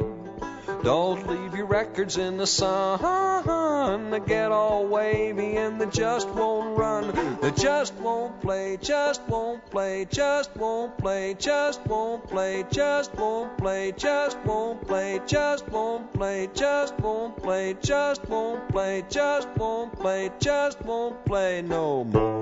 Don't 0.84 1.28
leave 1.28 1.56
your 1.56 1.66
records 1.66 2.16
in 2.16 2.38
the 2.38 2.46
sun. 2.46 4.12
They 4.12 4.20
get 4.20 4.52
all 4.52 4.86
wavy 4.86 5.58
and 5.58 5.82
they 5.82 5.88
just 5.88 6.30
won't 6.30 6.78
run. 6.78 7.40
They 7.42 7.50
just 7.50 7.96
won't 7.96 8.40
play, 8.42 8.78
just 8.80 9.24
won't 9.28 9.66
play, 9.72 10.06
just 10.06 10.56
won't 10.56 10.96
play, 11.00 11.34
just 11.40 11.88
won't 11.88 12.28
play, 12.28 12.76
just 12.78 13.16
won't 13.16 13.58
play, 13.58 13.92
just 13.98 14.38
won't 14.38 14.88
play, 14.88 15.20
just 15.26 15.68
won't 15.70 16.14
play, 16.14 16.48
just 16.54 16.94
won't 17.00 17.42
play, 17.42 17.76
just 17.82 18.30
won't 18.30 18.70
play, 18.70 19.04
just 19.10 19.48
won't 19.58 20.00
play, 20.00 20.32
just 20.40 20.80
won't 20.84 21.26
play 21.26 21.64
no 21.64 22.04
more. 22.04 22.35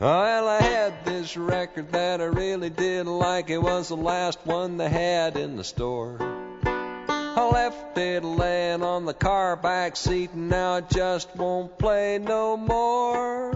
Well, 0.00 0.46
I 0.46 0.62
had 0.62 1.04
this 1.04 1.36
record 1.36 1.90
that 1.90 2.20
I 2.20 2.26
really 2.26 2.70
did 2.70 3.08
like. 3.08 3.50
It 3.50 3.58
was 3.58 3.88
the 3.88 3.96
last 3.96 4.38
one 4.44 4.76
they 4.76 4.88
had 4.88 5.36
in 5.36 5.56
the 5.56 5.64
store. 5.64 6.18
I 6.62 7.50
left 7.52 7.98
it 7.98 8.22
laying 8.22 8.84
on 8.84 9.06
the 9.06 9.14
car 9.14 9.56
back 9.56 9.96
seat, 9.96 10.30
and 10.34 10.48
now 10.48 10.76
it 10.76 10.88
just 10.88 11.34
won't 11.34 11.76
play 11.78 12.18
no 12.18 12.56
more. 12.56 13.52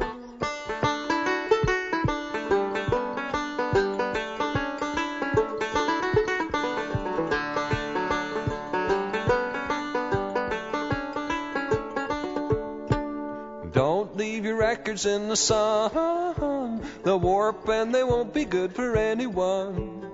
Records 14.92 15.06
in 15.06 15.28
the 15.28 15.36
sun. 15.36 16.82
They'll 17.02 17.18
warp 17.18 17.66
and 17.66 17.94
they 17.94 18.04
won't 18.04 18.34
be 18.34 18.44
good 18.44 18.74
for 18.74 18.94
anyone. 18.94 20.06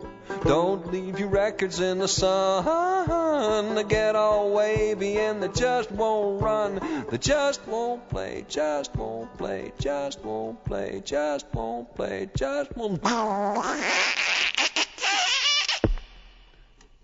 Don't 0.44 0.92
leave 0.92 1.18
your 1.18 1.30
records 1.30 1.80
in 1.80 1.98
the 1.98 2.06
sun. 2.06 3.74
They 3.74 3.82
get 3.82 4.14
all 4.14 4.52
wavy 4.52 5.16
and 5.16 5.42
they 5.42 5.48
just 5.48 5.90
won't 5.90 6.40
run. 6.40 6.80
They 7.10 7.18
just 7.18 7.66
won't 7.66 8.08
play, 8.08 8.44
just 8.46 8.94
won't 8.94 9.36
play, 9.36 9.72
just 9.80 10.20
won't 10.24 10.64
play, 10.64 11.02
just 11.04 11.52
won't 11.52 11.92
play, 11.96 12.30
just 12.36 12.76
won't. 12.76 13.02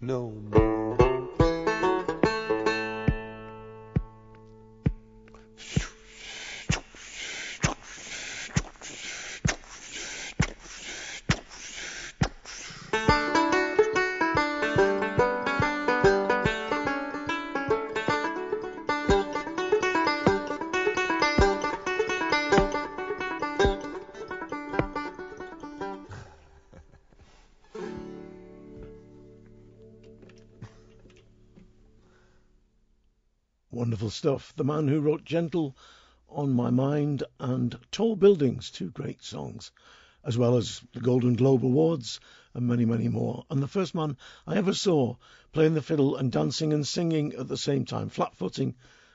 No 0.00 0.30
more. 0.30 1.03
Wonderful 34.04 34.18
stuff. 34.18 34.52
The 34.56 34.64
man 34.64 34.86
who 34.86 35.00
wrote 35.00 35.24
Gentle 35.24 35.74
on 36.28 36.52
My 36.52 36.68
Mind 36.68 37.22
and 37.40 37.74
Tall 37.90 38.16
Buildings, 38.16 38.70
two 38.70 38.90
great 38.90 39.24
songs, 39.24 39.72
as 40.22 40.36
well 40.36 40.58
as 40.58 40.82
the 40.92 41.00
Golden 41.00 41.32
Globe 41.32 41.64
Awards 41.64 42.20
and 42.52 42.66
many, 42.66 42.84
many 42.84 43.08
more. 43.08 43.46
And 43.48 43.62
the 43.62 43.66
first 43.66 43.94
man 43.94 44.18
I 44.46 44.56
ever 44.56 44.74
saw 44.74 45.16
playing 45.52 45.72
the 45.72 45.80
fiddle 45.80 46.16
and 46.16 46.30
dancing 46.30 46.74
and 46.74 46.86
singing 46.86 47.32
at 47.32 47.48
the 47.48 47.56
same 47.56 47.86
time, 47.86 48.10
flat 48.10 48.36
footing 48.36 48.74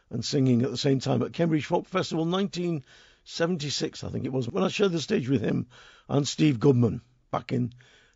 and 0.10 0.26
singing 0.26 0.64
at 0.64 0.72
the 0.72 0.76
same 0.76 1.00
time 1.00 1.22
at 1.22 1.34
Cambridge 1.34 1.66
Folk 1.66 1.86
Festival 1.86 2.26
1976, 2.26 4.04
I 4.04 4.10
think 4.10 4.26
it 4.26 4.34
was, 4.34 4.50
when 4.50 4.64
I 4.64 4.70
shared 4.70 4.94
the 4.94 5.00
stage 5.00 5.30
with 5.30 5.44
him 5.44 5.68
and 6.08 6.28
Steve 6.28 6.60
Goodman 6.60 7.02
back 7.30 7.52
in 7.52 7.74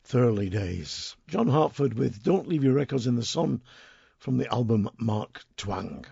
the 0.10 0.18
early 0.18 0.50
days. 0.50 1.16
John 1.28 1.50
Hartford 1.50 1.94
with 1.94 2.24
Don't 2.24 2.48
Leave 2.48 2.64
Your 2.64 2.74
Records 2.74 3.06
in 3.06 3.16
the 3.16 3.24
Sun 3.24 3.62
from 4.18 4.40
the 4.40 4.52
album 4.52 4.90
Mark 4.98 5.46
Twang. 5.56 6.08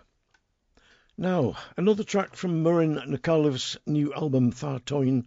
Now, 1.22 1.56
another 1.78 2.04
track 2.04 2.36
from 2.36 2.64
Murin 2.64 2.96
Nakaliv's 3.08 3.78
new 3.86 4.12
album 4.12 4.52
Thartoin 4.52 5.26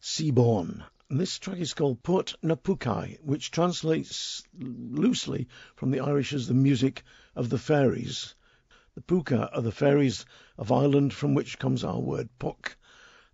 Seaborne. 0.00 0.82
This 1.10 1.38
track 1.38 1.58
is 1.58 1.74
called 1.74 2.02
Port 2.02 2.34
Na 2.42 2.54
Pucai, 2.54 3.18
which 3.20 3.50
translates 3.50 4.42
loosely 4.58 5.46
from 5.76 5.90
the 5.90 6.00
Irish 6.00 6.32
as 6.32 6.48
the 6.48 6.54
music 6.54 7.02
of 7.36 7.50
the 7.50 7.58
fairies. 7.58 8.34
The 8.94 9.02
puka 9.02 9.50
are 9.52 9.60
the 9.60 9.70
fairies 9.70 10.24
of 10.56 10.72
Ireland 10.72 11.12
from 11.12 11.34
which 11.34 11.58
comes 11.58 11.84
our 11.84 12.00
word 12.00 12.30
puck. 12.38 12.78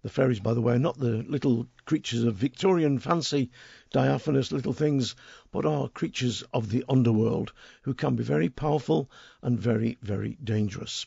The 0.03 0.11
fairies, 0.11 0.41
by 0.41 0.55
the 0.55 0.61
way, 0.61 0.74
are 0.74 0.81
not 0.81 0.99
the 0.99 1.23
little 1.28 1.69
creatures 1.85 2.24
of 2.24 2.35
Victorian 2.35 2.99
fancy, 2.99 3.53
diaphanous 3.93 4.51
little 4.51 4.73
things, 4.73 5.15
but 5.53 5.65
are 5.65 5.89
creatures 5.89 6.43
of 6.53 6.70
the 6.70 6.85
underworld 6.89 7.53
who 7.82 7.95
can 7.95 8.16
be 8.16 8.24
very 8.24 8.49
powerful 8.49 9.09
and 9.43 9.61
very, 9.61 9.97
very 10.03 10.37
dangerous. 10.43 11.07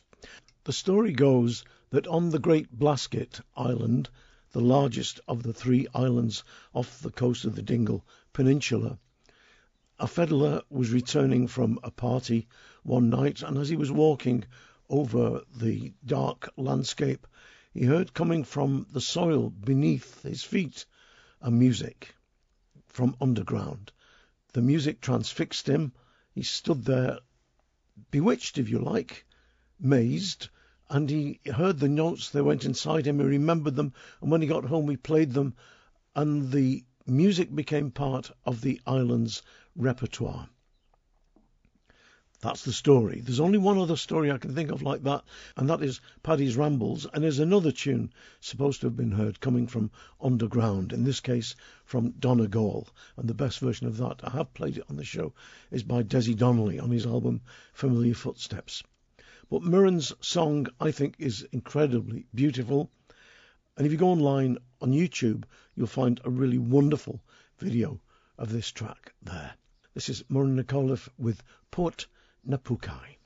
The 0.66 0.72
story 0.72 1.12
goes 1.12 1.62
that 1.90 2.06
on 2.06 2.30
the 2.30 2.38
Great 2.38 2.70
Blasket 2.72 3.38
Island, 3.54 4.08
the 4.52 4.62
largest 4.62 5.20
of 5.28 5.42
the 5.42 5.52
three 5.52 5.86
islands 5.92 6.42
off 6.72 7.00
the 7.02 7.10
coast 7.10 7.44
of 7.44 7.54
the 7.54 7.60
Dingle 7.60 8.02
Peninsula, 8.32 8.98
a 9.98 10.06
fiddler 10.06 10.62
was 10.70 10.90
returning 10.90 11.46
from 11.48 11.78
a 11.82 11.90
party 11.90 12.48
one 12.82 13.10
night, 13.10 13.42
and 13.42 13.58
as 13.58 13.68
he 13.68 13.76
was 13.76 13.92
walking 13.92 14.42
over 14.88 15.42
the 15.54 15.92
dark 16.06 16.48
landscape, 16.56 17.26
he 17.74 17.84
heard 17.84 18.14
coming 18.14 18.42
from 18.42 18.86
the 18.90 19.02
soil 19.02 19.50
beneath 19.50 20.22
his 20.22 20.44
feet 20.44 20.86
a 21.42 21.50
music 21.50 22.14
from 22.86 23.14
underground. 23.20 23.92
The 24.54 24.62
music 24.62 25.02
transfixed 25.02 25.68
him. 25.68 25.92
He 26.32 26.42
stood 26.42 26.86
there, 26.86 27.18
bewitched, 28.10 28.56
if 28.56 28.70
you 28.70 28.78
like, 28.78 29.26
mazed, 29.78 30.48
and 30.90 31.08
he 31.08 31.40
heard 31.46 31.78
the 31.78 31.88
notes. 31.88 32.30
They 32.30 32.42
went 32.42 32.64
inside 32.64 33.06
him. 33.06 33.18
He 33.18 33.24
remembered 33.24 33.76
them, 33.76 33.92
and 34.20 34.30
when 34.30 34.42
he 34.42 34.46
got 34.46 34.64
home, 34.64 34.88
he 34.88 34.96
played 34.96 35.32
them, 35.32 35.54
and 36.14 36.52
the 36.52 36.84
music 37.06 37.54
became 37.54 37.90
part 37.90 38.30
of 38.44 38.60
the 38.60 38.80
island's 38.86 39.42
repertoire. 39.76 40.48
That's 42.40 42.64
the 42.64 42.74
story. 42.74 43.20
There's 43.20 43.40
only 43.40 43.56
one 43.56 43.78
other 43.78 43.96
story 43.96 44.30
I 44.30 44.36
can 44.36 44.54
think 44.54 44.70
of 44.70 44.82
like 44.82 45.02
that, 45.04 45.24
and 45.56 45.70
that 45.70 45.82
is 45.82 46.02
Paddy's 46.22 46.58
Rambles, 46.58 47.06
and 47.12 47.24
there's 47.24 47.38
another 47.38 47.72
tune 47.72 48.12
supposed 48.40 48.82
to 48.82 48.86
have 48.88 48.96
been 48.96 49.12
heard 49.12 49.40
coming 49.40 49.66
from 49.66 49.90
underground, 50.20 50.92
in 50.92 51.04
this 51.04 51.20
case 51.20 51.56
from 51.86 52.10
Donegal, 52.18 52.88
and 53.16 53.28
the 53.28 53.32
best 53.32 53.60
version 53.60 53.86
of 53.86 53.96
that, 53.96 54.20
I 54.22 54.30
have 54.30 54.52
played 54.52 54.76
it 54.76 54.84
on 54.90 54.96
the 54.96 55.04
show, 55.04 55.32
is 55.70 55.82
by 55.82 56.02
Desi 56.02 56.36
Donnelly 56.36 56.78
on 56.78 56.90
his 56.90 57.06
album 57.06 57.40
Familiar 57.72 58.12
Footsteps. 58.12 58.82
But 59.50 59.62
Muireann's 59.62 60.12
song, 60.20 60.68
I 60.80 60.90
think, 60.90 61.16
is 61.18 61.46
incredibly 61.52 62.26
beautiful, 62.34 62.90
and 63.76 63.86
if 63.86 63.92
you 63.92 63.98
go 63.98 64.08
online 64.08 64.56
on 64.80 64.92
YouTube, 64.92 65.44
you'll 65.74 65.86
find 65.86 66.20
a 66.24 66.30
really 66.30 66.58
wonderful 66.58 67.20
video 67.58 68.00
of 68.38 68.50
this 68.50 68.70
track 68.72 69.12
there. 69.22 69.54
This 69.92 70.08
is 70.08 70.22
Muireann 70.24 70.54
Nic 70.54 70.68
Amhlaoibh 70.68 71.08
with 71.18 71.42
Port 71.70 72.06
Na 72.44 72.56
Pucai. 72.56 73.16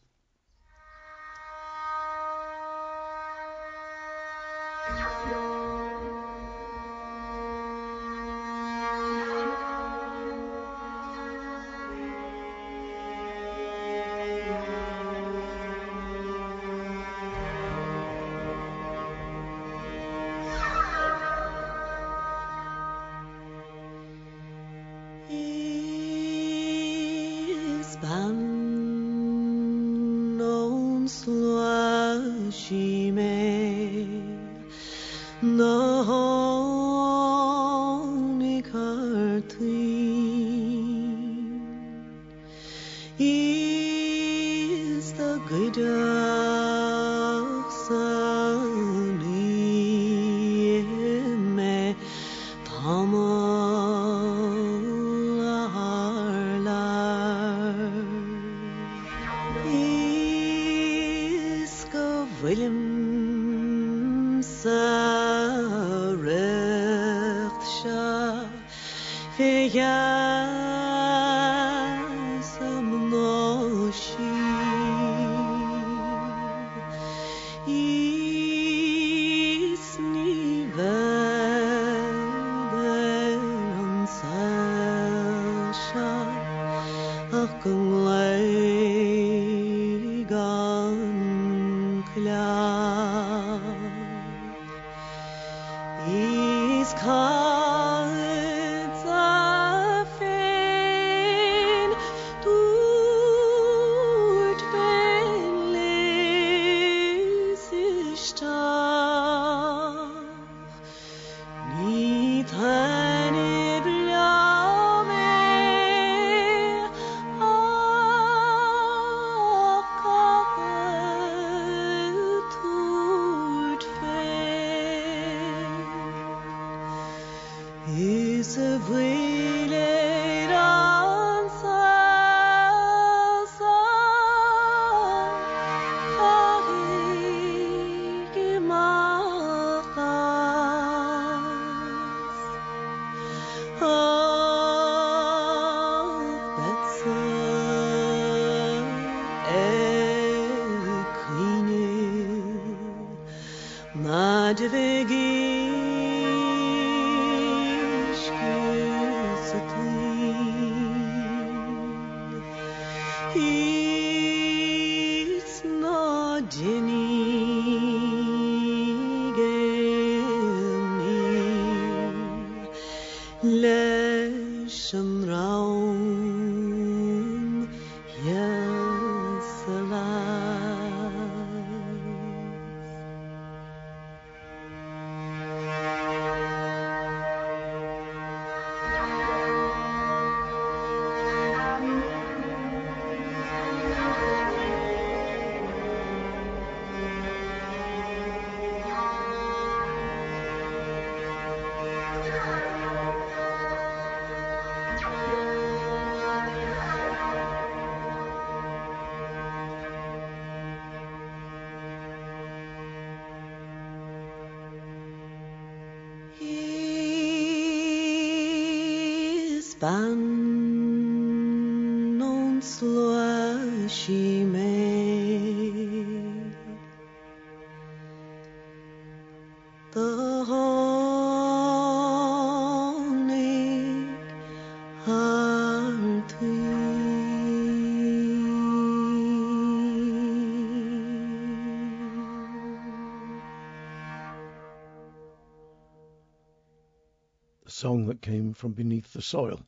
That 248.08 248.22
came 248.22 248.54
from 248.54 248.72
beneath 248.72 249.12
the 249.12 249.20
soil, 249.20 249.66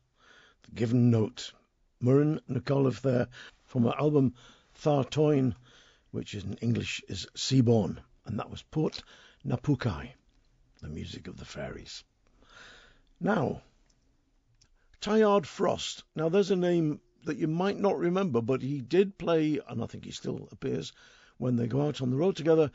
the 0.63 0.71
given 0.71 1.11
note. 1.11 1.53
Murren 2.01 2.39
Nicolif 2.49 2.99
there 2.99 3.27
from 3.63 3.83
her 3.83 3.93
album 3.95 4.33
Thar 4.73 5.03
Toin, 5.05 5.53
which 6.09 6.33
in 6.33 6.55
English 6.55 7.03
is 7.07 7.27
Seaborne, 7.35 7.99
and 8.25 8.39
that 8.39 8.49
was 8.49 8.63
Port 8.63 9.03
Na 9.43 9.57
Pucai, 9.57 10.13
the 10.81 10.87
music 10.87 11.27
of 11.27 11.37
the 11.37 11.45
fairies. 11.45 12.03
Now, 13.19 13.61
Tyard 15.01 15.45
Frost. 15.45 16.03
Now, 16.15 16.27
there's 16.27 16.49
a 16.49 16.55
name 16.55 16.99
that 17.25 17.37
you 17.37 17.47
might 17.47 17.77
not 17.77 17.99
remember, 17.99 18.41
but 18.41 18.63
he 18.63 18.81
did 18.81 19.19
play, 19.19 19.59
and 19.67 19.83
I 19.83 19.85
think 19.85 20.03
he 20.05 20.11
still 20.11 20.49
appears 20.51 20.93
when 21.37 21.57
they 21.57 21.67
go 21.67 21.87
out 21.87 22.01
on 22.01 22.09
the 22.09 22.17
road 22.17 22.37
together 22.37 22.71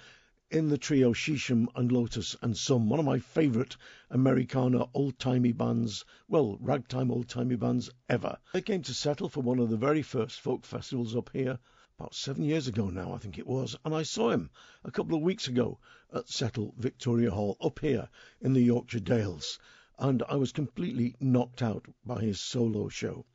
in 0.49 0.69
the 0.69 0.79
trio 0.79 1.13
Shisham 1.13 1.67
and 1.75 1.91
Lotus 1.91 2.37
and 2.41 2.57
Some, 2.57 2.89
one 2.89 3.01
of 3.01 3.05
my 3.05 3.19
favourite 3.19 3.77
Americana 4.11 4.87
old 4.95 5.19
timey 5.19 5.51
bands, 5.51 6.05
well, 6.29 6.57
ragtime 6.61 7.11
old 7.11 7.29
timey 7.29 7.57
bands 7.57 7.91
ever. 8.09 8.39
They 8.53 8.63
came 8.63 8.83
to 8.83 8.95
settle 8.95 9.29
for 9.29 9.41
one 9.41 9.59
of 9.59 9.71
the 9.71 9.77
very 9.77 10.03
first 10.03 10.41
folk 10.41 10.65
festivals 10.65 11.17
up 11.17 11.31
here 11.33 11.59
about 11.99 12.15
seven 12.15 12.45
years 12.45 12.69
ago 12.69 12.91
now, 12.91 13.13
I 13.13 13.19
think 13.19 13.39
it 13.39 13.47
was, 13.47 13.75
and 13.85 13.93
I 13.93 14.05
saw 14.05 14.31
him 14.31 14.51
a 14.85 14.93
couple 14.93 15.17
of 15.17 15.23
weeks 15.23 15.49
ago 15.49 15.81
at 16.13 16.29
Settle 16.29 16.75
Victoria 16.79 17.33
Hall 17.33 17.57
up 17.61 17.81
here 17.81 18.09
in 18.41 18.53
the 18.53 18.63
Yorkshire 18.63 19.01
Dales, 19.01 19.59
and 19.99 20.23
I 20.29 20.37
was 20.37 20.53
completely 20.53 21.17
knocked 21.19 21.61
out 21.61 21.87
by 22.05 22.21
his 22.21 22.41
solo 22.41 22.89
show. 22.89 23.27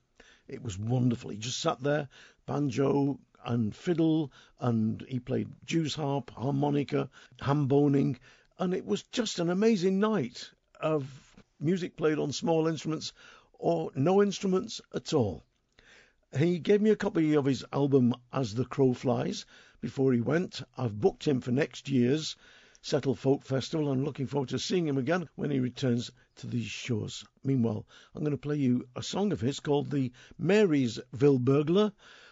It 0.48 0.64
was 0.64 0.80
wonderful. 0.80 1.32
He 1.32 1.38
just 1.38 1.60
sat 1.60 1.82
there, 1.82 2.08
banjo 2.46 3.20
and 3.46 3.76
fiddle, 3.76 4.32
and 4.60 5.04
he 5.08 5.20
played 5.20 5.50
Jew's 5.66 5.96
harp, 5.96 6.32
harmonica, 6.32 7.10
hamboning, 7.40 8.20
and 8.60 8.74
it 8.74 8.86
was 8.86 9.04
just 9.04 9.40
an 9.40 9.50
amazing 9.50 10.00
night 10.00 10.52
of 10.80 11.36
music 11.60 11.96
played 11.96 12.20
on 12.20 12.32
small 12.32 12.68
instruments 12.68 13.14
or 13.54 13.92
no 13.96 14.22
instruments 14.22 14.82
at 14.94 15.14
all. 15.14 15.44
He 16.38 16.60
gave 16.60 16.82
me 16.82 16.90
a 16.90 16.96
copy 16.96 17.34
of 17.34 17.46
his 17.46 17.66
album 17.74 18.16
As 18.32 18.54
the 18.54 18.66
Crow 18.66 18.94
Flies 18.94 19.46
before 19.82 20.14
he 20.14 20.22
went. 20.22 20.62
I've 20.78 21.00
booked 21.00 21.28
him 21.28 21.42
for 21.42 21.52
next 21.52 21.90
year's 21.90 22.36
Settle 22.82 23.16
Folk 23.16 23.44
Festival 23.44 23.92
and 23.92 24.04
looking 24.04 24.26
forward 24.26 24.50
to 24.50 24.58
seeing 24.58 24.88
him 24.88 24.98
again 24.98 25.30
when 25.36 25.52
he 25.52 25.60
returns 25.60 26.10
to 26.38 26.48
these 26.48 26.66
shores. 26.66 27.24
Meanwhile, 27.44 27.86
I'm 28.16 28.24
going 28.24 28.32
to 28.32 28.38
play 28.38 28.56
you 28.56 28.88
a 28.96 29.04
song 29.04 29.32
of 29.32 29.42
his 29.42 29.60
called 29.60 29.92
the 29.92 30.12
Marysville 30.40 31.38
Burglar, 31.38 31.92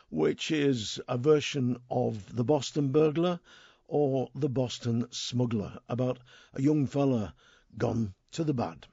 which 0.10 0.52
is 0.52 1.00
a 1.08 1.18
version 1.18 1.78
of 1.90 2.36
the 2.36 2.44
Boston 2.44 2.92
Burglar 2.92 3.40
or 3.88 4.30
the 4.36 4.50
Boston 4.50 5.08
Smuggler 5.12 5.80
about 5.88 6.20
a 6.54 6.62
young 6.62 6.86
fella 6.88 7.34
gone 7.78 8.14
to 8.32 8.44
the 8.44 8.54
bad. 8.54 8.88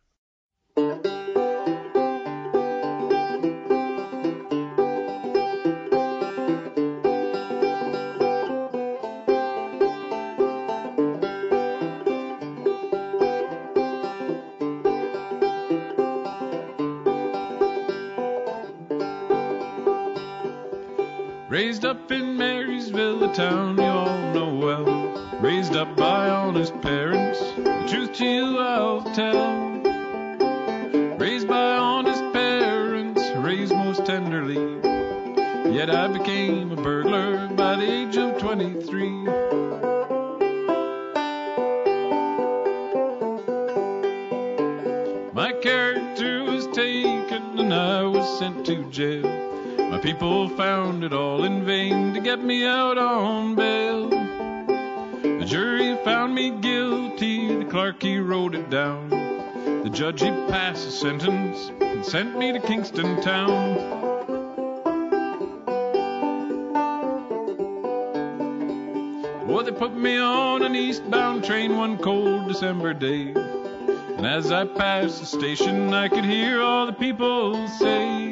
Town 23.37 23.77
you 23.77 23.85
all 23.85 24.33
know 24.33 24.49
well. 24.49 25.39
Raised 25.43 25.77
up 25.77 25.95
by 25.95 26.31
honest 26.31 26.81
parents, 26.81 27.39
the 27.57 27.87
truth 27.87 28.15
to 28.15 28.25
you 28.25 28.59
I'll 28.59 29.03
tell. 29.15 29.46
Day. 72.95 73.33
And 73.33 74.27
as 74.27 74.51
I 74.51 74.65
passed 74.65 75.21
the 75.21 75.27
station, 75.27 75.93
I 75.93 76.09
could 76.09 76.25
hear 76.25 76.61
all 76.61 76.87
the 76.87 76.93
people 76.93 77.69
say, 77.69 78.31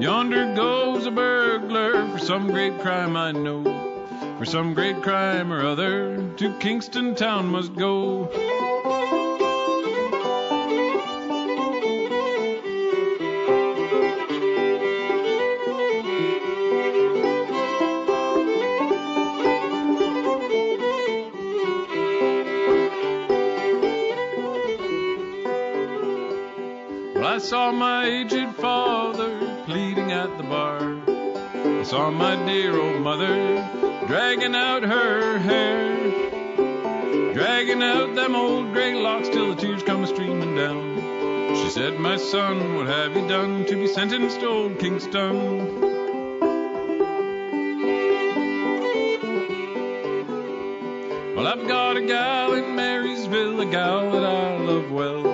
Yonder 0.00 0.54
goes 0.54 1.06
a 1.06 1.10
burglar 1.10 2.08
for 2.10 2.18
some 2.18 2.50
great 2.50 2.78
crime 2.80 3.16
I 3.16 3.32
know. 3.32 3.64
For 4.38 4.44
some 4.44 4.72
great 4.72 5.02
crime 5.02 5.52
or 5.52 5.66
other, 5.66 6.22
to 6.36 6.56
Kingston 6.58 7.14
town 7.14 7.46
must 7.46 7.74
go. 7.74 8.30
Saw 32.08 32.14
my 32.14 32.36
dear 32.46 32.80
old 32.80 33.02
mother 33.02 33.34
dragging 34.06 34.54
out 34.54 34.82
her 34.82 35.38
hair, 35.38 35.94
dragging 37.34 37.82
out 37.82 38.14
them 38.14 38.34
old 38.34 38.72
gray 38.72 38.94
locks 38.94 39.28
till 39.28 39.54
the 39.54 39.60
tears 39.60 39.82
come 39.82 40.06
streaming 40.06 40.54
down. 40.54 40.96
She 41.56 41.68
said, 41.68 41.98
My 41.98 42.16
son, 42.16 42.76
what 42.76 42.86
have 42.86 43.14
you 43.14 43.28
done 43.28 43.66
to 43.66 43.74
be 43.74 43.86
sentenced 43.86 44.40
to 44.40 44.48
old 44.48 44.78
Kingston? 44.78 45.36
Well, 51.36 51.46
I've 51.46 51.68
got 51.68 51.98
a 51.98 52.06
gal 52.06 52.54
in 52.54 52.74
Marysville, 52.74 53.60
a 53.60 53.66
gal 53.66 54.10
that 54.12 54.24
I 54.24 54.56
love 54.56 54.90
well. 54.90 55.26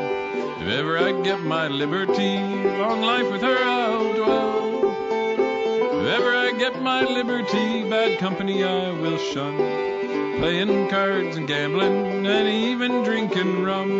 If 0.60 0.68
ever 0.68 0.98
I 0.98 1.22
get 1.22 1.40
my 1.40 1.68
liberty, 1.68 2.36
long 2.78 3.01
life 3.01 3.30
with 3.30 3.42
her 3.42 3.59
I'll 3.59 4.12
dwell. 4.14 4.53
My 6.85 7.01
liberty, 7.01 7.89
bad 7.89 8.19
company 8.19 8.62
I 8.62 8.90
will 9.01 9.16
shun. 9.16 9.56
Playing 10.39 10.90
cards 10.90 11.35
and 11.39 11.48
gambling, 11.48 12.27
and 12.27 12.47
even 12.47 13.02
drinking 13.02 13.62
rum. 13.62 13.97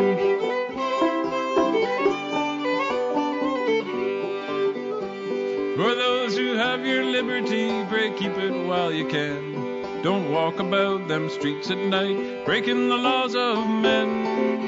For 5.75 5.95
those 5.95 6.37
who 6.37 6.53
have 6.53 6.85
your 6.85 7.03
liberty, 7.05 7.83
pray 7.85 8.13
keep 8.19 8.37
it 8.37 8.67
while 8.67 8.93
you 8.93 9.07
can. 9.07 10.03
Don't 10.03 10.31
walk 10.31 10.59
about 10.59 11.07
them 11.07 11.27
streets 11.31 11.71
at 11.71 11.79
night, 11.79 12.45
breaking 12.45 12.89
the 12.89 12.97
laws 12.97 13.33
of 13.33 13.67
men. 13.67 14.61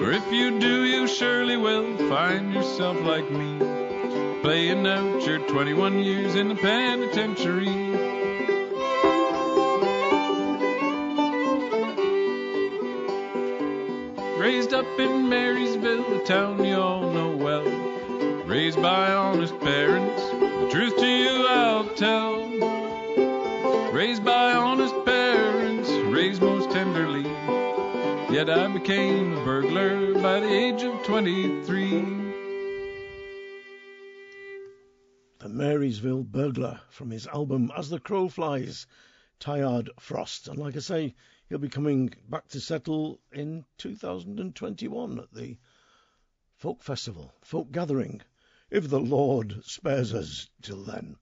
For 0.00 0.12
if 0.12 0.32
you 0.32 0.58
do, 0.58 0.84
you 0.84 1.06
surely 1.06 1.58
will 1.58 1.94
find 2.08 2.54
yourself 2.54 2.98
like 3.02 3.30
me, 3.30 3.58
playing 4.42 4.86
out 4.86 5.26
your 5.26 5.38
21 5.48 5.98
years 5.98 6.34
in 6.36 6.48
the 6.48 6.54
penitentiary. 6.54 7.66
Raised 14.38 14.72
up 14.72 14.86
in 14.98 15.28
Marysville, 15.28 16.20
a 16.20 16.24
town 16.24 16.64
you 16.64 16.76
all 16.76 17.10
know 17.10 17.36
well. 17.36 17.64
Raised 18.44 18.80
by 18.80 19.12
honest 19.12 19.58
parents, 19.60 20.22
the 20.30 20.68
truth 20.70 20.96
to 20.96 21.06
you 21.06 21.46
I'll 21.48 21.88
tell. 21.94 22.48
Raised 23.92 24.24
by 24.24 24.52
honest 24.52 24.94
parents, 25.04 25.90
raised 25.90 26.42
most 26.42 26.70
tenderly. 26.70 27.24
Yet 28.32 28.48
I 28.48 28.68
became 28.68 29.36
a 29.36 29.44
burglar 29.44 30.14
by 30.14 30.40
the 30.40 30.48
age 30.48 30.82
of 30.84 31.02
23. 31.02 32.27
Marysville 35.58 36.22
Burglar 36.22 36.80
from 36.88 37.10
his 37.10 37.26
album 37.26 37.72
As 37.76 37.90
the 37.90 37.98
Crow 37.98 38.28
Flies, 38.28 38.86
Tired 39.40 39.90
Frost. 39.98 40.46
And 40.46 40.56
like 40.56 40.76
I 40.76 40.78
say, 40.78 41.16
he'll 41.48 41.58
be 41.58 41.68
coming 41.68 42.14
back 42.28 42.46
to 42.50 42.60
settle 42.60 43.18
in 43.32 43.64
2021 43.78 45.18
at 45.18 45.34
the 45.34 45.58
Folk 46.54 46.84
Festival, 46.84 47.34
Folk 47.42 47.72
Gathering, 47.72 48.22
if 48.70 48.88
the 48.88 49.00
Lord 49.00 49.64
spares 49.64 50.14
us 50.14 50.48
till 50.62 50.84
then. 50.84 51.16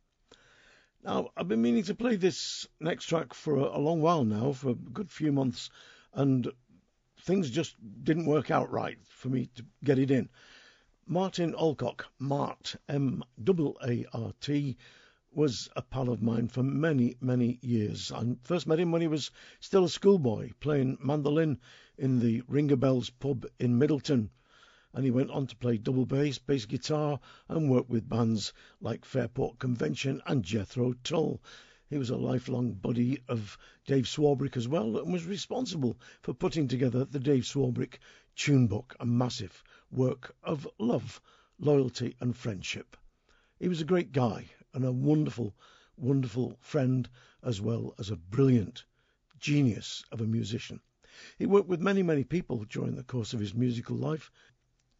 Now, 1.03 1.31
I've 1.35 1.49
been 1.49 1.63
meaning 1.63 1.85
to 1.85 1.95
play 1.95 2.17
this 2.17 2.69
next 2.79 3.07
track 3.07 3.33
for 3.33 3.57
a, 3.57 3.79
a 3.79 3.81
long 3.81 4.03
while 4.03 4.27
now, 4.27 4.53
for 4.53 4.69
a 4.69 4.75
good 4.75 5.11
few 5.11 5.33
months, 5.33 5.71
and 6.13 6.53
things 7.23 7.51
just 7.51 7.75
didn't 8.05 8.27
work 8.27 8.51
out 8.51 8.71
right 8.71 8.99
for 9.09 9.31
me 9.31 9.47
to 9.55 9.65
get 9.83 9.99
it 9.99 10.11
in. 10.11 10.29
Martin 11.09 11.55
Allcock, 11.55 12.05
Mart, 12.19 12.75
M 12.89 13.23
A 13.49 14.05
R 14.13 14.33
T, 14.41 14.77
was 15.31 15.69
a 15.77 15.83
pal 15.83 16.09
of 16.09 16.21
mine 16.21 16.49
for 16.49 16.65
many, 16.65 17.15
many 17.21 17.61
years. 17.63 18.11
I 18.11 18.37
first 18.43 18.67
met 18.67 18.81
him 18.81 18.91
when 18.91 19.03
he 19.03 19.07
was 19.07 19.31
still 19.61 19.85
a 19.85 19.89
schoolboy 19.89 20.51
playing 20.59 20.99
mandolin 21.01 21.61
in 21.97 22.19
the 22.19 22.43
Ring 22.49 22.73
o' 22.73 22.77
Bells 22.77 23.09
pub 23.09 23.47
in 23.61 23.79
Middleton. 23.79 24.31
And 24.93 25.05
he 25.05 25.13
went 25.13 25.31
on 25.31 25.47
to 25.47 25.55
play 25.55 25.79
double 25.79 26.07
bass, 26.07 26.39
bass 26.39 26.65
guitar, 26.67 27.21
and 27.47 27.71
work 27.71 27.89
with 27.89 28.09
bands 28.09 28.53
like 28.81 29.05
Fairport 29.05 29.61
Convention 29.61 30.21
and 30.27 30.43
Jethro 30.43 30.93
Tull. 31.05 31.41
He 31.89 31.99
was 31.99 32.11
a 32.11 32.17
lifelong 32.17 32.73
buddy 32.73 33.23
of 33.29 33.57
Dave 33.87 34.09
Swarbrick 34.09 34.57
as 34.57 34.67
well 34.67 34.99
and 34.99 35.13
was 35.13 35.25
responsible 35.25 36.01
for 36.23 36.35
putting 36.35 36.67
together 36.67 37.05
the 37.05 37.21
Dave 37.21 37.47
Swarbrick 37.47 38.01
Tune 38.37 38.67
Book, 38.67 38.95
a 39.01 39.07
massive 39.07 39.65
work 39.91 40.37
of 40.43 40.69
love, 40.79 41.23
loyalty, 41.59 42.15
and 42.21 42.37
friendship. 42.37 42.95
He 43.59 43.67
was 43.67 43.81
a 43.81 43.87
great 43.87 44.13
guy 44.13 44.51
and 44.75 44.85
a 44.85 44.93
wonderful, 44.93 45.57
wonderful 45.97 46.59
friend, 46.61 47.09
as 47.43 47.63
well 47.63 47.95
as 47.99 48.11
a 48.11 48.17
brilliant 48.17 48.85
genius 49.39 50.05
of 50.13 50.21
a 50.21 50.27
musician. 50.27 50.83
He 51.39 51.47
worked 51.47 51.69
with 51.69 51.81
many, 51.81 52.03
many 52.03 52.25
people 52.25 52.65
during 52.65 52.95
the 52.95 53.03
course 53.03 53.33
of 53.33 53.41
his 53.41 53.55
musical 53.55 53.97
life. 53.97 54.31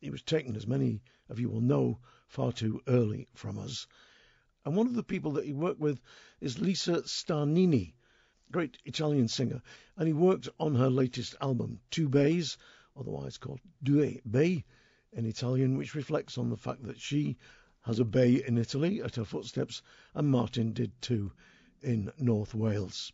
He 0.01 0.09
was 0.09 0.23
taken, 0.23 0.57
as 0.57 0.67
many 0.67 1.03
of 1.29 1.39
you 1.39 1.51
will 1.51 1.61
know, 1.61 2.01
far 2.27 2.53
too 2.53 2.81
early 2.87 3.29
from 3.35 3.59
us. 3.59 3.87
And 4.65 4.75
one 4.75 4.87
of 4.87 4.95
the 4.95 5.03
people 5.03 5.33
that 5.33 5.45
he 5.45 5.53
worked 5.53 5.79
with 5.79 6.01
is 6.41 6.59
Lisa 6.59 7.03
Starnini, 7.03 7.93
great 8.51 8.79
Italian 8.87 9.29
singer, 9.29 9.61
and 9.95 10.09
he 10.09 10.15
worked 10.15 10.49
on 10.59 10.75
her 10.77 10.89
latest 10.89 11.35
album, 11.43 11.81
Two 11.91 12.09
Bays, 12.09 12.57
otherwise 12.99 13.39
called 13.39 13.61
Due 13.83 14.21
Baie 14.25 14.65
in 15.13 15.27
Italian, 15.27 15.77
which 15.77 15.95
reflects 15.95 16.39
on 16.39 16.51
the 16.51 16.57
fact 16.57 16.83
that 16.85 17.01
she 17.01 17.37
has 17.83 17.99
a 17.99 18.05
bay 18.05 18.43
in 18.45 18.59
Italy 18.59 19.01
at 19.03 19.17
her 19.17 19.25
footsteps, 19.25 19.83
and 20.15 20.29
Martin 20.29 20.73
did 20.73 20.91
too 21.01 21.33
in 21.83 22.11
North 22.19 22.55
Wales. 22.55 23.13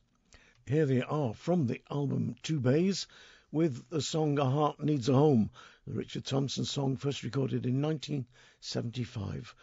Here 0.67 0.87
they 0.87 1.03
are 1.03 1.35
from 1.35 1.67
the 1.67 1.83
album 1.91 2.37
Two 2.43 2.61
Bays 2.61 3.07
with 3.51 3.89
the 3.91 4.01
song 4.01 4.39
A 4.39 4.45
Heart 4.45 4.83
Needs 4.83 5.09
a 5.09 5.15
Home, 5.15 5.51
the 5.87 5.93
Richard 5.93 6.25
Thompson 6.25 6.65
song 6.65 6.97
first 6.97 7.23
recorded 7.23 7.67
in 7.67 7.83
1975 7.83 9.55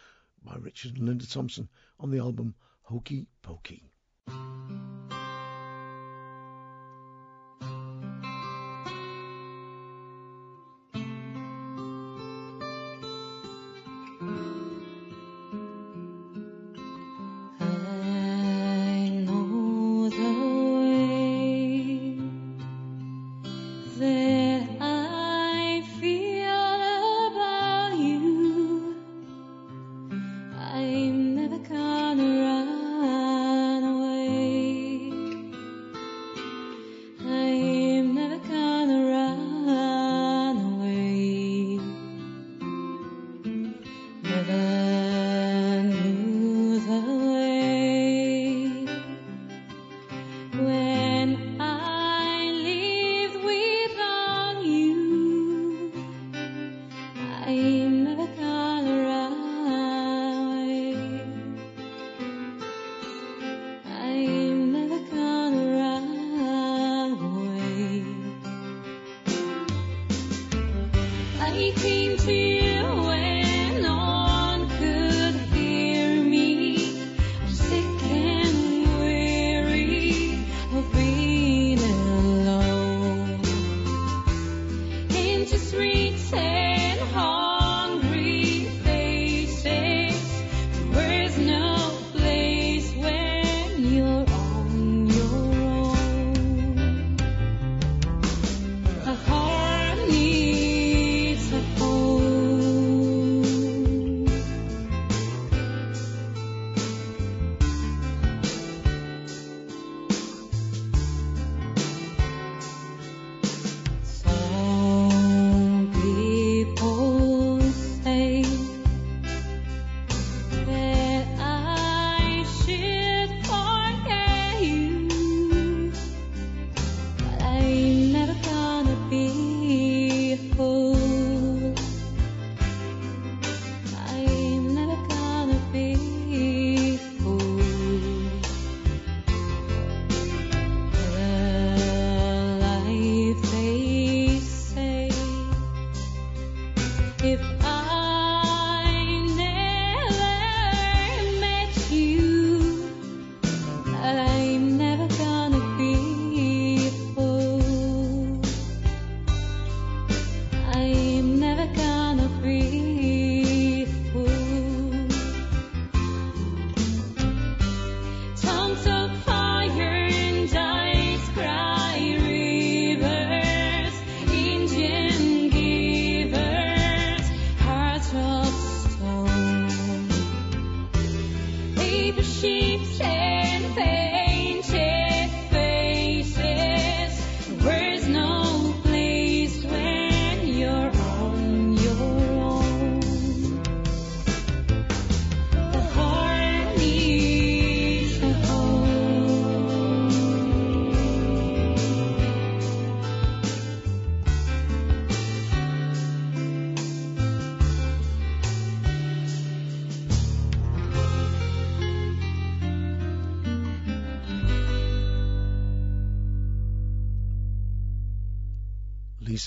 by 0.44 0.54
Richard 0.56 0.96
and 0.96 1.06
Linda 1.06 1.26
Thompson 1.26 1.68
on 1.98 2.10
the 2.10 2.18
album 2.18 2.54
Hokey 2.82 3.26
Pokey. 3.42 3.82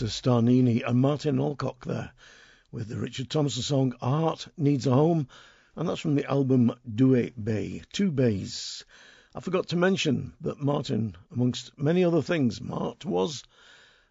Starnini 0.07 0.81
and 0.85 0.99
Martin 0.99 1.37
Allcock 1.37 1.85
there 1.85 2.11
with 2.71 2.87
the 2.87 2.97
Richard 2.97 3.29
Thompson 3.29 3.61
song 3.61 3.93
A 4.01 4.09
Heart 4.09 4.47
Needs 4.57 4.87
a 4.87 4.91
Home, 4.91 5.27
and 5.75 5.87
that's 5.87 6.01
from 6.01 6.15
the 6.15 6.29
album 6.29 6.73
Due 6.95 7.31
Baie, 7.31 7.83
Two 7.91 8.11
Bays. 8.11 8.83
I 9.35 9.39
forgot 9.39 9.67
to 9.69 9.75
mention 9.75 10.33
that 10.41 10.61
Martin, 10.61 11.15
amongst 11.31 11.77
many 11.77 12.03
other 12.03 12.21
things, 12.21 12.59
Mart 12.59 13.05
was 13.05 13.43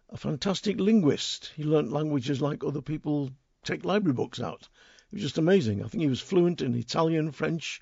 a 0.09 0.17
fantastic 0.17 0.79
linguist. 0.79 1.51
He 1.55 1.63
learnt 1.63 1.91
languages 1.91 2.41
like 2.41 2.63
other 2.63 2.81
people 2.81 3.31
take 3.63 3.85
library 3.85 4.13
books 4.13 4.41
out. 4.41 4.67
It 5.11 5.15
was 5.15 5.21
just 5.21 5.37
amazing. 5.37 5.83
I 5.83 5.87
think 5.87 6.01
he 6.01 6.09
was 6.09 6.21
fluent 6.21 6.61
in 6.61 6.73
Italian, 6.75 7.31
French, 7.31 7.81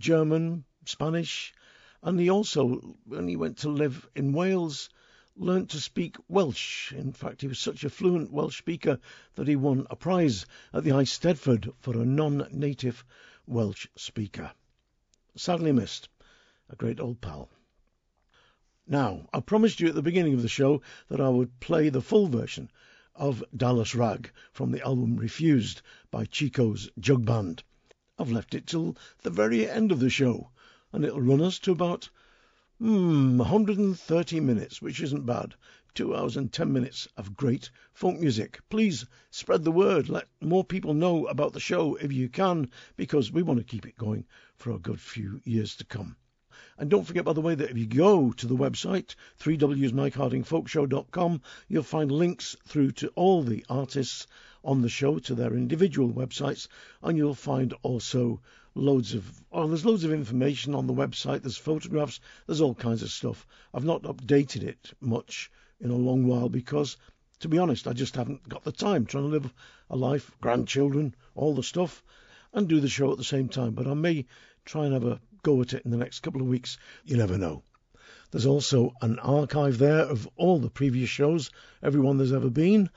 German, 0.00 0.64
Spanish, 0.84 1.54
and 2.02 2.18
he 2.18 2.30
also, 2.30 2.96
when 3.04 3.28
he 3.28 3.36
went 3.36 3.58
to 3.58 3.68
live 3.68 4.08
in 4.16 4.32
Wales, 4.32 4.88
learnt 5.36 5.70
to 5.70 5.80
speak 5.80 6.16
Welsh. 6.28 6.92
In 6.92 7.12
fact, 7.12 7.40
he 7.40 7.48
was 7.48 7.58
such 7.58 7.84
a 7.84 7.90
fluent 7.90 8.30
Welsh 8.30 8.58
speaker 8.58 8.98
that 9.34 9.48
he 9.48 9.56
won 9.56 9.86
a 9.88 9.96
prize 9.96 10.46
at 10.72 10.84
the 10.84 10.90
Eisteddfod 10.90 11.72
for 11.78 11.96
a 11.96 12.04
non-native 12.04 13.04
Welsh 13.46 13.86
speaker. 13.96 14.52
Sadly 15.34 15.72
missed. 15.72 16.08
A 16.68 16.76
great 16.76 17.00
old 17.00 17.20
pal. 17.20 17.48
Now, 18.86 19.28
I 19.32 19.40
promised 19.40 19.80
you 19.80 19.88
at 19.88 19.94
the 19.94 20.02
beginning 20.02 20.34
of 20.34 20.42
the 20.42 20.48
show 20.48 20.82
that 21.08 21.20
I 21.20 21.28
would 21.28 21.60
play 21.60 21.88
the 21.88 22.02
full 22.02 22.26
version 22.26 22.70
of 23.14 23.42
Dallas 23.56 23.94
Rag 23.94 24.30
from 24.52 24.70
the 24.70 24.82
album 24.84 25.16
Refused 25.16 25.82
by 26.10 26.24
Chico's 26.24 26.90
Jug 26.98 27.24
Band. 27.24 27.62
I've 28.18 28.30
left 28.30 28.54
it 28.54 28.66
till 28.66 28.96
the 29.22 29.30
very 29.30 29.68
end 29.68 29.92
of 29.92 30.00
the 30.00 30.10
show, 30.10 30.50
and 30.92 31.04
it'll 31.04 31.20
run 31.20 31.40
us 31.40 31.58
to 31.60 31.72
about 31.72 32.10
Hmm, 32.82 33.38
130 33.38 34.40
minutes, 34.40 34.82
which 34.82 35.00
isn't 35.00 35.24
bad. 35.24 35.54
Two 35.94 36.16
hours 36.16 36.36
and 36.36 36.52
ten 36.52 36.72
minutes 36.72 37.06
of 37.16 37.36
great 37.36 37.70
folk 37.92 38.18
music. 38.18 38.58
Please 38.70 39.06
spread 39.30 39.62
the 39.62 39.70
word. 39.70 40.08
Let 40.08 40.26
more 40.40 40.64
people 40.64 40.92
know 40.92 41.26
about 41.26 41.52
the 41.52 41.60
show 41.60 41.94
if 41.94 42.12
you 42.12 42.28
can, 42.28 42.72
because 42.96 43.30
we 43.30 43.44
want 43.44 43.60
to 43.60 43.64
keep 43.64 43.86
it 43.86 43.96
going 43.96 44.26
for 44.56 44.72
a 44.72 44.80
good 44.80 45.00
few 45.00 45.40
years 45.44 45.76
to 45.76 45.84
come. 45.84 46.16
And 46.76 46.90
don't 46.90 47.04
forget, 47.04 47.24
by 47.24 47.34
the 47.34 47.40
way, 47.40 47.54
that 47.54 47.70
if 47.70 47.78
you 47.78 47.86
go 47.86 48.32
to 48.32 48.46
the 48.48 48.56
website, 48.56 49.14
3wsmikehardingfolkshow.com, 49.38 51.40
you'll 51.68 51.84
find 51.84 52.10
links 52.10 52.56
through 52.66 52.90
to 52.90 53.10
all 53.10 53.44
the 53.44 53.64
artists 53.68 54.26
on 54.64 54.82
the 54.82 54.88
show 54.88 55.20
to 55.20 55.36
their 55.36 55.54
individual 55.54 56.12
websites, 56.12 56.66
and 57.00 57.16
you'll 57.16 57.36
find 57.36 57.74
also 57.84 58.40
loads 58.74 59.14
of 59.14 59.42
oh 59.52 59.68
there's 59.68 59.84
loads 59.84 60.04
of 60.04 60.12
information 60.12 60.74
on 60.74 60.86
the 60.86 60.94
website 60.94 61.42
there's 61.42 61.56
photographs 61.56 62.20
there's 62.46 62.60
all 62.60 62.74
kinds 62.74 63.02
of 63.02 63.10
stuff. 63.10 63.46
I've 63.74 63.84
not 63.84 64.02
updated 64.02 64.62
it 64.62 64.92
much 65.00 65.50
in 65.80 65.90
a 65.90 65.96
long 65.96 66.26
while 66.26 66.48
because 66.48 66.96
to 67.40 67.48
be 67.48 67.58
honest 67.58 67.86
i 67.86 67.92
just 67.92 68.16
haven't 68.16 68.48
got 68.48 68.64
the 68.64 68.72
time 68.72 69.04
trying 69.04 69.24
to 69.24 69.30
live 69.30 69.52
a 69.90 69.96
life 69.96 70.30
grandchildren 70.40 71.14
all 71.34 71.54
the 71.54 71.62
stuff 71.62 72.02
and 72.54 72.68
do 72.68 72.80
the 72.80 72.88
show 72.88 73.10
at 73.12 73.18
the 73.18 73.24
same 73.24 73.48
time. 73.48 73.72
But 73.72 73.86
i 73.86 73.94
may 73.94 74.26
try 74.64 74.84
and 74.84 74.94
have 74.94 75.04
a 75.04 75.20
go 75.42 75.60
at 75.60 75.72
it 75.72 75.84
in 75.84 75.90
the 75.90 75.96
next 75.96 76.20
couple 76.20 76.40
of 76.40 76.46
weeks. 76.46 76.78
You 77.04 77.16
never 77.16 77.36
know. 77.36 77.62
There's 78.30 78.46
also 78.46 78.94
an 79.02 79.18
archive 79.18 79.78
there 79.78 80.04
of 80.04 80.28
all 80.36 80.58
the 80.58 80.70
previous 80.70 81.10
shows 81.10 81.50
everyone 81.82 82.16
there's 82.16 82.32
ever 82.32 82.48
been 82.48 82.88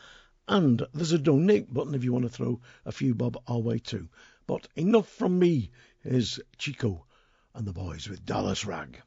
and 0.48 0.86
there's 0.94 1.12
a 1.12 1.18
donate 1.18 1.74
button 1.74 1.96
if 1.96 2.04
you 2.04 2.14
want 2.14 2.24
to 2.24 2.30
throw 2.30 2.62
a 2.86 2.92
few 2.92 3.16
bob 3.16 3.42
our 3.48 3.60
way 3.60 3.80
too 3.80 4.08
but 4.48 4.68
enough 4.76 5.08
from 5.08 5.40
me. 5.40 5.72
Here's 6.02 6.40
Chico 6.58 7.06
and 7.54 7.68
the 7.68 7.74
boys 7.74 8.08
with 8.08 8.26
Dallas 8.26 8.66
Rag. 8.66 9.02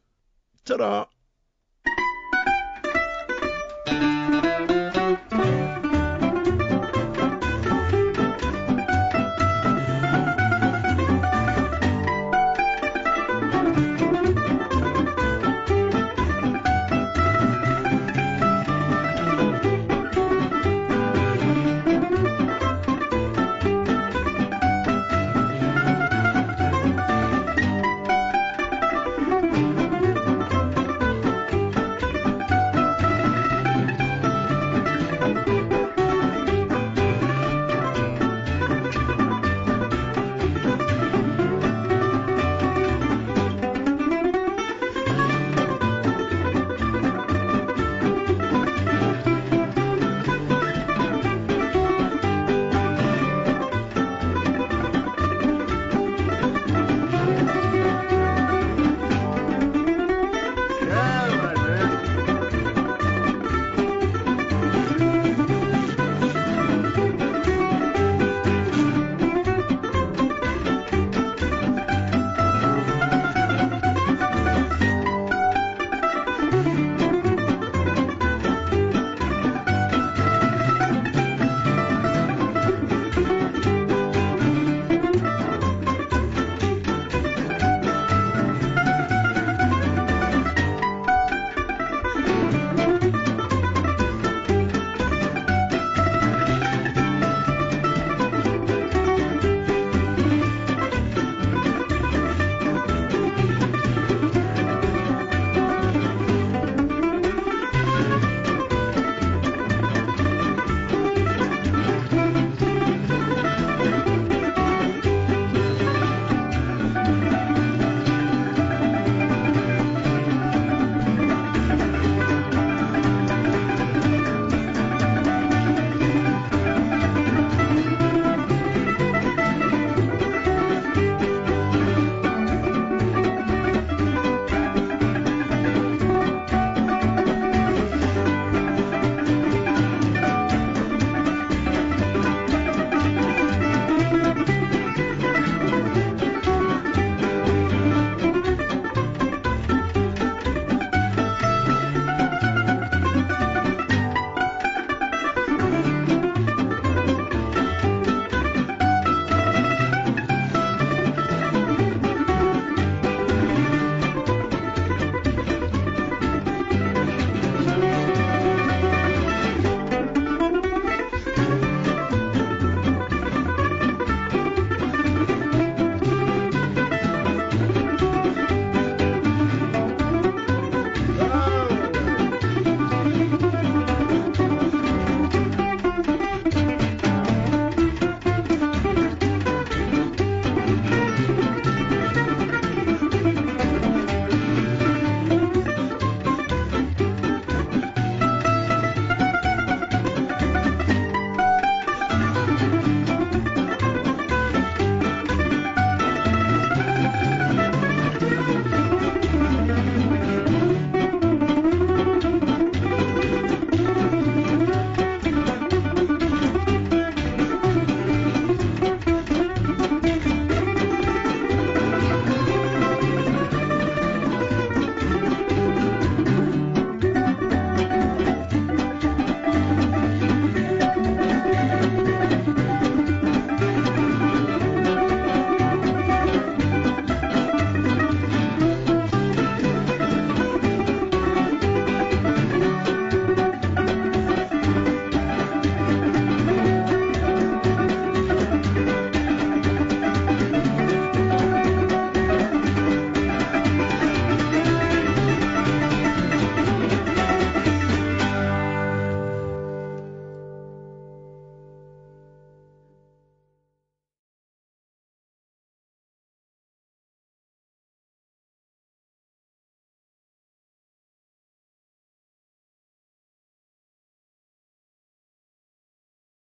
Ta-da! 0.65 1.07